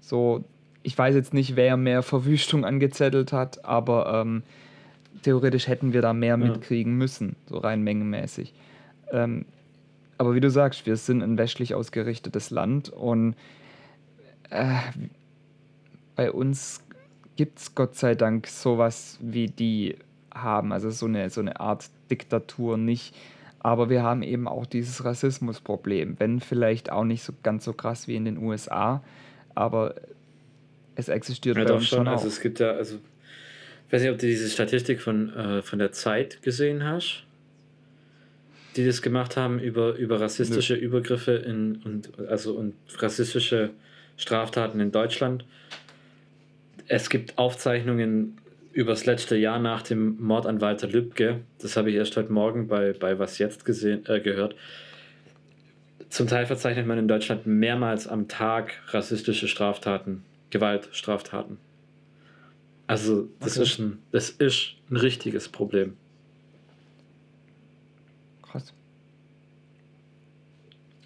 So, 0.00 0.44
ich 0.84 0.96
weiß 0.96 1.16
jetzt 1.16 1.34
nicht, 1.34 1.56
wer 1.56 1.76
mehr 1.76 2.02
Verwüstung 2.02 2.64
angezettelt 2.64 3.32
hat, 3.32 3.64
aber 3.64 4.22
ähm, 4.22 4.42
theoretisch 5.26 5.66
hätten 5.66 5.92
wir 5.92 6.02
da 6.02 6.12
mehr 6.12 6.36
mitkriegen 6.36 6.96
müssen, 6.96 7.34
so 7.46 7.58
rein 7.58 7.82
mengenmäßig. 7.82 8.54
Ähm, 9.10 9.44
aber 10.18 10.36
wie 10.36 10.40
du 10.40 10.50
sagst, 10.50 10.86
wir 10.86 10.96
sind 10.96 11.20
ein 11.20 11.36
westlich 11.36 11.74
ausgerichtetes 11.74 12.50
Land 12.50 12.90
und 12.90 13.34
äh, 14.50 14.76
bei 16.14 16.30
uns 16.30 16.80
gibt 17.34 17.58
es 17.58 17.74
Gott 17.74 17.96
sei 17.96 18.14
Dank 18.14 18.46
sowas 18.46 19.18
wie 19.20 19.48
die 19.48 19.96
haben, 20.32 20.72
also 20.72 20.90
so 20.90 21.06
eine, 21.06 21.28
so 21.28 21.40
eine 21.40 21.58
Art 21.58 21.90
Diktatur 22.08 22.78
nicht. 22.78 23.12
Aber 23.58 23.90
wir 23.90 24.04
haben 24.04 24.22
eben 24.22 24.46
auch 24.46 24.64
dieses 24.64 25.04
Rassismusproblem, 25.04 26.20
wenn 26.20 26.38
vielleicht 26.38 26.92
auch 26.92 27.02
nicht 27.02 27.24
so 27.24 27.32
ganz 27.42 27.64
so 27.64 27.72
krass 27.72 28.06
wie 28.06 28.14
in 28.14 28.26
den 28.26 28.38
USA, 28.38 29.02
aber 29.56 29.96
es 30.94 31.08
existiert 31.08 31.56
ja, 31.56 31.64
bei 31.64 31.72
uns 31.72 31.88
schon. 31.88 31.98
schon 31.98 32.08
also 32.08 32.28
es 32.28 32.40
gibt 32.40 32.60
ja, 32.60 32.70
also 32.70 32.98
ich 33.86 33.92
weiß 33.92 34.02
nicht, 34.02 34.10
ob 34.10 34.18
du 34.18 34.26
diese 34.26 34.50
Statistik 34.50 35.00
von, 35.00 35.32
äh, 35.34 35.62
von 35.62 35.78
der 35.78 35.92
Zeit 35.92 36.42
gesehen 36.42 36.84
hast, 36.84 37.24
die 38.74 38.84
das 38.84 39.00
gemacht 39.00 39.36
haben 39.36 39.60
über, 39.60 39.94
über 39.94 40.20
rassistische 40.20 40.74
Nö. 40.74 40.80
Übergriffe 40.80 41.32
in, 41.32 41.76
und, 41.84 42.10
also, 42.28 42.54
und 42.54 42.74
rassistische 42.98 43.70
Straftaten 44.16 44.80
in 44.80 44.90
Deutschland. 44.90 45.44
Es 46.88 47.10
gibt 47.10 47.38
Aufzeichnungen 47.38 48.38
über 48.72 48.92
das 48.92 49.06
letzte 49.06 49.36
Jahr 49.36 49.58
nach 49.58 49.82
dem 49.82 50.20
Mord 50.20 50.46
an 50.46 50.60
Walter 50.60 50.88
Lübcke. 50.88 51.40
Das 51.60 51.76
habe 51.76 51.90
ich 51.90 51.96
erst 51.96 52.16
heute 52.16 52.32
Morgen 52.32 52.68
bei, 52.68 52.92
bei 52.92 53.18
Was 53.18 53.38
Jetzt 53.38 53.64
gesehen, 53.64 54.04
äh, 54.06 54.20
gehört. 54.20 54.56
Zum 56.10 56.26
Teil 56.26 56.46
verzeichnet 56.46 56.86
man 56.86 56.98
in 56.98 57.08
Deutschland 57.08 57.46
mehrmals 57.46 58.06
am 58.06 58.28
Tag 58.28 58.74
rassistische 58.88 59.48
Straftaten 59.48 60.24
Gewaltstraftaten. 60.50 61.58
Also 62.86 63.28
das, 63.40 63.56
okay. 63.56 63.62
ist 63.62 63.78
ein, 63.78 63.98
das 64.12 64.30
ist 64.30 64.74
ein 64.90 64.96
richtiges 64.96 65.48
Problem. 65.48 65.96
Krass. 68.42 68.72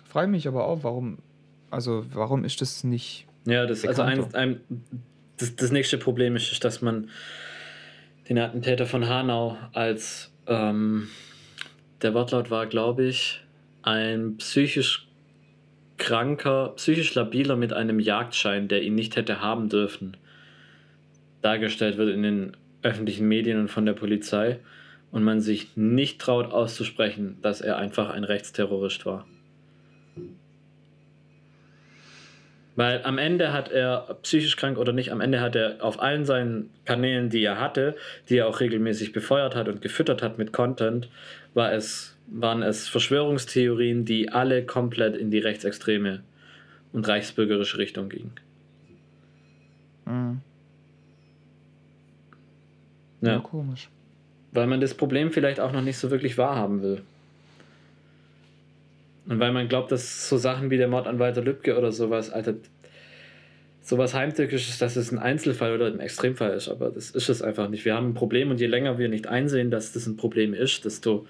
Freue 0.05 0.27
mich 0.27 0.47
aber 0.47 0.67
auch, 0.67 0.83
warum, 0.83 1.19
also 1.71 2.05
warum 2.13 2.45
ist 2.45 2.61
das 2.61 2.85
nicht. 2.85 3.27
Ja, 3.47 3.65
das, 3.67 3.87
also 3.87 4.03
ein, 4.03 4.35
ein, 4.35 4.61
das, 5.39 5.57
das 5.57 5.71
nächste 5.71 5.97
Problem 5.97 6.37
ist, 6.37 6.63
dass 6.63 6.83
man 6.83 7.09
den 8.29 8.39
Attentäter 8.39 8.87
von 8.87 9.09
Hanau 9.09 9.57
als 9.73 10.31
ähm, 10.47 11.09
der 12.03 12.15
Wortlaut 12.15 12.51
war, 12.51 12.67
glaube 12.67 13.05
ich, 13.07 13.43
ein 13.83 14.37
psychisch 14.37 15.09
kranker, 15.97 16.73
psychisch 16.77 17.15
labiler 17.15 17.57
mit 17.57 17.73
einem 17.73 18.01
Jagdschein, 18.01 18.69
der 18.69 18.83
ihn 18.83 18.95
nicht 18.95 19.17
hätte 19.17 19.41
haben 19.41 19.69
dürfen, 19.69 20.17
dargestellt 21.43 21.97
wird 21.97 22.11
in 22.11 22.23
den 22.23 22.57
öffentlichen 22.83 23.29
Medien 23.29 23.59
und 23.59 23.69
von 23.69 23.87
der 23.87 23.93
Polizei 23.93 24.59
und 25.11 25.23
man 25.23 25.41
sich 25.41 25.77
nicht 25.77 26.21
traut 26.21 26.53
auszusprechen, 26.53 27.39
dass 27.43 27.61
er 27.61 27.79
einfach 27.79 28.11
ein 28.11 28.25
Rechtsterrorist 28.25 29.07
war. 29.07 29.27
Weil 32.77 33.03
am 33.05 33.19
Ende 33.19 33.53
hat 33.53 33.71
er, 33.71 34.17
psychisch 34.23 34.57
krank 34.57 34.79
oder 34.79 34.93
nicht, 34.93 35.13
am 35.13 35.21
Ende 35.21 35.41
hat 35.41 35.57
er 35.57 35.85
auf 35.85 36.01
allen 36.01 36.25
seinen 36.25 36.71
Kanälen, 36.85 37.29
die 37.29 37.43
er 37.43 37.61
hatte, 37.61 37.97
die 38.29 38.39
er 38.39 38.49
auch 38.49 38.61
regelmäßig 38.61 39.13
befeuert 39.13 39.55
hat 39.55 39.69
und 39.69 39.83
gefüttert 39.83 40.23
hat 40.23 40.39
mit 40.39 40.53
Content, 40.53 41.09
war 41.53 41.73
es 41.73 42.17
waren 42.31 42.63
es 42.63 42.89
Verschwörungstheorien, 42.89 44.05
die 44.05 44.31
alle 44.31 44.65
komplett 44.65 45.17
in 45.17 45.31
die 45.31 45.41
rechtsextreme 45.41 46.23
und 46.93 47.07
reichsbürgerische 47.09 47.79
Richtung 47.79 48.09
gingen. 48.09 48.33
Mhm. 50.07 50.41
Ja. 53.21 53.35
ja, 53.35 53.39
komisch. 53.39 53.89
Weil 54.53 54.67
man 54.67 54.81
das 54.81 54.95
Problem 54.95 55.31
vielleicht 55.31 55.61
auch 55.61 55.73
noch 55.73 55.83
nicht 55.83 55.99
so 55.99 56.11
wirklich 56.11 56.39
wahrhaben 56.39 56.83
will. 56.83 57.03
Und 59.27 59.39
weil 59.39 59.53
man 59.53 59.69
glaubt, 59.69 59.93
dass 59.93 60.29
so 60.29 60.39
Sachen 60.39 60.71
wie 60.71 60.77
der 60.77 60.89
Mord 60.89 61.07
an 61.07 61.19
Walter 61.19 61.43
Lübcke 61.43 61.79
oder 61.79 61.93
sowas, 61.93 62.31
Alter, 62.31 62.55
sowas 63.83 64.15
Heimtückisches, 64.15 64.79
dass 64.79 64.97
es 64.97 65.13
ein 65.13 65.19
Einzelfall 65.19 65.75
oder 65.75 65.87
ein 65.87 66.01
Extremfall 66.01 66.55
ist. 66.55 66.69
Aber 66.69 66.91
das 66.91 67.11
ist 67.11 67.29
es 67.29 67.43
einfach 67.43 67.69
nicht. 67.69 67.85
Wir 67.85 67.95
haben 67.95 68.09
ein 68.09 68.15
Problem 68.15 68.51
und 68.51 68.61
je 68.61 68.67
länger 68.67 68.99
wir 68.99 69.09
nicht 69.09 69.29
einsehen, 69.29 69.71
dass 69.71 69.93
das 69.93 70.07
ein 70.07 70.17
Problem 70.17 70.55
ist, 70.55 70.85
desto 70.85 71.27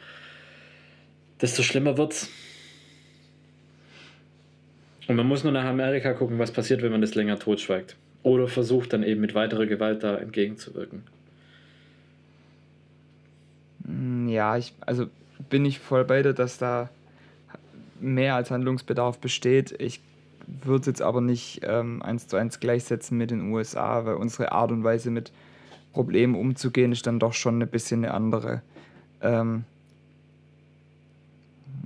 desto 1.41 1.63
schlimmer 1.63 1.97
wird's. 1.97 2.31
Und 5.09 5.17
man 5.17 5.27
muss 5.27 5.43
nur 5.43 5.53
nach 5.53 5.65
Amerika 5.65 6.13
gucken, 6.13 6.39
was 6.39 6.53
passiert, 6.53 6.83
wenn 6.83 6.93
man 6.93 7.01
das 7.01 7.15
länger 7.15 7.39
totschweigt. 7.39 7.97
Oder 8.23 8.47
versucht 8.47 8.93
dann 8.93 9.03
eben 9.03 9.21
mit 9.21 9.35
weiterer 9.35 9.67
Gewalt 9.67 10.03
da 10.03 10.17
entgegenzuwirken. 10.17 11.03
Mm, 13.91 14.29
ja, 14.29 14.57
ich, 14.57 14.75
also 14.81 15.07
bin 15.49 15.65
ich 15.65 15.79
voll 15.79 16.05
bei 16.05 16.23
dir, 16.23 16.33
dass 16.33 16.59
da 16.59 16.89
mehr 18.01 18.35
als 18.35 18.51
Handlungsbedarf 18.51 19.19
besteht. 19.19 19.75
Ich 19.79 20.01
würde 20.47 20.81
es 20.81 20.87
jetzt 20.87 21.03
aber 21.03 21.21
nicht 21.21 21.61
ähm, 21.63 22.03
eins 22.03 22.29
zu 22.29 22.37
eins 22.37 22.61
gleichsetzen 22.61 23.19
mit 23.19 23.31
den 23.31 23.53
USA, 23.53 24.05
weil 24.05 24.15
unsere 24.15 24.53
Art 24.53 24.73
und 24.73 24.85
Weise 24.85 25.11
mit 25.11 25.33
Problemen 25.93 26.35
umzugehen 26.35 26.93
ist 26.93 27.07
dann 27.07 27.19
doch 27.19 27.33
schon 27.33 27.61
ein 27.61 27.69
bisschen 27.69 28.05
eine 28.05 28.15
andere. 28.15 28.63
Ähm, 29.21 29.65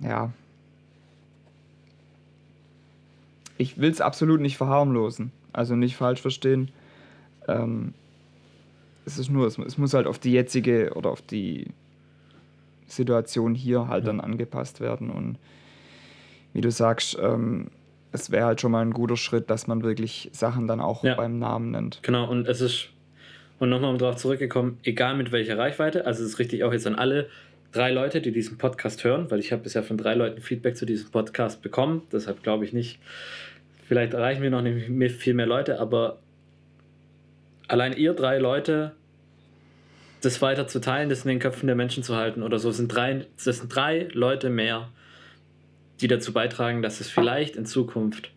ja. 0.03 0.33
Ich 3.57 3.79
will 3.79 3.91
es 3.91 4.01
absolut 4.01 4.41
nicht 4.41 4.57
verharmlosen. 4.57 5.33
Also 5.53 5.77
nicht 5.77 5.97
falsch 5.97 6.21
verstehen. 6.21 6.71
Ähm, 7.47 7.95
es 9.07 9.19
ist 9.19 9.31
nur, 9.31 9.47
es, 9.47 9.59
es, 9.59 9.79
muss 9.79 9.95
halt 9.95 10.07
auf 10.07 10.19
die 10.19 10.33
jetzige 10.33 10.93
oder 10.95 11.11
auf 11.11 11.23
die 11.23 11.69
Situation 12.95 13.55
hier 13.55 13.89
halt 13.89 14.05
ja. 14.05 14.13
dann 14.13 14.21
angepasst 14.21 14.81
werden. 14.81 15.11
Und 15.11 15.39
wie 16.53 16.61
du 16.61 16.71
sagst, 16.71 17.19
ähm, 17.21 17.71
es 18.13 18.31
wäre 18.31 18.47
halt 18.47 18.61
schon 18.61 18.71
mal 18.71 18.81
ein 18.81 18.93
guter 18.93 19.17
Schritt, 19.17 19.51
dass 19.51 19.67
man 19.67 19.83
wirklich 19.83 20.31
Sachen 20.33 20.67
dann 20.67 20.81
auch 20.81 21.03
ja. 21.03 21.15
beim 21.15 21.39
Namen 21.39 21.73
nennt. 21.73 22.01
Genau, 22.03 22.31
und 22.31 22.47
es 22.49 22.61
ist, 22.61 22.89
und 23.59 23.71
nochmal 23.71 23.91
um 23.91 23.99
darauf 23.99 24.17
zurückgekommen, 24.17 24.79
egal 24.85 25.17
mit 25.17 25.33
welcher 25.33 25.59
Reichweite, 25.59 26.07
also 26.07 26.23
es 26.23 26.31
ist 26.31 26.39
richtig 26.39 26.63
auch 26.63 26.73
jetzt 26.73 26.87
an 26.87 26.95
alle 26.95 27.29
drei 27.73 27.91
Leute, 27.91 28.21
die 28.21 28.31
diesen 28.31 28.57
Podcast 28.57 29.03
hören, 29.03 29.31
weil 29.33 29.41
ich 29.41 29.51
habe 29.51 29.63
bisher 29.63 29.83
von 29.83 29.99
drei 29.99 30.15
Leuten 30.15 30.41
Feedback 30.41 30.77
zu 30.77 30.87
diesem 30.87 31.11
Podcast 31.11 31.61
bekommen. 31.61 32.03
Deshalb 32.13 32.45
glaube 32.45 32.65
ich 32.65 32.73
nicht, 32.73 33.01
vielleicht 33.89 34.15
erreichen 34.15 34.43
wir 34.43 34.51
noch 34.51 34.63
nicht 34.63 35.17
viel 35.17 35.35
mehr 35.35 35.47
Leute, 35.47 35.81
aber 35.81 36.21
allein 37.67 37.97
ihr 37.97 38.15
drei 38.15 38.39
Leute 38.39 38.93
das 40.25 40.43
weiter 40.43 40.67
zu 40.67 40.81
teilen, 40.81 41.09
das 41.09 41.25
in 41.25 41.29
den 41.29 41.39
Köpfen 41.39 41.67
der 41.67 41.77
Menschen 41.77 42.03
zu 42.03 42.17
halten 42.17 42.43
oder 42.43 42.59
so. 42.59 42.71
Es 42.71 42.77
sind 42.77 42.89
drei, 42.89 43.27
das 43.43 43.59
sind 43.59 43.75
drei 43.75 44.09
Leute 44.13 44.51
mehr, 44.51 44.89
die 46.01 46.09
dazu 46.09 46.33
beitragen, 46.33 46.83
dass 46.83 47.01
es 47.01 47.09
vielleicht 47.09 47.57
in 47.57 47.67
Zukunft 47.67 48.31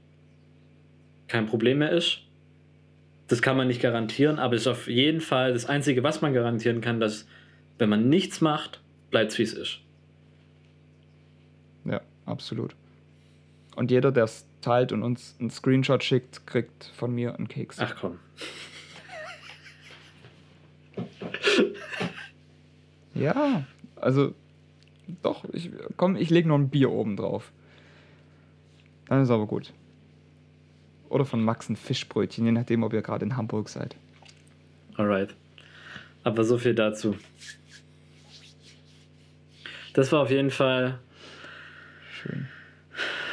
kein 1.28 1.46
Problem 1.46 1.80
mehr 1.80 1.92
ist. 1.92 2.20
Das 3.28 3.42
kann 3.42 3.58
man 3.58 3.68
nicht 3.68 3.82
garantieren, 3.82 4.40
aber 4.40 4.56
es 4.56 4.62
ist 4.62 4.68
auf 4.68 4.88
jeden 4.88 5.20
Fall 5.20 5.54
das 5.54 5.66
Einzige, 5.66 6.04
was 6.04 6.22
man 6.22 6.34
garantieren 6.34 6.80
kann, 6.82 7.00
dass 7.00 7.28
wenn 7.78 7.90
man 7.90 8.10
nichts 8.10 8.42
macht, 8.42 8.82
bleibt 9.12 9.32
es 9.34 9.38
wie 9.38 9.44
es 9.44 9.54
ist. 9.54 9.80
Ja, 11.86 12.02
absolut. 12.26 12.76
Und 13.76 13.92
jeder, 13.92 14.12
der 14.12 14.24
es 14.24 14.48
teilt 14.62 14.92
und 14.92 15.04
uns 15.04 15.36
einen 15.40 15.50
Screenshot 15.50 16.04
schickt, 16.04 16.48
kriegt 16.48 16.86
von 16.96 17.14
mir 17.14 17.36
einen 17.36 17.48
Keks. 17.48 17.78
Ach 17.80 17.96
komm. 18.00 18.18
Ja, 23.14 23.64
also 23.96 24.36
doch, 25.24 25.44
ich, 25.52 25.72
komm, 25.96 26.16
ich 26.16 26.30
lege 26.30 26.48
noch 26.48 26.58
ein 26.58 26.70
Bier 26.70 26.92
oben 26.92 27.18
drauf. 27.18 27.52
Dann 29.08 29.24
ist 29.24 29.32
aber 29.32 29.48
gut. 29.48 29.74
Oder 31.10 31.26
von 31.26 31.42
Max 31.44 31.68
ein 31.70 31.78
Fischbrötchen, 31.78 32.46
je 32.46 32.52
nachdem, 32.52 32.84
ob 32.84 32.94
ihr 32.94 33.02
gerade 33.02 33.26
in 33.26 33.36
Hamburg 33.36 33.70
seid. 33.70 33.96
Alright. 34.98 35.34
Aber 36.24 36.44
so 36.44 36.58
viel 36.58 36.76
dazu. 36.76 37.16
Das 39.94 40.12
war 40.12 40.22
auf 40.22 40.30
jeden 40.30 40.52
Fall. 40.52 41.00
Schön. 42.12 42.48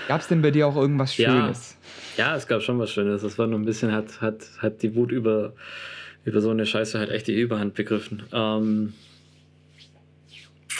Gab 0.09 0.20
es 0.20 0.29
denn 0.29 0.41
bei 0.41 0.51
dir 0.51 0.66
auch 0.66 0.77
irgendwas 0.77 1.16
Ja. 1.16 1.31
Schönes? 1.31 1.77
Ja, 2.16 2.37
es 2.37 2.47
gab 2.47 2.62
schon 2.62 2.79
was 2.79 2.91
Schönes. 2.91 3.22
Das 3.22 3.39
war 3.39 3.47
nur 3.47 3.59
ein 3.59 3.64
bisschen, 3.64 3.93
hat, 3.93 4.20
hat, 4.20 4.49
hat 4.59 4.83
die 4.83 4.95
Wut 4.95 5.11
über, 5.11 5.53
über 6.25 6.41
so 6.41 6.51
eine 6.51 6.66
Scheiße 6.66 6.99
halt 6.99 7.11
echt 7.11 7.27
die 7.27 7.39
Überhand 7.39 7.75
begriffen. 7.75 8.22
Ähm, 8.33 8.95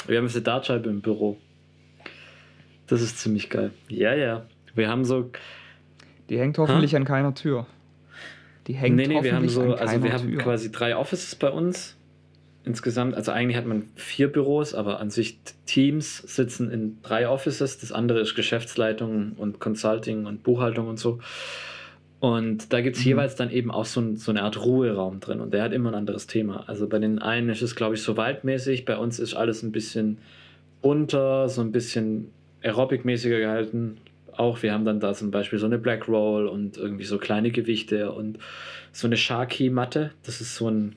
wir 0.07 0.19
haben 0.19 0.25
jetzt 0.25 0.37
eine 0.37 0.45
Dartscheibe 0.45 0.89
im 0.89 1.01
Büro. 1.01 1.39
Das 2.87 3.01
ist 3.01 3.19
ziemlich 3.19 3.51
geil. 3.51 3.71
Ja, 3.89 4.15
ja. 4.15 4.47
Wir 4.75 4.89
haben 4.89 5.05
so. 5.05 5.31
Die 6.29 6.39
hängt 6.39 6.59
hoffentlich 6.59 6.97
an 6.97 7.05
keiner 7.05 7.35
Tür. 7.35 7.67
Die 8.67 8.75
hängt 8.75 8.97
nee, 8.97 9.07
nee, 9.07 9.23
wir 9.23 9.35
haben 9.35 9.49
so. 9.49 9.75
Also, 9.75 10.03
wir 10.03 10.13
haben 10.13 10.29
Tür. 10.29 10.39
quasi 10.39 10.73
drei 10.73 10.97
Offices 10.97 11.35
bei 11.35 11.51
uns. 11.51 11.97
Insgesamt, 12.67 13.15
also 13.15 13.31
eigentlich 13.31 13.59
hat 13.59 13.67
man 13.67 13.91
vier 13.95 14.33
Büros, 14.33 14.73
aber 14.75 14.99
an 14.99 15.11
sich 15.11 15.39
Teams 15.67 16.17
sitzen 16.17 16.71
in 16.71 17.03
drei 17.03 17.29
Offices. 17.29 17.79
Das 17.79 17.93
andere 17.93 18.21
ist 18.21 18.35
Geschäftsleitung 18.35 19.33
und 19.33 19.61
Consulting 19.61 20.25
und 20.25 20.43
Buchhaltung 20.43 20.89
und 20.89 20.99
so. 20.99 21.21
Und 22.25 22.73
da 22.73 22.81
gibt 22.81 22.97
es 22.97 23.03
Mhm. 23.03 23.09
jeweils 23.09 23.35
dann 23.37 23.51
eben 23.51 23.71
auch 23.71 23.85
so, 23.85 24.01
ein, 24.01 24.17
so 24.17 24.31
eine 24.31 24.45
Art 24.45 24.65
Ruheraum 24.65 25.21
drin 25.21 25.41
und 25.41 25.53
der 25.53 25.63
hat 25.63 25.75
immer 25.75 25.91
ein 25.91 25.95
anderes 25.95 26.27
Thema. 26.27 26.65
Also 26.67 26.89
bei 26.89 26.99
den 26.99 27.19
einen 27.19 27.51
ist 27.51 27.61
es, 27.61 27.77
glaube 27.77 27.97
ich, 27.97 28.03
so 28.03 28.17
waldmäßig, 28.17 28.87
bei 28.87 28.97
uns 28.97 29.19
ist 29.19 29.35
alles 29.35 29.63
ein 29.63 29.73
bisschen 29.73 30.17
bunter, 30.81 31.51
so 31.51 31.61
ein 31.61 31.71
bisschen 31.71 32.31
Aerobic-mäßiger 32.63 33.41
gehalten. 33.41 33.99
Auch 34.33 34.63
wir 34.63 34.73
haben 34.73 34.87
dann 34.87 35.01
da 35.01 35.13
zum 35.13 35.31
Beispiel 35.31 35.59
so 35.59 35.67
eine 35.67 35.77
Black 35.77 36.09
Roll 36.09 36.47
und 36.47 36.79
irgendwie 36.79 37.05
so 37.05 37.19
kleine 37.19 37.51
Gewichte 37.51 38.11
und 38.11 38.39
so 38.91 39.07
eine 39.07 39.19
Sharky-Matte. 39.19 40.13
Das 40.23 40.41
ist 40.41 40.57
so 40.57 40.71
ein, 40.71 40.97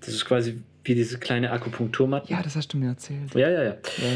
das 0.00 0.10
ist 0.10 0.26
quasi 0.26 0.60
wie 0.84 0.94
diese 0.94 1.18
kleine 1.18 1.50
Akupunkturmatte. 1.52 2.32
Ja, 2.32 2.42
das 2.42 2.56
hast 2.56 2.72
du 2.72 2.76
mir 2.78 2.88
erzählt. 2.88 3.34
ja, 3.34 3.48
ja. 3.48 3.62
ja. 3.62 3.62
Ja, 3.62 3.74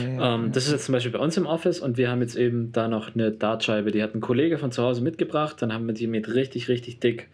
ja, 0.09 0.35
Ähm, 0.35 0.45
ja. 0.45 0.49
das 0.49 0.67
ist 0.67 0.73
jetzt 0.73 0.85
zum 0.87 0.93
Beispiel 0.95 1.13
bei 1.13 1.19
uns 1.19 1.37
im 1.37 1.47
Office 1.47 1.81
und 1.81 1.97
wir 1.97 2.11
haben 2.11 2.21
jetzt 2.21 2.37
eben 2.37 2.73
da 2.73 2.89
noch 2.89 3.15
eine 3.15 3.31
Dartscheibe, 3.31 3.93
die 3.93 4.03
hat 4.03 4.15
ein 4.15 4.21
Kollege 4.21 4.59
von 4.59 4.73
zu 4.73 4.83
Hause 4.83 5.03
mitgebracht. 5.03 5.61
Dann 5.61 5.73
haben 5.73 5.87
wir 5.87 5.95
die 5.95 6.07
mit 6.07 6.33
richtig, 6.35 6.69
richtig 6.69 6.99
dick 7.01 7.29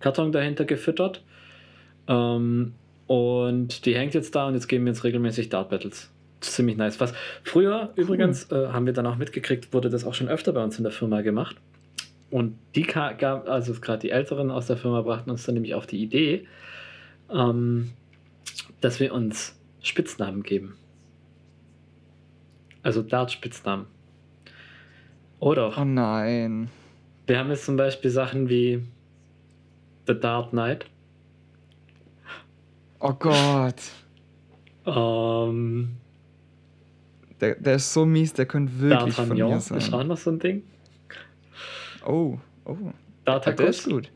Karton 0.00 0.32
dahinter 0.32 0.64
gefüttert. 0.64 1.22
Ähm, 2.06 2.74
und 3.06 3.84
die 3.86 3.94
hängt 3.94 4.14
jetzt 4.14 4.34
da 4.34 4.46
und 4.48 4.54
jetzt 4.54 4.68
geben 4.68 4.84
wir 4.84 4.92
jetzt 4.92 5.04
regelmäßig 5.04 5.48
Dart-Battles. 5.48 6.10
Ziemlich 6.40 6.76
nice. 6.76 7.00
Was 7.00 7.12
früher 7.42 7.92
übrigens, 7.96 8.50
äh, 8.52 8.68
haben 8.68 8.86
wir 8.86 8.92
dann 8.92 9.06
auch 9.06 9.16
mitgekriegt, 9.16 9.72
wurde 9.72 9.90
das 9.90 10.04
auch 10.04 10.14
schon 10.14 10.28
öfter 10.28 10.52
bei 10.52 10.62
uns 10.62 10.78
in 10.78 10.84
der 10.84 10.92
Firma 10.92 11.22
gemacht. 11.22 11.56
Und 12.30 12.58
die 12.74 12.82
gab, 12.82 13.48
also 13.48 13.72
gerade 13.80 14.00
die 14.00 14.10
Älteren 14.10 14.50
aus 14.50 14.66
der 14.66 14.76
Firma 14.76 15.00
brachten 15.02 15.30
uns 15.30 15.44
dann 15.44 15.54
nämlich 15.54 15.74
auf 15.74 15.86
die 15.86 16.02
Idee, 16.02 16.46
ähm, 17.32 17.90
dass 18.80 19.00
wir 19.00 19.12
uns 19.12 19.58
Spitznamen 19.82 20.42
geben. 20.42 20.76
Also 22.82 23.02
Dart-Spitznamen. 23.02 23.86
Oder 25.40 25.72
Oh 25.78 25.84
nein. 25.84 26.68
wir 27.26 27.38
haben 27.38 27.50
jetzt 27.50 27.64
zum 27.64 27.76
Beispiel 27.76 28.10
Sachen 28.10 28.48
wie 28.48 28.82
The 30.06 30.18
Dart 30.18 30.50
Knight. 30.50 30.86
Oh 33.00 33.12
Gott. 33.12 33.76
Ähm, 34.86 35.96
Der, 37.40 37.54
der 37.56 37.74
ist 37.76 37.92
so 37.92 38.04
mies, 38.04 38.32
der 38.32 38.46
könnte 38.46 38.78
wirklich 38.80 39.14
von 39.14 39.28
mir 39.28 39.54
ist 39.56 39.70
auch 39.72 39.80
sein. 39.80 40.06
noch 40.08 40.16
so 40.16 40.30
ein 40.30 40.38
Ding. 40.40 40.62
Oh, 42.04 42.38
oh. 42.64 42.74
Der 43.26 43.38
Dartakus. 43.38 43.78
ist 43.80 43.88
gut. 43.88 44.10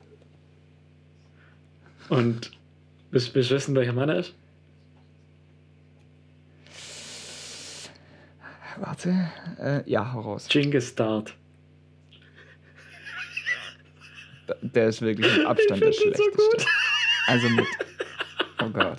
Und 2.09 2.51
willst 3.11 3.35
willst 3.35 3.51
du 3.51 3.55
wissen, 3.55 3.75
welcher 3.75 3.93
meiner 3.93 4.17
ist? 4.17 4.35
Warte. 8.85 9.31
Äh, 9.61 9.89
ja, 9.89 10.13
hau 10.13 10.21
raus. 10.23 10.49
Genghis 10.49 10.95
Dart. 10.97 11.35
Da- 14.49 14.57
Der 14.61 14.89
ist 14.89 15.01
wirklich 15.03 15.37
mit 15.37 15.47
Abstand 15.47 15.81
der 15.83 15.91
den 15.91 15.93
so 15.93 16.01
schlechteste. 16.03 16.67
Also 17.29 17.49
mit. 17.51 17.67
Oh 18.61 18.69
Gott. 18.71 18.99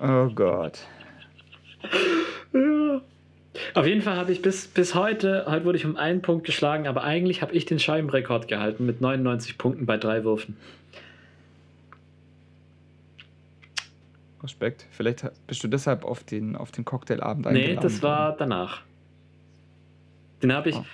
Oh 0.00 0.28
Gott. 0.34 0.78
Ja. 2.54 3.02
Auf 3.74 3.86
jeden 3.86 4.00
Fall 4.00 4.16
habe 4.16 4.32
ich 4.32 4.40
bis, 4.40 4.66
bis 4.68 4.94
heute, 4.94 5.44
heute 5.46 5.64
wurde 5.66 5.76
ich 5.78 5.84
um 5.84 5.96
einen 5.96 6.22
Punkt 6.22 6.44
geschlagen, 6.46 6.86
aber 6.86 7.04
eigentlich 7.04 7.42
habe 7.42 7.52
ich 7.54 7.66
den 7.66 7.78
Scheibenrekord 7.78 8.48
gehalten 8.48 8.86
mit 8.86 9.02
99 9.02 9.58
Punkten 9.58 9.84
bei 9.84 9.98
drei 9.98 10.24
Würfen. 10.24 10.56
Respekt. 14.46 14.86
Vielleicht 14.90 15.24
bist 15.46 15.62
du 15.62 15.68
deshalb 15.68 16.04
auf 16.04 16.24
den, 16.24 16.56
auf 16.56 16.72
den 16.72 16.84
Cocktailabend 16.84 17.46
Nee, 17.46 17.58
eingeladen 17.58 17.80
das 17.82 18.02
war 18.02 18.36
danach. 18.36 18.82
Den 20.42 20.52
habe 20.52 20.70
ich. 20.70 20.76
Oh. 20.76 20.84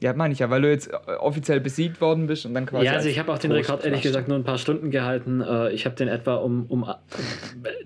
Ja, 0.00 0.12
meine 0.12 0.32
ich 0.32 0.38
ja, 0.38 0.48
weil 0.48 0.62
du 0.62 0.70
jetzt 0.70 0.92
äh, 0.92 1.14
offiziell 1.18 1.60
besiegt 1.60 2.00
worden 2.00 2.28
bist 2.28 2.46
und 2.46 2.54
dann 2.54 2.66
quasi. 2.66 2.84
Ja, 2.84 2.92
also 2.92 3.06
als 3.06 3.12
ich 3.12 3.18
habe 3.18 3.32
auch 3.32 3.38
den 3.38 3.50
Prost 3.50 3.64
Rekord 3.68 3.84
ehrlich 3.84 4.02
gesagt 4.02 4.28
nur 4.28 4.38
ein 4.38 4.44
paar 4.44 4.58
Stunden 4.58 4.90
gehalten. 4.90 5.40
Äh, 5.40 5.72
Ich 5.72 5.86
habe 5.86 5.96
den 5.96 6.06
etwa 6.06 6.36
um, 6.36 6.66
um 6.66 6.88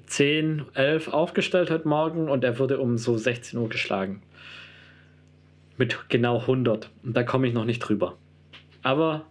10, 0.07 0.67
11 0.75 1.09
aufgestellt 1.09 1.71
heute 1.71 1.89
Morgen 1.89 2.29
und 2.29 2.45
er 2.45 2.59
wurde 2.59 2.79
um 2.81 2.99
so 2.99 3.17
16 3.17 3.59
Uhr 3.59 3.69
geschlagen. 3.69 4.23
Mit 5.79 5.99
genau 6.11 6.41
100. 6.41 6.91
Und 7.03 7.17
da 7.17 7.23
komme 7.23 7.49
ich 7.49 7.55
noch 7.55 7.65
nicht 7.65 7.79
drüber. 7.81 8.17
Aber 8.83 9.23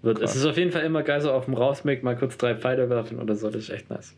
wird, 0.00 0.20
es 0.20 0.34
ist 0.34 0.46
auf 0.46 0.56
jeden 0.56 0.72
Fall 0.72 0.82
immer 0.84 1.02
geil, 1.02 1.20
so 1.20 1.30
auf 1.32 1.44
dem 1.44 1.54
Rausmig 1.54 2.02
mal 2.02 2.16
kurz 2.16 2.38
drei 2.38 2.54
Pfeile 2.54 2.88
werfen 2.88 3.18
oder 3.18 3.34
so. 3.34 3.48
Das 3.50 3.64
ist 3.64 3.70
echt 3.70 3.90
nice. 3.90 4.14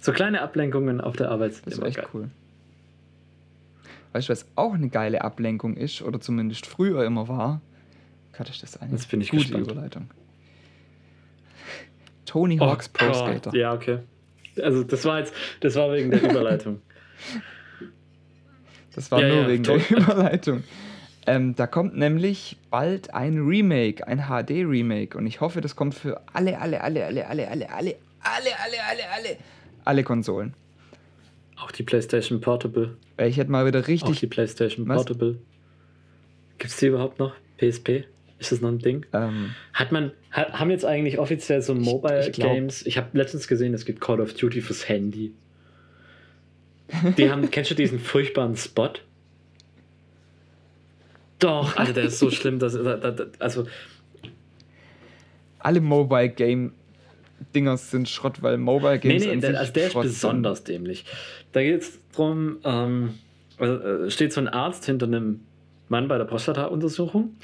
So 0.00 0.12
kleine 0.12 0.40
Ablenkungen 0.42 1.00
auf 1.00 1.16
der 1.16 1.30
Arbeit 1.30 1.54
sind 1.54 1.66
Das 1.66 1.74
ist 1.74 1.84
echt 1.84 1.96
geil. 1.98 2.06
cool. 2.14 2.30
Weißt 4.12 4.28
du, 4.28 4.32
was 4.32 4.46
auch 4.56 4.74
eine 4.74 4.88
geile 4.88 5.22
Ablenkung 5.22 5.76
ist, 5.76 6.02
oder 6.02 6.20
zumindest 6.20 6.66
früher 6.66 7.04
immer 7.04 7.28
war? 7.28 7.60
Gott, 8.36 8.48
ist 8.48 8.62
das 8.62 8.76
eine 8.80 8.92
Jetzt 8.92 9.10
bin 9.10 9.20
ich 9.20 9.30
gute 9.30 9.42
gespannt. 9.44 9.70
Überleitung. 9.70 10.10
Tony 12.26 12.58
Hawk's 12.58 12.88
Pro 12.88 13.06
Gott. 13.06 13.16
Skater. 13.16 13.54
Ja, 13.56 13.72
okay. 13.74 13.98
Also 14.60 14.82
das 14.84 15.04
war 15.04 15.18
jetzt, 15.20 15.34
das 15.60 15.74
war 15.76 15.92
wegen 15.92 16.10
der 16.10 16.22
Überleitung. 16.22 16.80
Das 18.94 19.10
war 19.10 19.20
Ja, 19.20 19.28
nur 19.28 19.42
ja, 19.42 19.48
wegen 19.48 19.62
der 19.64 19.90
Überleitung. 19.90 20.64
Ähm, 21.26 21.54
da 21.54 21.66
kommt 21.66 21.96
nämlich 21.96 22.56
bald 22.70 23.14
ein 23.14 23.38
Remake, 23.38 24.06
ein 24.06 24.18
HD-Remake. 24.28 25.16
Und 25.16 25.26
ich 25.26 25.40
hoffe, 25.40 25.60
das 25.60 25.76
kommt 25.76 25.94
für 25.94 26.20
alle, 26.32 26.58
alle, 26.58 26.80
alle, 26.80 27.04
alle, 27.04 27.28
alle, 27.28 27.48
alle, 27.48 27.70
alle, 27.70 27.70
alle, 27.70 27.96
alle, 28.22 28.48
alle, 28.88 29.10
alle, 29.14 29.36
alle 29.90 30.04
Konsolen. 30.04 30.54
Auch 31.56 31.72
die 31.72 31.82
PlayStation 31.82 32.40
Portable. 32.40 32.96
Ich 33.18 33.36
hätte 33.36 33.50
mal 33.50 33.66
wieder 33.66 33.80
Auch 33.80 33.88
richtig. 33.88 34.20
die 34.20 34.28
PlayStation 34.28 34.86
Was? 34.88 34.98
Portable. 35.04 35.38
Gibt 36.58 36.70
es 36.70 36.76
die 36.78 36.86
überhaupt 36.86 37.18
noch? 37.18 37.34
PSP? 37.58 38.04
Ist 38.38 38.52
das 38.52 38.60
noch 38.60 38.70
ein 38.70 38.78
Ding? 38.78 39.04
Ähm, 39.12 39.50
Hat 39.74 39.90
man, 39.92 40.12
hat, 40.30 40.52
haben 40.52 40.70
jetzt 40.70 40.84
eigentlich 40.84 41.18
offiziell 41.18 41.60
so 41.60 41.74
Mobile 41.74 42.26
ich 42.28 42.32
glaub- 42.32 42.52
Games? 42.54 42.86
Ich 42.86 42.96
habe 42.98 43.08
letztens 43.18 43.48
gesehen, 43.48 43.74
es 43.74 43.84
gibt 43.84 44.00
Call 44.00 44.20
of 44.20 44.32
Duty 44.32 44.60
fürs 44.62 44.88
Handy. 44.88 45.34
Die 47.18 47.28
haben, 47.30 47.50
kennst 47.50 47.72
du 47.72 47.74
diesen 47.74 47.98
furchtbaren 47.98 48.56
Spot? 48.56 48.92
Doch, 51.40 51.76
Alter, 51.76 51.92
der 51.94 52.04
ist 52.04 52.18
so 52.20 52.30
schlimm, 52.30 52.58
dass, 52.60 52.74
da- 52.74 52.96
da- 52.96 53.10
da- 53.10 53.26
also, 53.40 53.66
alle 55.58 55.80
Mobile 55.80 56.30
Game 56.30 56.72
Dinger 57.54 57.76
sind 57.76 58.08
Schrott, 58.08 58.42
weil 58.42 58.58
Mobile 58.58 58.92
nee, 58.94 58.98
Games 58.98 59.24
nee, 59.24 59.32
an 59.32 59.40
der, 59.40 59.58
also 59.58 59.72
der 59.72 59.86
ist 59.86 59.92
Schrott 59.92 60.04
sind. 60.04 60.12
besonders 60.12 60.64
dämlich. 60.64 61.04
Da 61.52 61.62
geht 61.62 61.82
es 61.82 61.98
darum, 62.12 62.58
ähm, 62.64 63.14
also, 63.58 63.74
äh, 63.74 64.10
steht 64.10 64.32
so 64.32 64.40
ein 64.40 64.48
Arzt 64.48 64.86
hinter 64.86 65.06
einem 65.06 65.40
Mann 65.88 66.08
bei 66.08 66.18
der 66.18 66.24
Prostata-Untersuchung. 66.24 67.36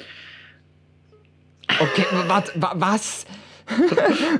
Okay, 1.68 2.04
warte, 2.26 2.52
wa 2.56 2.72
was? 2.76 3.26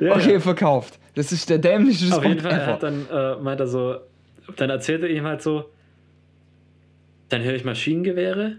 Ja, 0.00 0.14
okay, 0.14 0.34
ja. 0.34 0.40
verkauft. 0.40 1.00
Das 1.16 1.32
ist 1.32 1.50
der 1.50 1.59
dämlichste 1.59 2.16
Auf 2.16 2.24
jeden 2.24 2.40
Fall, 2.40 2.52
er 2.52 2.62
ever. 2.62 2.72
hat 2.74 2.82
dann, 2.82 3.09
äh, 3.11 3.36
meint 3.42 3.59
er 3.59 3.66
so, 3.66 3.96
dann 4.57 4.70
erzählt 4.70 5.02
er 5.02 5.11
ihm 5.11 5.24
halt 5.24 5.42
so, 5.42 5.70
dann 7.28 7.42
höre 7.42 7.54
ich 7.54 7.64
Maschinengewehre, 7.64 8.59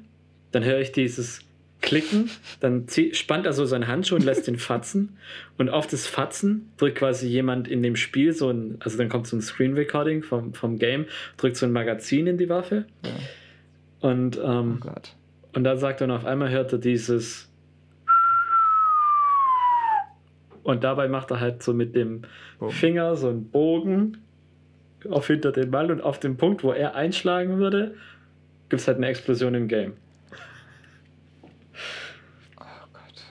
dann 0.51 0.65
höre 0.65 0.79
ich 0.79 0.91
dieses 0.91 1.41
Klicken, 1.87 2.29
dann 2.59 2.85
spannt 3.13 3.45
er 3.45 3.53
so 3.53 3.65
seinen 3.65 3.87
Handschuh 3.87 4.15
und 4.15 4.23
lässt 4.25 4.45
den 4.47 4.57
fatzen 4.57 5.17
und 5.57 5.69
auf 5.69 5.87
das 5.87 6.05
Fatzen 6.05 6.69
drückt 6.77 6.97
quasi 6.97 7.27
jemand 7.27 7.67
in 7.69 7.81
dem 7.81 7.95
Spiel 7.95 8.33
so 8.33 8.49
ein, 8.49 8.75
also 8.81 8.97
dann 8.97 9.07
kommt 9.07 9.25
so 9.27 9.37
ein 9.37 9.41
Screen 9.41 9.73
Recording 9.73 10.21
vom, 10.21 10.53
vom 10.53 10.77
Game, 10.79 11.05
drückt 11.37 11.55
so 11.55 11.65
ein 11.65 11.71
Magazin 11.71 12.27
in 12.27 12.37
die 12.37 12.49
Waffe 12.49 12.85
und, 14.01 14.37
Oh 14.37 14.43
ähm, 14.43 14.79
Gott. 14.81 15.15
und 15.53 15.63
dann 15.63 15.77
sagt 15.77 16.01
er, 16.01 16.05
und 16.07 16.11
auf 16.11 16.25
einmal 16.25 16.49
hört 16.49 16.73
er 16.73 16.79
dieses 16.79 17.49
und 20.63 20.83
dabei 20.83 21.07
macht 21.07 21.31
er 21.31 21.39
halt 21.39 21.63
so 21.63 21.73
mit 21.73 21.95
dem 21.95 22.23
Boom. 22.59 22.71
Finger 22.71 23.15
so 23.15 23.29
einen 23.29 23.49
Bogen 23.49 24.17
auf 25.09 25.27
hinter 25.27 25.53
den 25.53 25.71
Ball 25.71 25.89
und 25.89 26.01
auf 26.01 26.19
dem 26.19 26.35
Punkt, 26.35 26.63
wo 26.65 26.73
er 26.73 26.95
einschlagen 26.95 27.59
würde, 27.59 27.95
gibt 28.67 28.81
es 28.81 28.87
halt 28.89 28.97
eine 28.97 29.07
Explosion 29.07 29.55
im 29.55 29.69
Game. 29.69 29.93
Oh 32.59 32.63
Gott. 32.91 33.23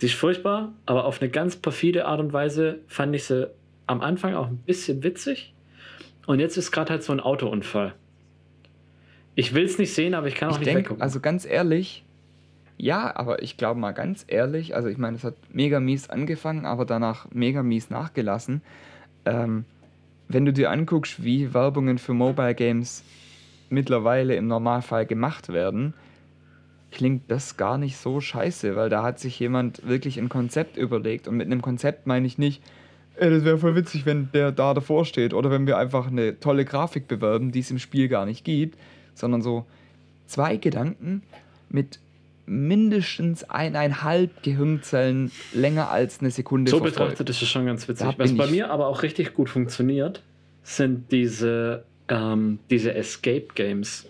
Die 0.00 0.06
ist 0.06 0.14
furchtbar, 0.14 0.72
aber 0.84 1.04
auf 1.04 1.20
eine 1.20 1.30
ganz 1.30 1.56
perfide 1.56 2.06
Art 2.06 2.20
und 2.20 2.32
Weise 2.32 2.80
fand 2.86 3.14
ich 3.14 3.24
sie 3.24 3.50
am 3.86 4.00
Anfang 4.00 4.34
auch 4.34 4.48
ein 4.48 4.58
bisschen 4.58 5.02
witzig. 5.02 5.54
Und 6.26 6.40
jetzt 6.40 6.56
ist 6.56 6.72
gerade 6.72 6.90
halt 6.90 7.02
so 7.02 7.12
ein 7.12 7.20
Autounfall. 7.20 7.94
Ich 9.34 9.54
will 9.54 9.64
es 9.64 9.78
nicht 9.78 9.94
sehen, 9.94 10.14
aber 10.14 10.26
ich 10.26 10.34
kann 10.34 10.48
auch 10.48 10.54
Ich 10.54 10.58
nicht 10.60 10.66
denke, 10.68 10.80
weggucken. 10.80 11.02
also 11.02 11.20
ganz 11.20 11.44
ehrlich, 11.44 12.04
ja, 12.78 13.14
aber 13.14 13.42
ich 13.42 13.56
glaube 13.56 13.78
mal 13.80 13.92
ganz 13.92 14.24
ehrlich, 14.28 14.74
also 14.74 14.88
ich 14.88 14.98
meine, 14.98 15.16
es 15.16 15.24
hat 15.24 15.34
mega 15.52 15.80
mies 15.80 16.10
angefangen, 16.10 16.66
aber 16.66 16.84
danach 16.84 17.26
mega 17.32 17.62
mies 17.62 17.88
nachgelassen. 17.90 18.62
Ähm, 19.24 19.64
wenn 20.28 20.44
du 20.44 20.52
dir 20.52 20.70
anguckst, 20.70 21.22
wie 21.22 21.54
Werbungen 21.54 21.98
für 21.98 22.12
Mobile 22.12 22.54
Games 22.54 23.04
mittlerweile 23.70 24.36
im 24.36 24.46
Normalfall 24.46 25.06
gemacht 25.06 25.48
werden, 25.50 25.94
klingt 26.90 27.30
das 27.30 27.56
gar 27.56 27.78
nicht 27.78 27.96
so 27.96 28.20
scheiße, 28.20 28.76
weil 28.76 28.88
da 28.88 29.02
hat 29.02 29.18
sich 29.18 29.38
jemand 29.38 29.86
wirklich 29.86 30.18
ein 30.18 30.28
Konzept 30.28 30.76
überlegt. 30.76 31.28
Und 31.28 31.36
mit 31.36 31.46
einem 31.46 31.62
Konzept 31.62 32.06
meine 32.06 32.26
ich 32.26 32.38
nicht, 32.38 32.62
ey, 33.16 33.30
das 33.30 33.44
wäre 33.44 33.58
voll 33.58 33.74
witzig, 33.74 34.06
wenn 34.06 34.30
der 34.32 34.52
da 34.52 34.74
davor 34.74 35.04
steht 35.04 35.34
oder 35.34 35.50
wenn 35.50 35.66
wir 35.66 35.78
einfach 35.78 36.06
eine 36.06 36.38
tolle 36.40 36.64
Grafik 36.64 37.08
bewerben, 37.08 37.52
die 37.52 37.60
es 37.60 37.70
im 37.70 37.78
Spiel 37.78 38.08
gar 38.08 38.26
nicht 38.26 38.44
gibt, 38.44 38.78
sondern 39.14 39.42
so 39.42 39.66
zwei 40.26 40.56
Gedanken 40.56 41.22
mit 41.68 41.98
mindestens 42.46 43.44
eineinhalb 43.44 44.42
Gehirnzellen 44.42 45.32
länger 45.52 45.90
als 45.90 46.20
eine 46.20 46.30
Sekunde 46.30 46.70
so 46.70 46.78
verfolgt. 46.78 46.96
betrachtet 46.96 47.30
ist 47.30 47.42
es 47.42 47.48
schon 47.48 47.66
ganz 47.66 47.88
witzig. 47.88 48.06
Da 48.06 48.14
Was 48.18 48.36
bei 48.36 48.46
mir 48.46 48.70
aber 48.70 48.86
auch 48.86 49.02
richtig 49.02 49.34
gut 49.34 49.50
funktioniert, 49.50 50.22
sind 50.62 51.10
diese, 51.10 51.84
ähm, 52.08 52.60
diese 52.70 52.94
Escape 52.94 53.48
Games. 53.54 54.06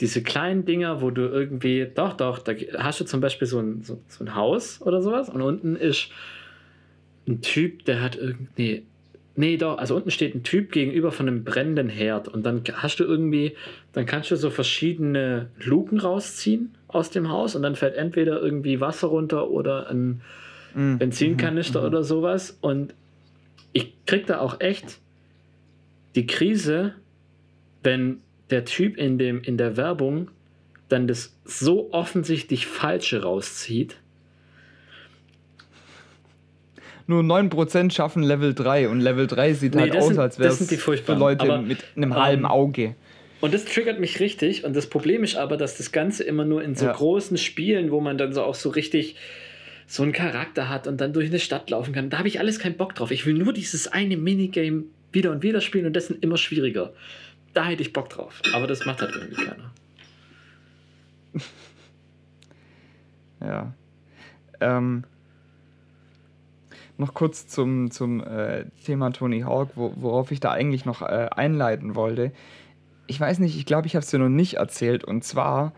Diese 0.00 0.22
kleinen 0.22 0.64
Dinger, 0.64 1.00
wo 1.00 1.10
du 1.10 1.22
irgendwie, 1.22 1.86
doch, 1.94 2.14
doch, 2.14 2.38
da 2.38 2.52
hast 2.78 3.00
du 3.00 3.04
zum 3.04 3.20
Beispiel 3.20 3.48
so 3.48 3.58
ein, 3.60 3.82
so, 3.82 4.00
so 4.08 4.24
ein 4.24 4.34
Haus 4.34 4.82
oder 4.82 5.00
sowas 5.00 5.28
und 5.28 5.40
unten 5.42 5.76
ist 5.76 6.08
ein 7.26 7.40
Typ, 7.40 7.84
der 7.86 8.02
hat 8.02 8.16
irgendwie, 8.16 8.84
nee, 9.36 9.56
doch, 9.56 9.78
also 9.78 9.96
unten 9.96 10.10
steht 10.10 10.34
ein 10.34 10.42
Typ 10.42 10.70
gegenüber 10.70 11.12
von 11.12 11.28
einem 11.28 11.44
brennenden 11.44 11.88
Herd 11.88 12.28
und 12.28 12.44
dann 12.44 12.62
hast 12.74 13.00
du 13.00 13.04
irgendwie, 13.04 13.56
dann 13.94 14.06
kannst 14.06 14.30
du 14.30 14.36
so 14.36 14.50
verschiedene 14.50 15.48
Luken 15.64 15.98
rausziehen 15.98 16.74
aus 16.88 17.10
dem 17.10 17.30
Haus 17.30 17.56
und 17.56 17.62
dann 17.62 17.74
fällt 17.74 17.94
entweder 17.96 18.40
irgendwie 18.40 18.80
Wasser 18.80 19.08
runter 19.08 19.50
oder 19.50 19.88
ein 19.90 20.20
Mhm. 20.74 20.98
Benzinkanister 20.98 21.80
Mhm. 21.80 21.86
oder 21.86 22.04
sowas. 22.04 22.58
Und 22.60 22.94
ich 23.72 23.94
krieg 24.04 24.26
da 24.26 24.40
auch 24.40 24.60
echt 24.60 24.98
die 26.14 26.26
Krise, 26.26 26.92
wenn 27.82 28.18
der 28.50 28.64
Typ 28.64 28.96
in, 28.96 29.18
dem, 29.18 29.42
in 29.42 29.56
der 29.56 29.76
Werbung 29.76 30.30
dann 30.88 31.08
das 31.08 31.36
so 31.44 31.92
offensichtlich 31.92 32.66
Falsche 32.66 33.22
rauszieht. 33.22 33.96
Nur 37.08 37.22
9% 37.22 37.92
schaffen 37.92 38.22
Level 38.22 38.52
3 38.54 38.88
und 38.88 39.00
Level 39.00 39.26
3 39.26 39.52
sieht 39.54 39.74
Nee, 39.74 39.82
halt 39.82 39.96
aus, 39.96 40.08
sind- 40.08 40.18
als 40.18 40.38
wäre 40.38 40.50
es 40.52 40.68
für 40.68 40.76
furchtbaren. 40.76 41.20
Leute 41.20 41.42
Aber, 41.44 41.62
mit 41.62 41.78
einem 41.96 42.12
ähm, 42.12 42.16
halben 42.16 42.46
Auge. 42.46 42.94
Und 43.40 43.54
das 43.54 43.64
triggert 43.64 44.00
mich 44.00 44.18
richtig. 44.18 44.64
Und 44.64 44.74
das 44.74 44.88
Problem 44.88 45.22
ist 45.22 45.36
aber, 45.36 45.56
dass 45.56 45.76
das 45.76 45.92
Ganze 45.92 46.24
immer 46.24 46.44
nur 46.44 46.62
in 46.64 46.74
so 46.74 46.86
Ja. 46.86 46.92
großen 46.92 47.36
Spielen, 47.36 47.90
wo 47.92 48.00
man 48.00 48.18
dann 48.18 48.32
so 48.32 48.42
auch 48.42 48.54
so 48.56 48.70
richtig 48.70 49.16
so 49.86 50.02
einen 50.02 50.12
Charakter 50.12 50.68
hat 50.68 50.88
und 50.88 51.00
dann 51.00 51.12
durch 51.12 51.26
eine 51.28 51.38
Stadt 51.38 51.70
laufen 51.70 51.92
kann. 51.94 52.10
Da 52.10 52.18
habe 52.18 52.26
ich 52.26 52.40
alles 52.40 52.58
keinen 52.58 52.76
Bock 52.76 52.94
drauf. 52.96 53.12
Ich 53.12 53.24
will 53.24 53.34
nur 53.34 53.52
dieses 53.52 53.86
eine 53.86 54.16
Minigame 54.16 54.84
wieder 55.12 55.30
und 55.30 55.44
wieder 55.44 55.60
spielen 55.60 55.86
und 55.86 55.94
das 55.94 56.08
sind 56.08 56.24
immer 56.24 56.36
schwieriger. 56.38 56.92
Da 57.56 57.64
hätte 57.64 57.80
ich 57.80 57.94
Bock 57.94 58.10
drauf. 58.10 58.42
Aber 58.52 58.66
das 58.66 58.84
macht 58.84 59.00
halt 59.00 59.14
irgendwie 59.16 59.42
keiner. 59.42 59.70
Ja. 63.40 63.72
Ähm, 64.60 65.04
noch 66.98 67.14
kurz 67.14 67.46
zum, 67.46 67.90
zum 67.90 68.22
äh, 68.22 68.64
Thema 68.84 69.10
Tony 69.10 69.40
Hawk, 69.40 69.70
wo, 69.74 69.92
worauf 69.96 70.32
ich 70.32 70.40
da 70.40 70.52
eigentlich 70.52 70.84
noch 70.84 71.00
äh, 71.02 71.28
einleiten 71.30 71.94
wollte. 71.94 72.32
Ich 73.06 73.20
weiß 73.20 73.38
nicht, 73.38 73.56
ich 73.56 73.64
glaube, 73.66 73.86
ich 73.86 73.94
habe 73.94 74.02
es 74.04 74.10
dir 74.10 74.18
noch 74.18 74.28
nicht 74.30 74.54
erzählt. 74.54 75.04
Und 75.04 75.22
zwar, 75.22 75.72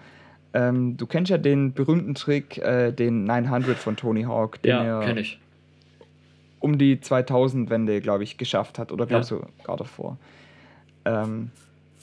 ähm, 0.55 0.97
du 0.97 1.07
kennst 1.07 1.31
ja 1.31 1.39
den 1.39 1.75
berühmten 1.75 2.15
Trick, 2.15 2.59
äh, 2.59 2.91
den 2.93 3.25
900 3.25 3.77
von 3.77 3.97
Tony 3.97 4.23
Hawk, 4.23 4.63
den 4.63 4.71
Ja, 4.71 5.03
er 5.03 5.17
um 6.61 6.79
die 6.79 6.97
2000-Wende, 6.97 8.01
glaube 8.01 8.25
ich, 8.25 8.37
geschafft 8.37 8.79
hat. 8.79 8.91
Oder 8.91 9.07
glaube 9.07 9.23
Ja. 9.23 9.29
sogar 9.29 9.77
davor. 9.77 10.17
Ähm, 11.05 11.51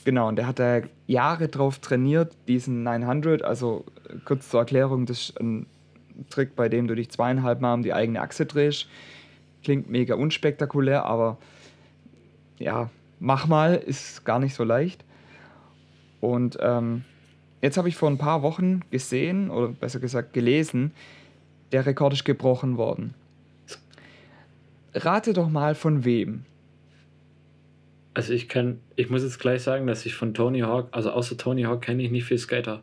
genau, 0.05 0.29
und 0.29 0.37
der 0.37 0.47
hat 0.47 0.59
da 0.59 0.81
Jahre 1.07 1.49
drauf 1.49 1.79
trainiert, 1.79 2.33
diesen 2.47 2.83
900. 2.83 3.41
Also 3.43 3.83
kurz 4.23 4.49
zur 4.49 4.61
Erklärung, 4.61 5.05
das 5.05 5.29
ist 5.29 5.41
ein 5.41 5.65
Trick, 6.29 6.55
bei 6.55 6.69
dem 6.69 6.87
du 6.87 6.95
dich 6.95 7.09
zweieinhalb 7.09 7.59
Mal 7.59 7.73
um 7.73 7.83
die 7.83 7.93
eigene 7.93 8.21
Achse 8.21 8.45
drehst. 8.45 8.87
Klingt 9.63 9.89
mega 9.89 10.15
unspektakulär, 10.15 11.03
aber 11.03 11.37
ja, 12.57 12.89
mach 13.19 13.47
mal, 13.47 13.75
ist 13.75 14.23
gar 14.23 14.39
nicht 14.39 14.55
so 14.55 14.63
leicht. 14.63 15.03
Und 16.21 16.57
ähm, 16.61 17.03
jetzt 17.61 17.77
habe 17.77 17.89
ich 17.89 17.97
vor 17.97 18.09
ein 18.09 18.17
paar 18.17 18.41
Wochen 18.41 18.81
gesehen, 18.91 19.49
oder 19.49 19.67
besser 19.67 19.99
gesagt 19.99 20.33
gelesen, 20.33 20.91
der 21.71 21.85
Rekord 21.85 22.13
ist 22.13 22.25
gebrochen 22.25 22.77
worden. 22.77 23.13
Rate 24.93 25.33
doch 25.33 25.49
mal 25.49 25.75
von 25.75 26.05
wem. 26.05 26.45
Also 28.15 28.33
ich 28.33 28.49
kann, 28.49 28.79
ich 28.95 29.09
muss 29.11 29.21
jetzt 29.23 29.39
gleich 29.39 29.61
sagen, 29.61 29.85
dass 29.85 30.05
ich 30.05 30.15
von 30.15 30.33
Tony 30.33 30.61
Hawk, 30.61 30.87
also 30.91 31.11
außer 31.11 31.37
Tony 31.37 31.63
Hawk 31.63 31.81
kenne 31.83 32.01
ich 32.01 32.09
nicht 32.11 32.25
viel 32.25 32.37
Skater. 32.39 32.81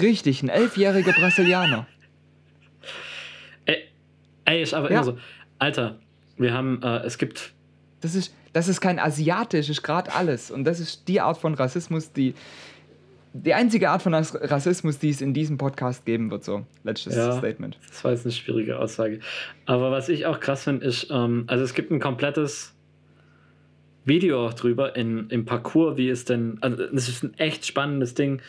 Richtig, 0.00 0.42
ein 0.42 0.48
elfjähriger 0.48 1.12
Brasilianer. 1.12 1.86
Ey, 3.66 3.84
ey 4.46 4.62
ist 4.62 4.74
aber 4.74 4.90
Ja. 4.90 4.96
immer 5.02 5.04
so. 5.04 5.18
Alter, 5.58 5.98
wir 6.38 6.52
haben, 6.54 6.82
äh, 6.82 6.98
es 7.04 7.18
gibt 7.18 7.52
Das 8.00 8.14
ist, 8.14 8.34
das 8.52 8.66
ist 8.68 8.80
kein 8.80 8.98
asiatisch, 8.98 9.68
ist 9.68 9.82
gerade 9.82 10.12
alles. 10.12 10.50
Und 10.50 10.64
das 10.64 10.80
ist 10.80 11.06
die 11.08 11.20
Art 11.20 11.36
von 11.38 11.54
Rassismus, 11.54 12.12
die. 12.12 12.34
Die 13.34 13.54
einzige 13.54 13.88
Art 13.88 14.02
von 14.02 14.12
Ras- 14.12 14.36
Rassismus, 14.38 14.98
die 14.98 15.08
es 15.08 15.22
in 15.22 15.32
diesem 15.32 15.56
Podcast 15.56 16.04
geben 16.04 16.30
wird, 16.30 16.44
so. 16.44 16.66
Letztes 16.84 17.14
Ja. 17.16 17.32
Statement. 17.38 17.78
Das 17.88 18.04
war 18.04 18.10
jetzt 18.12 18.26
eine 18.26 18.32
schwierige 18.32 18.78
Aussage. 18.78 19.20
Aber 19.64 19.90
was 19.90 20.08
ich 20.10 20.26
auch 20.26 20.38
krass 20.38 20.64
finde, 20.64 20.84
ist, 20.86 21.06
ähm, 21.10 21.44
also 21.46 21.64
es 21.64 21.72
gibt 21.72 21.90
ein 21.90 21.98
komplettes 22.00 22.71
Video 24.04 24.46
auch 24.46 24.54
drüber 24.54 24.96
in, 24.96 25.28
im 25.30 25.44
Parcours, 25.44 25.96
wie 25.96 26.08
es 26.08 26.24
denn, 26.24 26.58
also 26.60 26.86
das 26.86 27.08
ist 27.08 27.22
ein 27.22 27.34
echt 27.38 27.66
spannendes 27.66 28.14
Ding, 28.14 28.40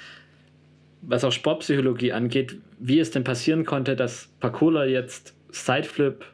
was 1.02 1.24
auch 1.24 1.32
Sportpsychologie 1.32 2.14
angeht, 2.14 2.58
wie 2.80 3.00
es 3.00 3.12
denn 3.12 3.24
passieren 3.24 3.66
konnte, 3.66 3.96
dass 3.96 4.30
Parkourler 4.40 4.86
jetzt 4.86 5.36
Sideflip, 5.50 6.26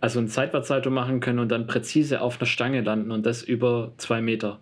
also 0.00 0.20
ein 0.20 0.28
Seitwärtssalto 0.28 0.90
machen 0.90 1.20
können 1.20 1.38
und 1.38 1.50
dann 1.50 1.66
präzise 1.66 2.20
auf 2.20 2.40
einer 2.40 2.46
Stange 2.46 2.80
landen 2.80 3.10
und 3.10 3.26
das 3.26 3.42
über 3.42 3.92
zwei 3.98 4.20
Meter 4.20 4.60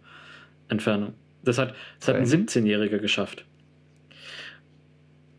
Entfernung. 0.68 1.14
Das 1.43 1.59
hat, 1.59 1.74
das 1.99 2.09
hat 2.09 2.16
ein 2.16 2.24
Training? 2.24 2.47
17-Jähriger 2.47 2.99
geschafft. 2.99 3.45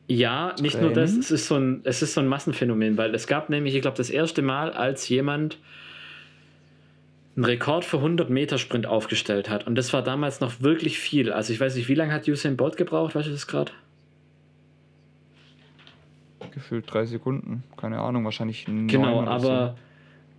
Ja, 0.07 0.55
nicht 0.59 0.81
nur 0.81 0.91
das, 0.91 1.15
es 1.15 1.31
ist, 1.31 1.47
so 1.47 1.55
ein, 1.55 1.81
es 1.85 2.01
ist 2.01 2.15
so 2.15 2.21
ein 2.21 2.27
Massenphänomen, 2.27 2.97
weil 2.97 3.15
es 3.15 3.27
gab 3.27 3.49
nämlich, 3.49 3.75
ich 3.75 3.81
glaube, 3.81 3.95
das 3.95 4.09
erste 4.09 4.41
Mal, 4.41 4.71
als 4.71 5.07
jemand 5.07 5.57
einen 7.35 7.45
Rekord 7.45 7.85
für 7.85 7.97
100 7.97 8.29
Meter 8.29 8.57
Sprint 8.57 8.85
aufgestellt 8.85 9.49
hat. 9.49 9.65
Und 9.65 9.75
das 9.75 9.93
war 9.93 10.03
damals 10.03 10.41
noch 10.41 10.61
wirklich 10.61 10.99
viel. 10.99 11.31
Also 11.31 11.53
ich 11.53 11.59
weiß 11.59 11.75
nicht, 11.75 11.87
wie 11.87 11.95
lange 11.95 12.13
hat 12.13 12.27
Usain 12.27 12.57
Bolt 12.57 12.77
gebraucht, 12.77 13.15
weißt 13.15 13.27
du 13.27 13.31
das 13.31 13.47
gerade? 13.47 13.71
Gefühlt 16.53 16.91
drei 16.91 17.05
Sekunden. 17.05 17.63
Keine 17.77 17.99
Ahnung, 17.99 18.25
wahrscheinlich 18.25 18.67
neun 18.67 18.87
Genau, 18.87 19.23
aber 19.23 19.75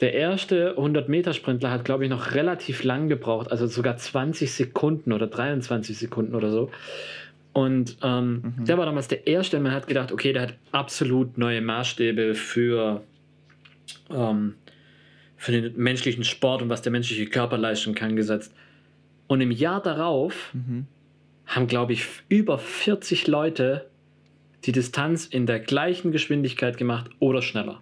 der 0.00 0.14
erste 0.14 0.76
100-Meter-Sprintler 0.76 1.70
hat, 1.70 1.84
glaube 1.84 2.04
ich, 2.04 2.10
noch 2.10 2.34
relativ 2.34 2.82
lang 2.82 3.08
gebraucht, 3.08 3.50
also 3.50 3.66
sogar 3.66 3.96
20 3.96 4.52
Sekunden 4.52 5.12
oder 5.12 5.28
23 5.28 5.96
Sekunden 5.96 6.34
oder 6.34 6.50
so. 6.50 6.70
Und 7.52 7.98
ähm, 8.02 8.42
Mhm. 8.58 8.64
der 8.64 8.78
war 8.78 8.86
damals 8.86 9.08
der 9.08 9.26
erste 9.26 9.58
und 9.58 9.62
man 9.62 9.72
hat 9.72 9.86
gedacht, 9.86 10.10
okay, 10.10 10.32
der 10.32 10.42
hat 10.42 10.54
absolut 10.72 11.38
neue 11.38 11.60
Maßstäbe 11.60 12.34
für, 12.34 13.02
ähm, 14.10 14.54
für 15.42 15.50
den 15.50 15.76
menschlichen 15.76 16.22
Sport 16.22 16.62
und 16.62 16.68
was 16.68 16.82
der 16.82 16.92
menschliche 16.92 17.26
Körper 17.26 17.58
leisten 17.58 17.96
kann, 17.96 18.14
gesetzt. 18.14 18.54
Und 19.26 19.40
im 19.40 19.50
Jahr 19.50 19.82
darauf 19.82 20.52
Mhm. 20.54 20.86
haben, 21.46 21.66
glaube 21.66 21.94
ich, 21.94 22.06
über 22.28 22.58
40 22.58 23.26
Leute 23.26 23.86
die 24.64 24.70
Distanz 24.70 25.26
in 25.26 25.46
der 25.46 25.58
gleichen 25.58 26.12
Geschwindigkeit 26.12 26.76
gemacht 26.76 27.10
oder 27.18 27.42
schneller. 27.42 27.80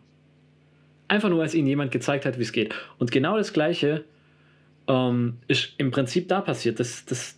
Einfach 1.09 1.29
nur, 1.29 1.41
weil 1.41 1.47
es 1.47 1.55
ihnen 1.55 1.67
jemand 1.67 1.91
gezeigt 1.93 2.25
hat, 2.25 2.39
wie 2.39 2.43
es 2.45 2.53
geht. 2.53 2.75
Und 2.99 3.13
genau 3.13 3.37
das 3.37 3.53
Gleiche 3.53 4.05
ähm, 4.89 5.37
ist 5.47 5.75
im 5.77 5.91
Prinzip 5.91 6.29
da 6.29 6.41
passiert. 6.41 6.81
Das, 6.81 7.05
das, 7.05 7.37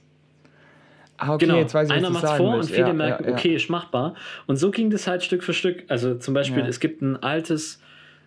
Ah, 1.17 1.35
okay, 1.35 1.47
genau, 1.47 1.59
jetzt 1.59 1.75
weiß 1.75 1.89
ich, 1.89 1.95
einer 1.97 2.11
macht 2.11 2.23
sagen 2.23 2.37
vor 2.39 2.57
und 2.59 2.67
viele 2.67 2.89
Ja, 2.89 2.93
merken, 2.93 3.25
ja, 3.25 3.31
ja. 3.31 3.37
okay, 3.37 3.55
ist 3.57 3.69
machbar. 3.69 4.15
Und 4.47 4.57
so 4.57 4.71
ging 4.71 4.91
das 4.91 5.09
halt 5.09 5.25
Stück 5.25 5.43
für 5.43 5.53
Stück. 5.53 5.83
Also 5.89 6.15
zum 6.17 6.33
Beispiel, 6.33 6.63
es 6.65 6.79
gibt 6.79 7.03
ein 7.03 7.17
altes, 7.17 7.81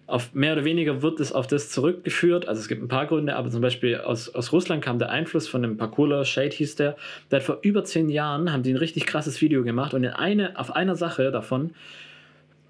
auf 0.08 0.34
mehr 0.34 0.54
oder 0.54 0.66
weniger 0.66 1.02
wird 1.02 1.20
es 1.20 1.32
auf 1.32 1.48
das 1.48 1.72
zurückgeführt. 1.72 2.48
Also 2.48 2.62
es 2.62 2.68
gibt 2.68 2.82
ein 2.84 2.88
paar 2.88 3.08
Gründe, 3.08 3.36
aber 3.36 3.50
zum 3.50 3.62
Beispiel 3.62 3.98
aus, 3.98 4.30
aus 4.30 4.52
Russland 4.52 4.84
kam 4.84 5.00
der 5.00 5.10
Einfluss 5.10 5.48
von 5.48 5.62
dem 5.62 5.78
Parkourler, 5.78 6.26
Shade 6.26 6.56
hieß 6.56 6.76
der. 6.76 6.96
Der 7.32 7.40
hat 7.40 7.46
vor 7.46 7.60
über 7.64 7.84
zehn 7.84 8.10
Jahren, 8.10 8.52
haben 8.52 8.64
die 8.64 8.72
ein 8.72 8.78
richtig 8.78 9.08
krasses 9.08 9.42
Video 9.42 9.64
gemacht 9.64 9.94
und 9.94 10.04
in 10.04 10.12
eine, 10.12 10.60
auf 10.60 10.76
einer 10.76 10.96
Sache 10.96 11.32
davon 11.32 11.72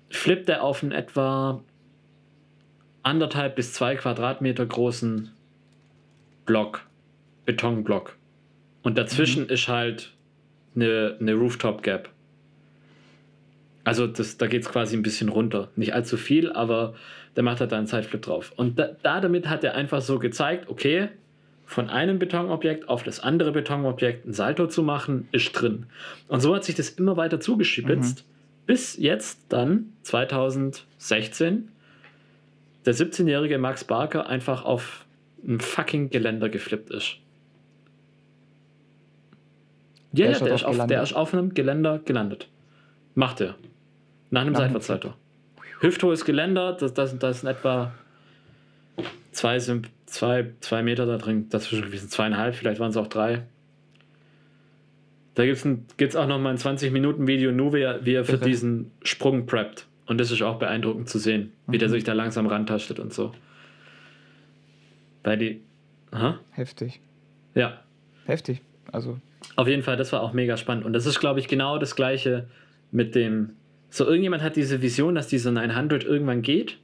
flippt 0.09 0.47
er 0.49 0.63
auf 0.63 0.81
einen 0.81 0.93
etwa 0.93 1.61
anderthalb 3.03 3.55
bis 3.55 3.73
zwei 3.73 3.95
Quadratmeter 3.95 4.65
großen 4.65 5.31
Block, 6.45 6.85
Betonblock. 7.45 8.15
Und 8.83 8.97
dazwischen 8.97 9.49
ist 9.49 9.67
halt 9.67 10.13
eine, 10.75 11.17
eine 11.19 11.33
Rooftop 11.33 11.83
Gap. 11.83 12.09
Also 13.85 14.07
das, 14.07 14.37
da 14.37 14.47
geht 14.47 14.63
es 14.63 14.69
quasi 14.69 14.97
ein 14.97 15.03
bisschen 15.03 15.29
runter. 15.29 15.69
Nicht 15.75 15.93
allzu 15.93 16.17
viel, 16.17 16.51
aber 16.51 16.95
der 17.35 17.43
macht 17.43 17.61
halt 17.61 17.71
da 17.71 17.77
einen 17.77 17.87
Sideflip 17.87 18.23
drauf. 18.23 18.51
Und 18.55 18.77
da, 18.79 18.89
da 19.03 19.21
damit 19.21 19.47
hat 19.47 19.63
er 19.63 19.75
einfach 19.75 20.01
so 20.01 20.19
gezeigt, 20.19 20.69
okay, 20.69 21.09
von 21.65 21.89
einem 21.89 22.19
Betonobjekt 22.19 22.89
auf 22.89 23.03
das 23.03 23.19
andere 23.19 23.51
Betonobjekt 23.51 24.25
ein 24.25 24.33
Salto 24.33 24.67
zu 24.67 24.83
machen, 24.83 25.27
ist 25.31 25.51
drin. 25.53 25.85
Und 26.27 26.41
so 26.41 26.53
hat 26.55 26.63
sich 26.63 26.75
das 26.75 26.89
immer 26.89 27.15
weiter 27.15 27.39
zugespitzt, 27.39 28.25
bis 28.65 28.97
jetzt 28.97 29.45
dann 29.49 29.93
2016 30.01 31.69
der 32.85 32.93
17-jährige 32.93 33.57
Max 33.57 33.83
Barker 33.83 34.27
einfach 34.27 34.65
auf 34.65 35.05
ein 35.47 35.59
fucking 35.59 36.09
Geländer 36.09 36.49
geflippt 36.49 36.89
ist. 36.89 37.17
Ja, 40.13 40.25
Der 40.25 40.25
ja, 40.25 40.31
ist 40.31 40.45
der, 40.45 40.55
ist 40.55 40.63
auf, 40.63 40.87
der 40.87 41.03
ist 41.03 41.13
auf 41.13 41.33
einem 41.33 41.53
Geländer 41.53 41.99
gelandet. 41.99 42.47
Macht 43.15 43.41
er. 43.41 43.55
Nach 44.35 44.41
einem 44.41 44.51
Nach 44.53 44.59
Seitwärtssalto. 44.59 45.13
Hüfthohes 45.79 46.25
Geländer, 46.25 46.73
das, 46.73 46.93
das, 46.93 47.17
das 47.17 47.39
sind 47.41 47.49
etwa 47.49 47.93
zwei, 49.31 49.57
zwei, 50.05 50.51
zwei 50.59 50.83
Meter 50.83 51.05
da 51.05 51.17
drin, 51.17 51.47
dazwischen 51.49 51.85
gewesen, 51.85 52.09
zweieinhalb, 52.09 52.53
vielleicht 52.55 52.79
waren 52.79 52.89
es 52.89 52.97
auch 52.97 53.07
drei. 53.07 53.43
Da 55.35 55.45
gibt 55.45 55.65
es 55.99 56.15
auch 56.15 56.27
noch 56.27 56.39
mal 56.39 56.49
ein 56.51 56.57
20-Minuten-Video, 56.57 57.51
nur 57.51 57.73
wie 57.73 57.81
er, 57.81 58.05
wie 58.05 58.13
er 58.13 58.23
für 58.25 58.33
Irre. 58.33 58.45
diesen 58.45 58.91
Sprung 59.03 59.45
preppt. 59.45 59.85
Und 60.05 60.19
das 60.19 60.31
ist 60.31 60.41
auch 60.41 60.59
beeindruckend 60.59 61.09
zu 61.09 61.17
sehen, 61.19 61.51
wie 61.67 61.77
der 61.77 61.87
Mhm. 61.89 61.93
sich 61.93 62.03
da 62.03 62.13
langsam 62.13 62.47
rantastet 62.47 62.99
und 62.99 63.13
so. 63.13 63.33
Weil 65.23 65.37
die. 65.37 65.61
Aha, 66.11 66.39
Heftig. 66.51 66.99
ja, 67.53 67.81
Heftig. 68.25 68.61
Also, 68.91 69.19
auf 69.55 69.67
jeden 69.67 69.83
Fall, 69.83 69.97
das 69.97 70.11
war 70.13 70.21
auch 70.21 70.31
mega 70.33 70.57
spannend. 70.57 70.85
Und 70.85 70.93
das 70.93 71.05
ist, 71.05 71.19
glaube 71.19 71.39
ich, 71.39 71.47
genau 71.47 71.77
das 71.79 71.95
Gleiche 71.95 72.47
mit 72.91 73.13
dem. 73.15 73.51
So, 73.95 74.05
irgendjemand 74.05 74.43
hat 74.43 74.57
diese 74.57 74.81
Vision, 74.81 75.15
dass 75.15 75.27
diese 75.27 75.53
900 75.53 76.03
irgendwann 76.03 76.41
geht. 76.41 76.77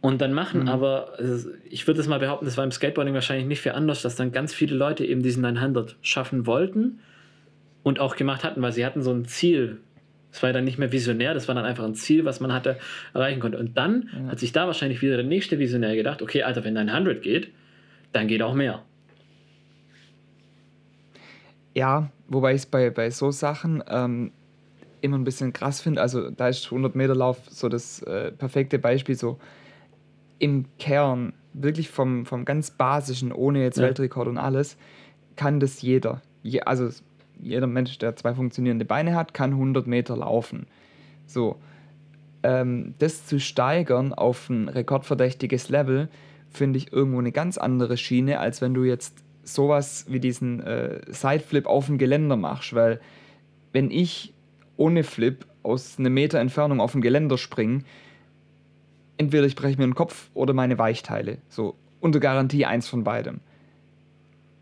Und 0.00 0.20
dann 0.22 0.32
machen 0.32 0.62
Mhm. 0.62 0.68
aber, 0.68 1.14
also 1.18 1.50
ich 1.68 1.86
würde 1.86 2.00
es 2.00 2.08
mal 2.08 2.18
behaupten, 2.18 2.46
das 2.46 2.56
war 2.56 2.64
im 2.64 2.70
Skateboarding 2.70 3.12
wahrscheinlich 3.12 3.46
nicht 3.46 3.60
viel 3.60 3.72
anders, 3.72 4.00
dass 4.00 4.16
dann 4.16 4.32
ganz 4.32 4.54
viele 4.54 4.74
Leute 4.76 5.04
eben 5.04 5.22
diesen 5.22 5.42
900 5.42 5.96
schaffen 6.00 6.46
wollten 6.46 7.00
und 7.82 8.00
auch 8.00 8.16
gemacht 8.16 8.44
hatten, 8.44 8.62
weil 8.62 8.72
sie 8.72 8.84
hatten 8.86 9.02
so 9.02 9.12
ein 9.12 9.26
Ziel. 9.26 9.78
Es 10.32 10.42
war 10.42 10.48
ja 10.48 10.54
dann 10.54 10.64
nicht 10.64 10.78
mehr 10.78 10.90
visionär, 10.90 11.34
das 11.34 11.48
war 11.48 11.54
dann 11.54 11.66
einfach 11.66 11.84
ein 11.84 11.94
Ziel, 11.94 12.24
was 12.24 12.40
man 12.40 12.52
hatte, 12.52 12.78
erreichen 13.12 13.40
konnte. 13.40 13.58
Und 13.58 13.76
dann 13.76 14.08
Ja. 14.24 14.30
hat 14.30 14.38
sich 14.38 14.52
da 14.52 14.66
wahrscheinlich 14.66 15.02
wieder 15.02 15.16
der 15.16 15.26
nächste 15.26 15.58
Visionär 15.58 15.94
gedacht, 15.96 16.22
okay, 16.22 16.42
Alter, 16.44 16.64
wenn 16.64 16.74
900 16.74 17.22
geht, 17.22 17.48
dann 18.12 18.26
geht 18.26 18.40
auch 18.42 18.54
mehr. 18.54 18.82
ja, 21.74 22.10
wobei 22.28 22.52
ich 22.52 22.62
es 22.62 22.66
bei, 22.66 22.88
bei 22.90 23.10
so 23.10 23.30
Sachen 23.30 23.82
ähm, 23.88 24.32
immer 25.04 25.18
ein 25.18 25.24
bisschen 25.24 25.52
krass 25.52 25.80
finde. 25.80 26.00
Also, 26.00 26.30
da 26.30 26.48
ist 26.48 26.64
100 26.64 26.94
Meter 26.94 27.14
Lauf 27.14 27.38
so 27.50 27.68
das 27.68 28.02
äh, 28.02 28.32
perfekte 28.32 28.78
Beispiel. 28.78 29.14
So 29.14 29.38
im 30.38 30.64
Kern, 30.78 31.34
wirklich 31.52 31.90
vom, 31.90 32.26
vom 32.26 32.44
ganz 32.44 32.70
Basischen, 32.70 33.30
ohne 33.32 33.62
jetzt 33.62 33.78
Ja. 33.78 33.84
Weltrekord 33.84 34.28
und 34.28 34.38
alles, 34.38 34.76
kann 35.36 35.60
das 35.60 35.82
jeder. 35.82 36.22
Je, 36.42 36.62
also, 36.62 36.88
jeder 37.40 37.66
Mensch, 37.66 37.98
der 37.98 38.16
zwei 38.16 38.34
funktionierende 38.34 38.84
Beine 38.84 39.14
hat, 39.14 39.34
kann 39.34 39.52
100 39.52 39.86
Meter 39.86 40.16
laufen. 40.16 40.66
So. 41.26 41.56
Ähm, 42.42 42.94
das 42.98 43.26
zu 43.26 43.40
steigern 43.40 44.12
auf 44.12 44.50
ein 44.50 44.68
rekordverdächtiges 44.68 45.68
Level, 45.68 46.08
finde 46.50 46.78
ich 46.78 46.92
irgendwo 46.92 47.18
eine 47.18 47.32
ganz 47.32 47.58
andere 47.58 47.96
Schiene, 47.96 48.38
als 48.38 48.60
wenn 48.60 48.74
du 48.74 48.84
jetzt 48.84 49.24
sowas 49.42 50.06
wie 50.08 50.20
diesen 50.20 50.62
äh, 50.62 51.00
Sideflip 51.08 51.66
auf 51.66 51.86
dem 51.86 51.98
Geländer 51.98 52.36
machst. 52.36 52.74
Weil, 52.74 53.00
wenn 53.72 53.90
ich 53.90 54.34
ohne 54.76 55.04
Flip 55.04 55.46
aus 55.62 55.98
einem 55.98 56.14
Meter 56.14 56.38
Entfernung 56.40 56.80
auf 56.80 56.92
dem 56.92 57.00
Geländer 57.00 57.38
springe, 57.38 57.84
entweder 59.16 59.46
ich 59.46 59.56
breche 59.56 59.78
mir 59.78 59.86
den 59.86 59.94
Kopf 59.94 60.30
oder 60.34 60.52
meine 60.52 60.78
Weichteile. 60.78 61.38
So, 61.48 61.74
unter 62.00 62.20
Garantie 62.20 62.64
eins 62.66 62.88
von 62.88 63.04
beidem. 63.04 63.40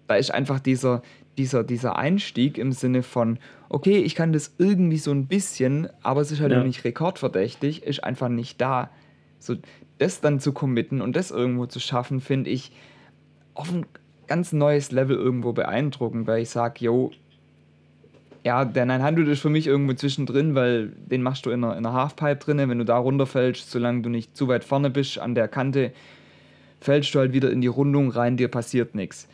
Da 0.06 0.16
ist 0.16 0.30
einfach 0.30 0.60
dieser, 0.60 1.02
dieser, 1.38 1.64
dieser 1.64 1.96
Einstieg 1.96 2.58
im 2.58 2.72
Sinne 2.72 3.02
von, 3.02 3.38
okay, 3.68 3.98
ich 3.98 4.14
kann 4.14 4.32
das 4.32 4.54
irgendwie 4.58 4.98
so 4.98 5.10
ein 5.10 5.26
bisschen, 5.26 5.88
aber 6.02 6.20
es 6.20 6.30
ist 6.30 6.40
halt 6.40 6.52
Ja. 6.52 6.62
nicht 6.62 6.84
rekordverdächtig, 6.84 7.82
ist 7.84 8.04
einfach 8.04 8.28
nicht 8.28 8.60
da. 8.60 8.90
So, 9.38 9.56
das 9.98 10.20
dann 10.20 10.40
zu 10.40 10.52
committen 10.52 11.00
und 11.00 11.16
das 11.16 11.30
irgendwo 11.30 11.66
zu 11.66 11.80
schaffen, 11.80 12.20
finde 12.20 12.50
ich 12.50 12.72
auf 13.54 13.72
ein 13.72 13.86
ganz 14.26 14.52
neues 14.52 14.92
Level 14.92 15.16
irgendwo 15.16 15.52
beeindruckend, 15.52 16.26
weil 16.26 16.42
ich 16.42 16.50
sage, 16.50 16.84
yo, 16.84 17.10
ja, 18.44 18.64
der 18.64 18.86
900 18.86 19.28
ist 19.28 19.40
für 19.40 19.50
mich 19.50 19.66
irgendwo 19.66 19.94
zwischendrin, 19.94 20.54
weil 20.54 20.88
den 20.88 21.22
machst 21.22 21.46
du 21.46 21.50
in 21.50 21.62
einer, 21.62 21.76
in 21.76 21.86
einer 21.86 21.94
Halfpipe 21.94 22.36
drinne, 22.36 22.68
wenn 22.68 22.78
du 22.78 22.84
da 22.84 22.96
runterfällst, 22.96 23.70
solange 23.70 24.02
du 24.02 24.08
nicht 24.08 24.36
zu 24.36 24.48
weit 24.48 24.64
vorne 24.64 24.90
bist 24.90 25.18
an 25.18 25.34
der 25.34 25.48
Kante, 25.48 25.92
fällst 26.80 27.14
du 27.14 27.20
halt 27.20 27.32
wieder 27.32 27.50
in 27.50 27.60
die 27.60 27.68
Rundung 27.68 28.10
rein, 28.10 28.36
dir 28.36 28.48
passiert 28.48 28.94
nichts. 28.94 29.28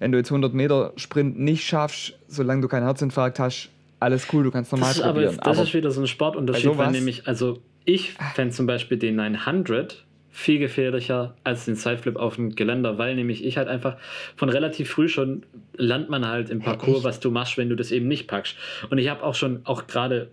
Wenn 0.00 0.12
du 0.12 0.18
jetzt 0.18 0.30
100 0.30 0.52
Meter 0.54 0.92
Sprint 0.96 1.38
nicht 1.38 1.64
schaffst, 1.64 2.18
solange 2.26 2.62
du 2.62 2.68
keinen 2.68 2.84
Herzinfarkt 2.84 3.38
hast, 3.38 3.70
alles 4.00 4.26
cool, 4.32 4.42
du 4.44 4.50
kannst 4.50 4.72
normal 4.72 4.88
Das 4.88 4.96
ist 4.96 5.02
aber, 5.02 5.12
probieren. 5.22 5.40
das 5.44 5.58
ist 5.58 5.74
wieder 5.74 5.90
so 5.90 6.00
ein 6.00 6.06
Sportunterschied, 6.06 6.76
weil 6.78 6.90
nämlich, 6.90 7.28
also 7.28 7.58
ich 7.84 8.14
fände 8.34 8.54
zum 8.54 8.66
Beispiel 8.66 8.96
den 8.96 9.16
900 9.16 10.04
viel 10.32 10.58
gefährlicher 10.60 11.34
als 11.42 11.64
den 11.64 11.74
Sideflip 11.74 12.16
auf 12.16 12.36
dem 12.36 12.54
Geländer, 12.54 12.98
weil 12.98 13.16
nämlich 13.16 13.44
ich 13.44 13.56
halt 13.56 13.68
einfach 13.68 13.96
von 14.36 14.48
relativ 14.48 14.88
früh 14.90 15.08
schon 15.08 15.42
lernt 15.76 16.08
man 16.08 16.26
halt 16.26 16.50
im 16.50 16.60
Parcours, 16.60 17.02
was 17.02 17.18
du 17.20 17.30
machst, 17.30 17.58
wenn 17.58 17.68
du 17.68 17.74
das 17.76 17.90
eben 17.90 18.06
nicht 18.06 18.28
packst. 18.28 18.56
Und 18.90 18.98
ich 18.98 19.08
habe 19.08 19.22
auch 19.24 19.34
schon, 19.34 19.60
auch 19.64 19.86
gerade 19.86 20.28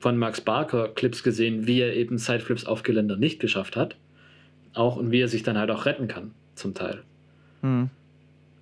von 0.00 0.16
Max 0.18 0.40
Barker 0.40 0.88
Clips 0.88 1.22
gesehen, 1.22 1.66
wie 1.66 1.80
er 1.80 1.94
eben 1.94 2.18
Sideflips 2.18 2.66
auf 2.66 2.82
Geländer 2.82 3.16
nicht 3.16 3.38
geschafft 3.38 3.76
hat. 3.76 3.96
Auch 4.74 4.96
und 4.96 5.10
wie 5.10 5.20
er 5.20 5.28
sich 5.28 5.42
dann 5.42 5.56
halt 5.56 5.70
auch 5.70 5.86
retten 5.86 6.08
kann, 6.08 6.32
zum 6.54 6.74
Teil. 6.74 7.02
hm. 7.62 7.88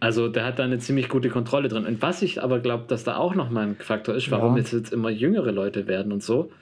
Also 0.01 0.29
der 0.29 0.45
hat 0.45 0.59
da 0.59 0.65
eine 0.65 0.79
ziemlich 0.79 1.09
gute 1.09 1.31
Kontrolle 1.31 1.69
drin. 1.69 1.87
Und 1.87 2.03
was 2.03 2.21
ich 2.21 2.43
aber 2.43 2.59
glaube, 2.61 2.85
dass 2.89 3.05
da 3.05 3.17
auch 3.17 3.35
nochmal 3.35 3.69
ein 3.69 3.77
Faktor 3.77 4.15
ist, 4.15 4.31
warum 4.31 4.53
Ja. 4.53 4.59
jetzt, 4.59 4.73
jetzt 4.75 4.93
immer 4.93 5.09
jüngere 5.09 5.51
Leute 5.51 5.87
werden 5.87 6.13
und 6.13 6.23
so. 6.23 6.53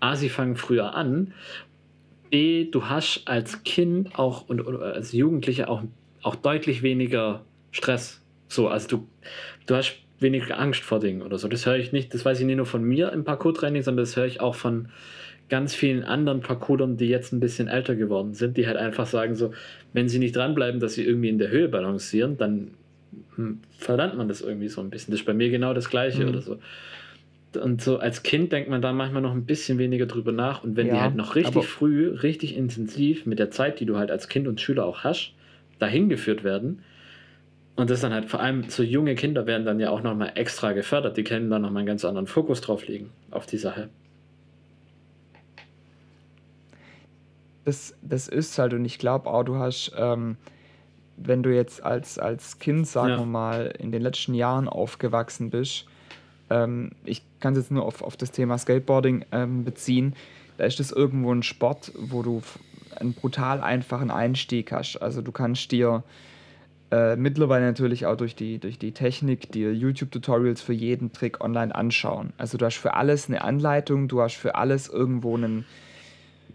A, 0.00 0.14
sie 0.14 0.28
fangen 0.28 0.56
früher 0.56 0.94
an. 0.94 1.32
B, 2.32 2.64
du 2.64 2.86
hast 2.86 3.22
als 3.26 3.62
Kind 3.62 4.18
auch 4.18 4.48
und, 4.48 4.62
und 4.62 4.82
als 4.82 5.12
Jugendlicher 5.12 5.68
auch, 5.68 5.82
auch 6.22 6.34
deutlich 6.34 6.82
weniger 6.82 7.44
Stress. 7.72 8.22
So, 8.48 8.68
also 8.68 8.88
du, 8.88 9.08
du 9.66 9.76
hast 9.76 9.98
weniger 10.18 10.58
Angst 10.58 10.80
vor 10.80 10.98
Dingen 10.98 11.20
oder 11.20 11.36
so. 11.38 11.46
Das 11.46 11.66
höre 11.66 11.76
ich 11.76 11.92
nicht, 11.92 12.14
das 12.14 12.24
weiß 12.24 12.40
ich 12.40 12.46
nicht 12.46 12.56
nur 12.56 12.64
von 12.64 12.82
mir 12.82 13.12
im 13.12 13.24
Parcours-Training, 13.24 13.82
sondern 13.82 14.04
das 14.04 14.16
höre 14.16 14.24
ich 14.24 14.40
auch 14.40 14.54
von 14.54 14.88
ganz 15.50 15.74
vielen 15.74 16.04
anderen 16.04 16.40
Parkourern, 16.40 16.96
die 16.96 17.08
jetzt 17.08 17.34
ein 17.34 17.40
bisschen 17.40 17.68
älter 17.68 17.96
geworden 17.96 18.32
sind, 18.32 18.56
die 18.56 18.66
halt 18.66 18.78
einfach 18.78 19.06
sagen 19.06 19.34
so, 19.34 19.52
wenn 19.92 20.08
sie 20.08 20.18
nicht 20.18 20.34
dranbleiben, 20.34 20.80
dass 20.80 20.94
sie 20.94 21.04
irgendwie 21.04 21.28
in 21.28 21.36
der 21.38 21.50
Höhe 21.50 21.68
balancieren, 21.68 22.38
dann 22.38 22.70
hm, 23.36 23.60
verlernt 23.76 24.16
man 24.16 24.28
das 24.28 24.40
irgendwie 24.40 24.68
so 24.68 24.80
ein 24.80 24.88
bisschen. 24.88 25.12
Das 25.12 25.20
ist 25.20 25.26
bei 25.26 25.34
mir 25.34 25.50
genau 25.50 25.74
das 25.74 25.90
Gleiche 25.90 26.22
Mhm. 26.22 26.28
oder 26.30 26.40
so. 26.40 26.58
Und 27.56 27.82
so 27.82 27.98
als 27.98 28.22
Kind 28.22 28.52
denkt 28.52 28.70
man 28.70 28.82
da 28.82 28.92
manchmal 28.92 29.22
noch 29.22 29.32
ein 29.32 29.44
bisschen 29.46 29.78
weniger 29.78 30.06
drüber 30.06 30.32
nach. 30.32 30.62
Und 30.64 30.76
wenn 30.76 30.90
die 30.90 30.92
Ja, 30.94 31.02
halt 31.02 31.14
noch 31.14 31.34
richtig 31.34 31.66
früh, 31.68 32.08
richtig 32.08 32.56
intensiv 32.56 33.26
mit 33.26 33.38
der 33.38 33.50
Zeit, 33.50 33.80
die 33.80 33.86
du 33.86 33.96
halt 33.98 34.10
als 34.10 34.28
Kind 34.28 34.48
und 34.48 34.60
Schüler 34.60 34.84
auch 34.86 35.04
hast, 35.04 35.32
dahin 35.78 36.08
geführt 36.08 36.44
werden. 36.44 36.82
Und 37.76 37.90
das 37.90 38.00
dann 38.00 38.12
halt 38.12 38.26
vor 38.30 38.40
allem 38.40 38.68
so 38.68 38.82
junge 38.82 39.14
Kinder 39.14 39.46
werden 39.46 39.64
dann 39.66 39.80
ja 39.80 39.90
auch 39.90 40.02
nochmal 40.02 40.32
extra 40.36 40.72
gefördert. 40.72 41.16
Die 41.16 41.24
können 41.24 41.50
dann 41.50 41.62
nochmal 41.62 41.80
einen 41.80 41.86
ganz 41.86 42.04
anderen 42.04 42.26
Fokus 42.26 42.60
drauf 42.60 42.86
legen 42.86 43.10
auf 43.30 43.46
die 43.46 43.58
Sache. 43.58 43.88
das, 47.64 47.94
das 48.02 48.28
ist 48.28 48.58
halt 48.58 48.74
und 48.74 48.84
ich 48.84 48.98
glaube 48.98 49.30
auch, 49.30 49.44
du 49.44 49.56
hast, 49.56 49.92
ähm, 49.96 50.36
wenn 51.16 51.42
du 51.42 51.54
jetzt 51.54 51.82
als, 51.82 52.18
als 52.18 52.58
Kind, 52.58 52.86
sagen 52.86 53.10
Ja. 53.10 53.18
wir 53.18 53.26
mal, 53.26 53.66
in 53.78 53.92
den 53.92 54.02
letzten 54.02 54.34
Jahren 54.34 54.68
aufgewachsen 54.68 55.50
bist, 55.50 55.86
ähm, 56.52 56.90
ich 57.04 57.22
kann 57.40 57.54
es 57.54 57.60
jetzt 57.60 57.70
nur 57.70 57.84
auf, 57.84 58.02
auf 58.02 58.16
das 58.16 58.30
Thema 58.30 58.58
Skateboarding 58.58 59.24
ähm, 59.32 59.64
beziehen, 59.64 60.14
da 60.58 60.64
ist 60.64 60.78
das 60.78 60.92
irgendwo 60.92 61.32
ein 61.32 61.42
Sport, 61.42 61.92
wo 61.98 62.22
du 62.22 62.42
einen 62.96 63.14
brutal 63.14 63.62
einfachen 63.62 64.10
Einstieg 64.10 64.70
hast. 64.70 64.98
Also 64.98 65.22
du 65.22 65.32
kannst 65.32 65.72
dir 65.72 66.04
äh, 66.90 67.16
mittlerweile 67.16 67.64
natürlich 67.64 68.04
auch 68.04 68.16
durch 68.16 68.36
die, 68.36 68.58
durch 68.58 68.78
die 68.78 68.92
Technik 68.92 69.50
dir 69.50 69.72
YouTube-Tutorials 69.72 70.60
für 70.60 70.74
jeden 70.74 71.12
Trick 71.12 71.40
online 71.40 71.74
anschauen. 71.74 72.34
Also 72.36 72.58
du 72.58 72.66
hast 72.66 72.76
für 72.76 72.94
alles 72.94 73.28
eine 73.28 73.42
Anleitung, 73.42 74.08
du 74.08 74.20
hast 74.20 74.36
für 74.36 74.54
alles 74.56 74.88
irgendwo 74.88 75.36
einen 75.36 75.64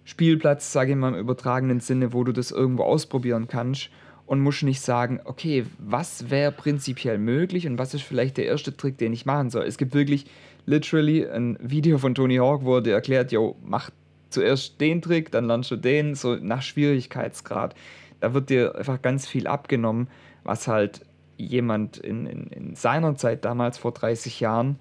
Spielplatz, 0.06 0.72
sage 0.72 0.92
ich 0.92 0.98
mal 0.98 1.14
im 1.14 1.20
übertragenen 1.20 1.80
Sinne, 1.80 2.14
wo 2.14 2.24
du 2.24 2.32
das 2.32 2.52
irgendwo 2.52 2.84
ausprobieren 2.84 3.48
kannst 3.48 3.90
und 4.28 4.42
musst 4.42 4.62
nicht 4.62 4.82
sagen, 4.82 5.20
okay, 5.24 5.66
was 5.80 6.30
wäre 6.30 6.52
prinzipiell 6.52 7.18
möglich 7.18 7.66
und 7.66 7.80
was 7.80 7.94
ist 7.96 8.04
vielleicht 8.04 8.38
der 8.38 8.46
erste 8.46 8.76
Trick, 8.78 8.98
den 9.00 9.14
ich 9.14 9.26
machen 9.26 9.50
soll. 9.50 9.64
Es 9.66 9.78
gibt 9.78 9.96
wirklich 9.96 10.26
literally 10.66 11.26
ein 11.26 11.58
Video 11.62 11.98
von 11.98 12.14
Tony 12.14 12.36
Hawk, 12.36 12.64
wo 12.64 12.76
er 12.76 12.82
dir 12.82 12.94
erklärt, 12.94 13.32
yo, 13.32 13.56
mach 13.64 13.90
zuerst 14.30 14.80
den 14.82 15.02
Trick, 15.02 15.32
dann 15.32 15.46
lernst 15.46 15.72
du 15.72 15.78
den, 15.78 16.14
so 16.14 16.36
nach 16.36 16.62
Schwierigkeitsgrad. 16.62 17.74
Da 18.20 18.34
wird 18.34 18.50
dir 18.50 18.76
einfach 18.76 19.02
ganz 19.02 19.26
viel 19.26 19.48
abgenommen, 19.48 20.10
was 20.44 20.68
halt 20.68 21.02
jemand 21.38 21.98
in, 21.98 22.26
in, 22.26 22.48
in 22.48 22.76
seiner 22.76 23.16
Zeit 23.16 23.46
damals 23.46 23.78
vor 23.78 23.94
30 23.94 24.40
Jahren 24.42 24.78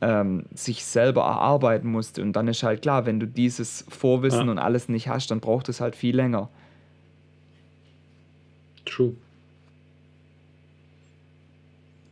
ähm, 0.00 0.44
sich 0.54 0.84
selber 0.84 1.22
erarbeiten 1.22 1.90
musste. 1.90 2.22
Und 2.22 2.34
dann 2.34 2.46
ist 2.46 2.62
halt 2.62 2.82
klar, 2.82 3.06
wenn 3.06 3.18
du 3.18 3.26
dieses 3.26 3.84
Vorwissen 3.88 4.44
Ja. 4.46 4.50
und 4.52 4.58
alles 4.58 4.88
nicht 4.88 5.08
hast, 5.08 5.32
dann 5.32 5.40
braucht 5.40 5.68
es 5.68 5.80
halt 5.80 5.96
viel 5.96 6.14
länger. 6.14 6.48
True. 8.98 9.14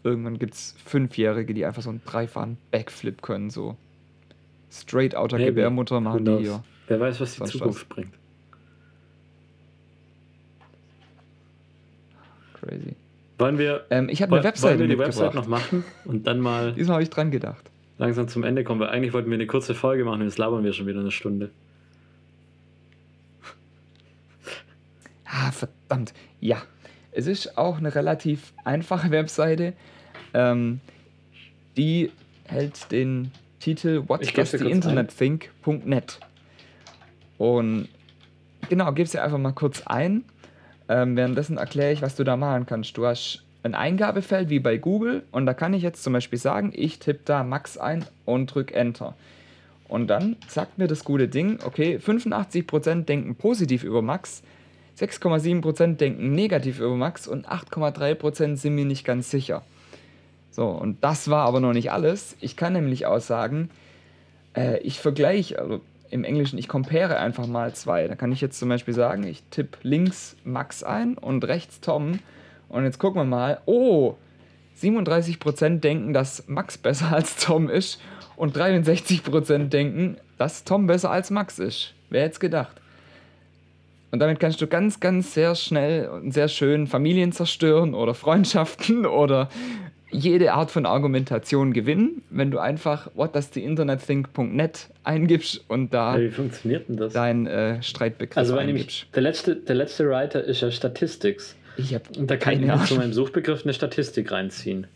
Irgendwann 0.05 0.39
gibt 0.39 0.55
es 0.55 0.76
Fünfjährige, 0.84 1.53
die 1.53 1.66
einfach 1.66 1.82
so 1.82 1.91
einen 1.91 2.01
dreifachen 2.07 2.59
Backflip 2.70 3.22
können, 3.22 3.51
so 3.51 3.76
straight 4.70 5.16
outer 5.16 5.37
Maybe. 5.39 5.51
Gebärmutter 5.51 6.01
machen 6.01 6.24
die 6.24 6.37
hier. 6.45 6.62
Wer 6.87 7.01
weiß, 7.01 7.18
was 7.20 7.34
die 7.34 7.43
Zukunft 7.43 7.89
bringt. 7.89 8.14
Crazy. 12.55 12.95
Wollen 13.39 13.59
wir, 13.59 13.84
Ähm, 13.91 14.09
ich 14.09 14.22
habe 14.22 14.30
wollen, 14.30 14.41
eine 14.43 14.49
Webseite 14.49 14.78
wollen 14.78 14.89
wir 14.91 14.97
die. 14.97 15.03
Website 15.03 15.34
noch 15.34 15.49
machen 15.49 15.84
und 16.05 16.28
dann 16.28 16.39
mal 16.41 16.72
Diesmal 16.72 16.95
habe 16.95 17.03
ich 17.03 17.11
dran 17.11 17.32
gedacht. 17.32 17.68
langsam 17.99 18.28
zum 18.28 18.45
Ende 18.45 18.62
kommen? 18.62 18.80
Weil 18.80 18.91
eigentlich 18.91 19.12
wollten 19.12 19.28
wir 19.28 19.34
eine 19.34 19.49
kurze 19.49 19.74
Folge 19.74 20.05
machen 20.05 20.20
und 20.20 20.28
jetzt 20.28 20.39
labern 20.39 20.62
wir 20.62 20.72
schon 20.72 20.87
wieder 20.87 21.01
eine 21.01 21.11
Stunde. 21.11 21.51
Ah, 25.24 25.51
verdammt. 25.51 26.14
Ja, 26.41 26.62
es 27.17 27.27
ist 27.27 27.57
auch 27.57 27.79
eine 27.79 27.95
relativ 27.95 28.53
einfache 28.64 29.11
Webseite. 29.11 29.73
Ähm, 30.35 30.81
die 31.77 32.11
hält 32.45 32.93
den 32.93 33.33
Titel 33.59 34.05
What 34.07 34.21
does 34.37 34.51
the 34.53 34.71
Internet 34.71 35.17
think.net. 35.17 36.21
Und 37.39 37.89
genau, 38.69 38.93
gib 38.93 39.09
sie 39.09 39.19
einfach 39.19 39.39
mal 39.39 39.53
kurz 39.53 39.83
ein. 39.87 40.25
Ähm, 40.89 41.17
währenddessen 41.17 41.57
erkläre 41.57 41.93
ich, 41.93 42.03
was 42.03 42.17
du 42.17 42.25
da 42.25 42.37
machen 42.37 42.67
kannst. 42.67 42.97
Du 42.97 43.07
hast 43.07 43.43
ein 43.62 43.75
Eingabefeld 43.75 44.51
wie 44.51 44.61
bei 44.61 44.77
Google 44.77 45.25
und 45.33 45.47
da 45.47 45.55
kann 45.55 45.75
ich 45.75 45.83
jetzt 45.83 46.03
zum 46.03 46.12
Beispiel 46.12 46.39
sagen, 46.39 46.73
ich 46.75 46.99
tippe 46.99 47.21
da 47.25 47.43
Max 47.43 47.79
ein 47.79 48.05
und 48.25 48.55
drücke 48.55 48.75
Enter. 48.75 49.14
Und 49.89 50.09
dann 50.09 50.37
sagt 50.49 50.79
mir 50.79 50.87
das 50.87 51.05
gute 51.05 51.29
Ding, 51.29 51.59
okay, 51.64 51.97
85% 51.97 53.05
denken 53.05 53.35
positiv 53.37 53.85
über 53.85 54.03
Max, 54.03 54.43
6,7% 54.99 55.97
denken 55.97 56.32
negativ 56.32 56.80
über 56.80 56.94
Max 56.97 57.28
und 57.28 57.49
8,3% 57.49 58.57
sind 58.57 58.74
mir 58.74 58.84
nicht 58.84 59.05
ganz 59.05 59.30
sicher. 59.30 59.62
So, 60.51 60.68
und 60.68 61.05
das 61.05 61.28
war 61.28 61.47
aber 61.47 61.61
noch 61.61 61.74
nicht 61.74 61.92
alles. 61.92 62.36
Ich 62.40 62.57
kann 62.57 62.72
nämlich 62.72 63.05
auch 63.05 63.20
sagen, 63.20 63.68
äh, 64.57 64.78
ich 64.78 64.99
vergleiche, 64.99 65.59
also 65.59 65.80
im 66.11 66.24
Englischen, 66.24 66.59
ich 66.59 66.68
compare 66.68 67.18
einfach 67.18 67.47
mal 67.47 67.74
zwei. 67.74 68.09
Da 68.09 68.14
kann 68.14 68.32
ich 68.32 68.40
jetzt 68.40 68.59
zum 68.59 68.68
Beispiel 68.68 68.94
sagen, 68.94 69.24
ich 69.24 69.42
tippe 69.51 69.78
links 69.82 70.36
Max 70.44 70.82
ein 70.82 71.18
und 71.18 71.44
rechts 71.44 71.80
Tom. 71.80 72.20
Und 72.68 72.84
jetzt 72.84 72.99
gucken 72.99 73.20
wir 73.20 73.26
mal, 73.26 73.61
oh, 73.66 74.14
37% 74.80 75.80
denken, 75.80 76.12
dass 76.12 76.49
Max 76.49 76.78
besser 76.78 77.12
als 77.12 77.36
Tom 77.36 77.68
ist 77.68 78.01
und 78.36 78.57
63% 78.57 79.68
denken, 79.68 80.16
dass 80.38 80.64
Tom 80.64 80.86
besser 80.86 81.11
als 81.11 81.30
Max 81.30 81.59
ist. 81.59 81.94
Wer 82.09 82.22
hätte 82.22 82.32
es 82.34 82.40
gedacht? 82.40 82.80
Und 84.11 84.20
damit 84.20 84.40
kannst 84.40 84.61
du 84.61 84.66
ganz, 84.66 85.00
ganz 85.00 85.34
sehr 85.34 85.54
schnell 85.54 86.09
und 86.09 86.32
sehr 86.32 86.48
schön 86.48 86.86
Familien 86.86 87.32
zerstören 87.32 87.94
oder 87.94 88.14
Freundschaften 88.14 89.07
oder 89.07 89.48
jede 90.11 90.52
Art 90.52 90.70
von 90.70 90.86
Argumentation 90.86 91.72
gewinnen, 91.72 92.22
wenn 92.30 92.50
du 92.50 92.59
einfach 92.59 93.11
whatdoestheinternet.net 93.14 94.88
eingibst 95.04 95.64
und 95.68 95.92
da 95.92 96.18
wie 96.18 96.30
funktioniert 96.30 96.88
denn 96.88 96.96
das? 96.96 97.12
deinen 97.12 97.46
äh, 97.46 97.82
Streitbegriff 97.82 98.36
also, 98.36 98.57
eingibst. 98.57 99.07
der 99.14 99.22
letzte, 99.22 99.57
der 99.57 99.74
letzte 99.74 100.09
Writer 100.09 100.42
ist 100.44 100.61
ja 100.62 100.70
Statistics. 100.70 101.57
Ich 101.76 101.92
habe 101.92 102.04
Und 102.16 102.30
da 102.30 102.36
kann 102.36 102.54
ich 102.54 102.61
mir 102.61 102.82
zu 102.84 102.94
meinem 102.94 103.12
Suchbegriff 103.12 103.64
eine 103.64 103.74
Statistik 103.74 104.30
reinziehen. 104.32 104.86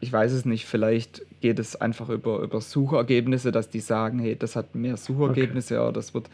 Ich 0.00 0.12
weiß 0.12 0.32
es 0.32 0.44
nicht, 0.44 0.64
vielleicht 0.66 1.22
geht 1.40 1.58
es 1.58 1.74
einfach 1.76 2.08
über, 2.08 2.38
über 2.40 2.60
Suchergebnisse, 2.60 3.50
dass 3.50 3.68
die 3.68 3.80
sagen, 3.80 4.18
hey, 4.20 4.36
das 4.36 4.54
hat 4.54 4.74
mehr 4.74 4.96
Suchergebnisse 4.96 5.80
oder 5.80 5.92
das 5.92 6.14
wird. 6.14 6.28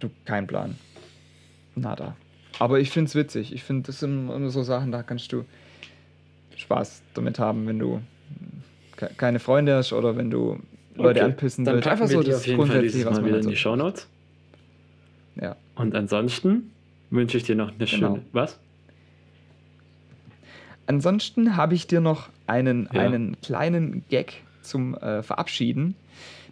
Du, 0.00 0.10
kein 0.24 0.46
Plan. 0.46 0.76
Nada. 1.76 2.16
Aber 2.58 2.80
ich 2.80 2.90
finde 2.90 3.08
es 3.08 3.14
witzig. 3.14 3.52
Ich 3.52 3.62
finde, 3.62 3.84
das 3.86 4.00
sind 4.00 4.28
immer 4.30 4.50
so 4.50 4.62
Sachen, 4.62 4.90
da 4.90 5.02
kannst 5.02 5.32
du 5.32 5.44
Spaß 6.56 7.02
damit 7.14 7.38
haben, 7.38 7.66
wenn 7.66 7.78
du 7.78 8.00
ke- 8.96 9.10
keine 9.16 9.38
Freunde 9.38 9.76
hast 9.76 9.92
oder 9.92 10.16
wenn 10.16 10.30
du 10.30 10.58
Leute 10.96 11.20
Okay, 11.20 11.30
anpissen 11.30 11.64
Dann 11.64 11.76
willst. 11.76 11.88
Einfach 11.88 12.08
so 12.08 12.22
das 12.22 12.36
auf 12.36 12.46
jeden 12.46 12.66
Fall 12.66 12.82
dieses 12.82 13.04
was 13.06 13.18
Mal 13.18 13.24
wieder 13.26 13.34
halt 13.36 13.44
in 13.44 13.50
die 13.50 13.56
Shownotes. 13.56 14.08
Ja. 15.40 15.56
Und 15.76 15.94
ansonsten 15.94 16.72
wünsche 17.10 17.36
ich 17.36 17.44
dir 17.44 17.54
noch 17.54 17.68
eine 17.68 17.78
Genau. 17.78 17.86
schöne... 18.14 18.22
Was? 18.32 18.58
Ansonsten 20.90 21.56
habe 21.56 21.76
ich 21.76 21.86
dir 21.86 22.00
noch 22.00 22.30
einen, 22.48 22.88
Ja. 22.92 23.02
einen 23.02 23.40
kleinen 23.42 24.02
Gag 24.08 24.42
zum 24.60 24.96
äh, 24.96 25.22
Verabschieden. 25.22 25.94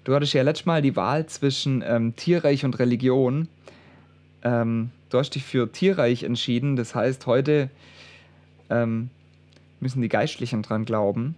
Du 0.04 0.14
hattest 0.14 0.32
ja 0.32 0.44
letztes 0.44 0.64
Mal 0.64 0.80
die 0.80 0.94
Wahl 0.94 1.26
zwischen 1.26 1.82
ähm, 1.84 2.14
Tierreich 2.14 2.64
und 2.64 2.78
Religion. 2.78 3.48
Ähm, 4.44 4.90
du 5.10 5.18
hast 5.18 5.30
dich 5.30 5.42
für 5.42 5.72
Tierreich 5.72 6.22
entschieden. 6.22 6.76
Das 6.76 6.94
heißt, 6.94 7.26
heute 7.26 7.68
ähm, 8.70 9.10
müssen 9.80 10.02
die 10.02 10.08
Geistlichen 10.08 10.62
dran 10.62 10.84
glauben. 10.84 11.34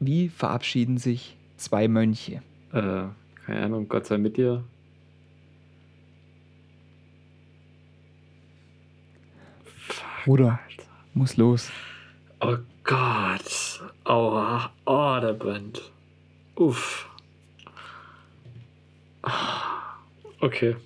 Wie 0.00 0.30
verabschieden 0.30 0.96
sich 0.96 1.36
zwei 1.58 1.88
Mönche? 1.88 2.40
Äh, 2.72 3.02
keine 3.44 3.60
Ahnung, 3.64 3.86
Gott 3.86 4.06
sei 4.06 4.16
mit 4.16 4.38
dir. 4.38 4.64
Bruder, 10.24 10.58
muss 11.14 11.36
los. 11.36 11.70
Oh 12.40 12.56
Gott. 12.84 13.82
Aua. 14.04 14.72
Oh, 14.86 15.18
der 15.20 15.32
brennt. 15.32 15.90
Uff. 16.56 17.06
Okay. 20.40 20.76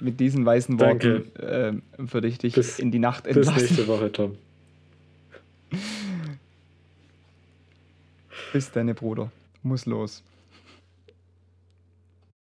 Mit 0.00 0.20
diesen 0.20 0.46
weißen 0.46 0.78
Danke. 0.78 1.26
Worten 1.38 1.82
ähm, 1.98 2.10
würde 2.10 2.28
ich 2.28 2.38
dich 2.38 2.54
Bis- 2.54 2.78
in 2.78 2.90
die 2.90 2.98
Nacht 2.98 3.24
Bis 3.24 3.36
entlassen. 3.36 3.62
nächste 3.62 3.86
Woche, 3.88 4.12
Tom. 4.12 4.36
Bis 8.52 8.70
deine 8.70 8.94
Bruder. 8.94 9.30
Muss 9.62 9.86
los. 9.86 10.22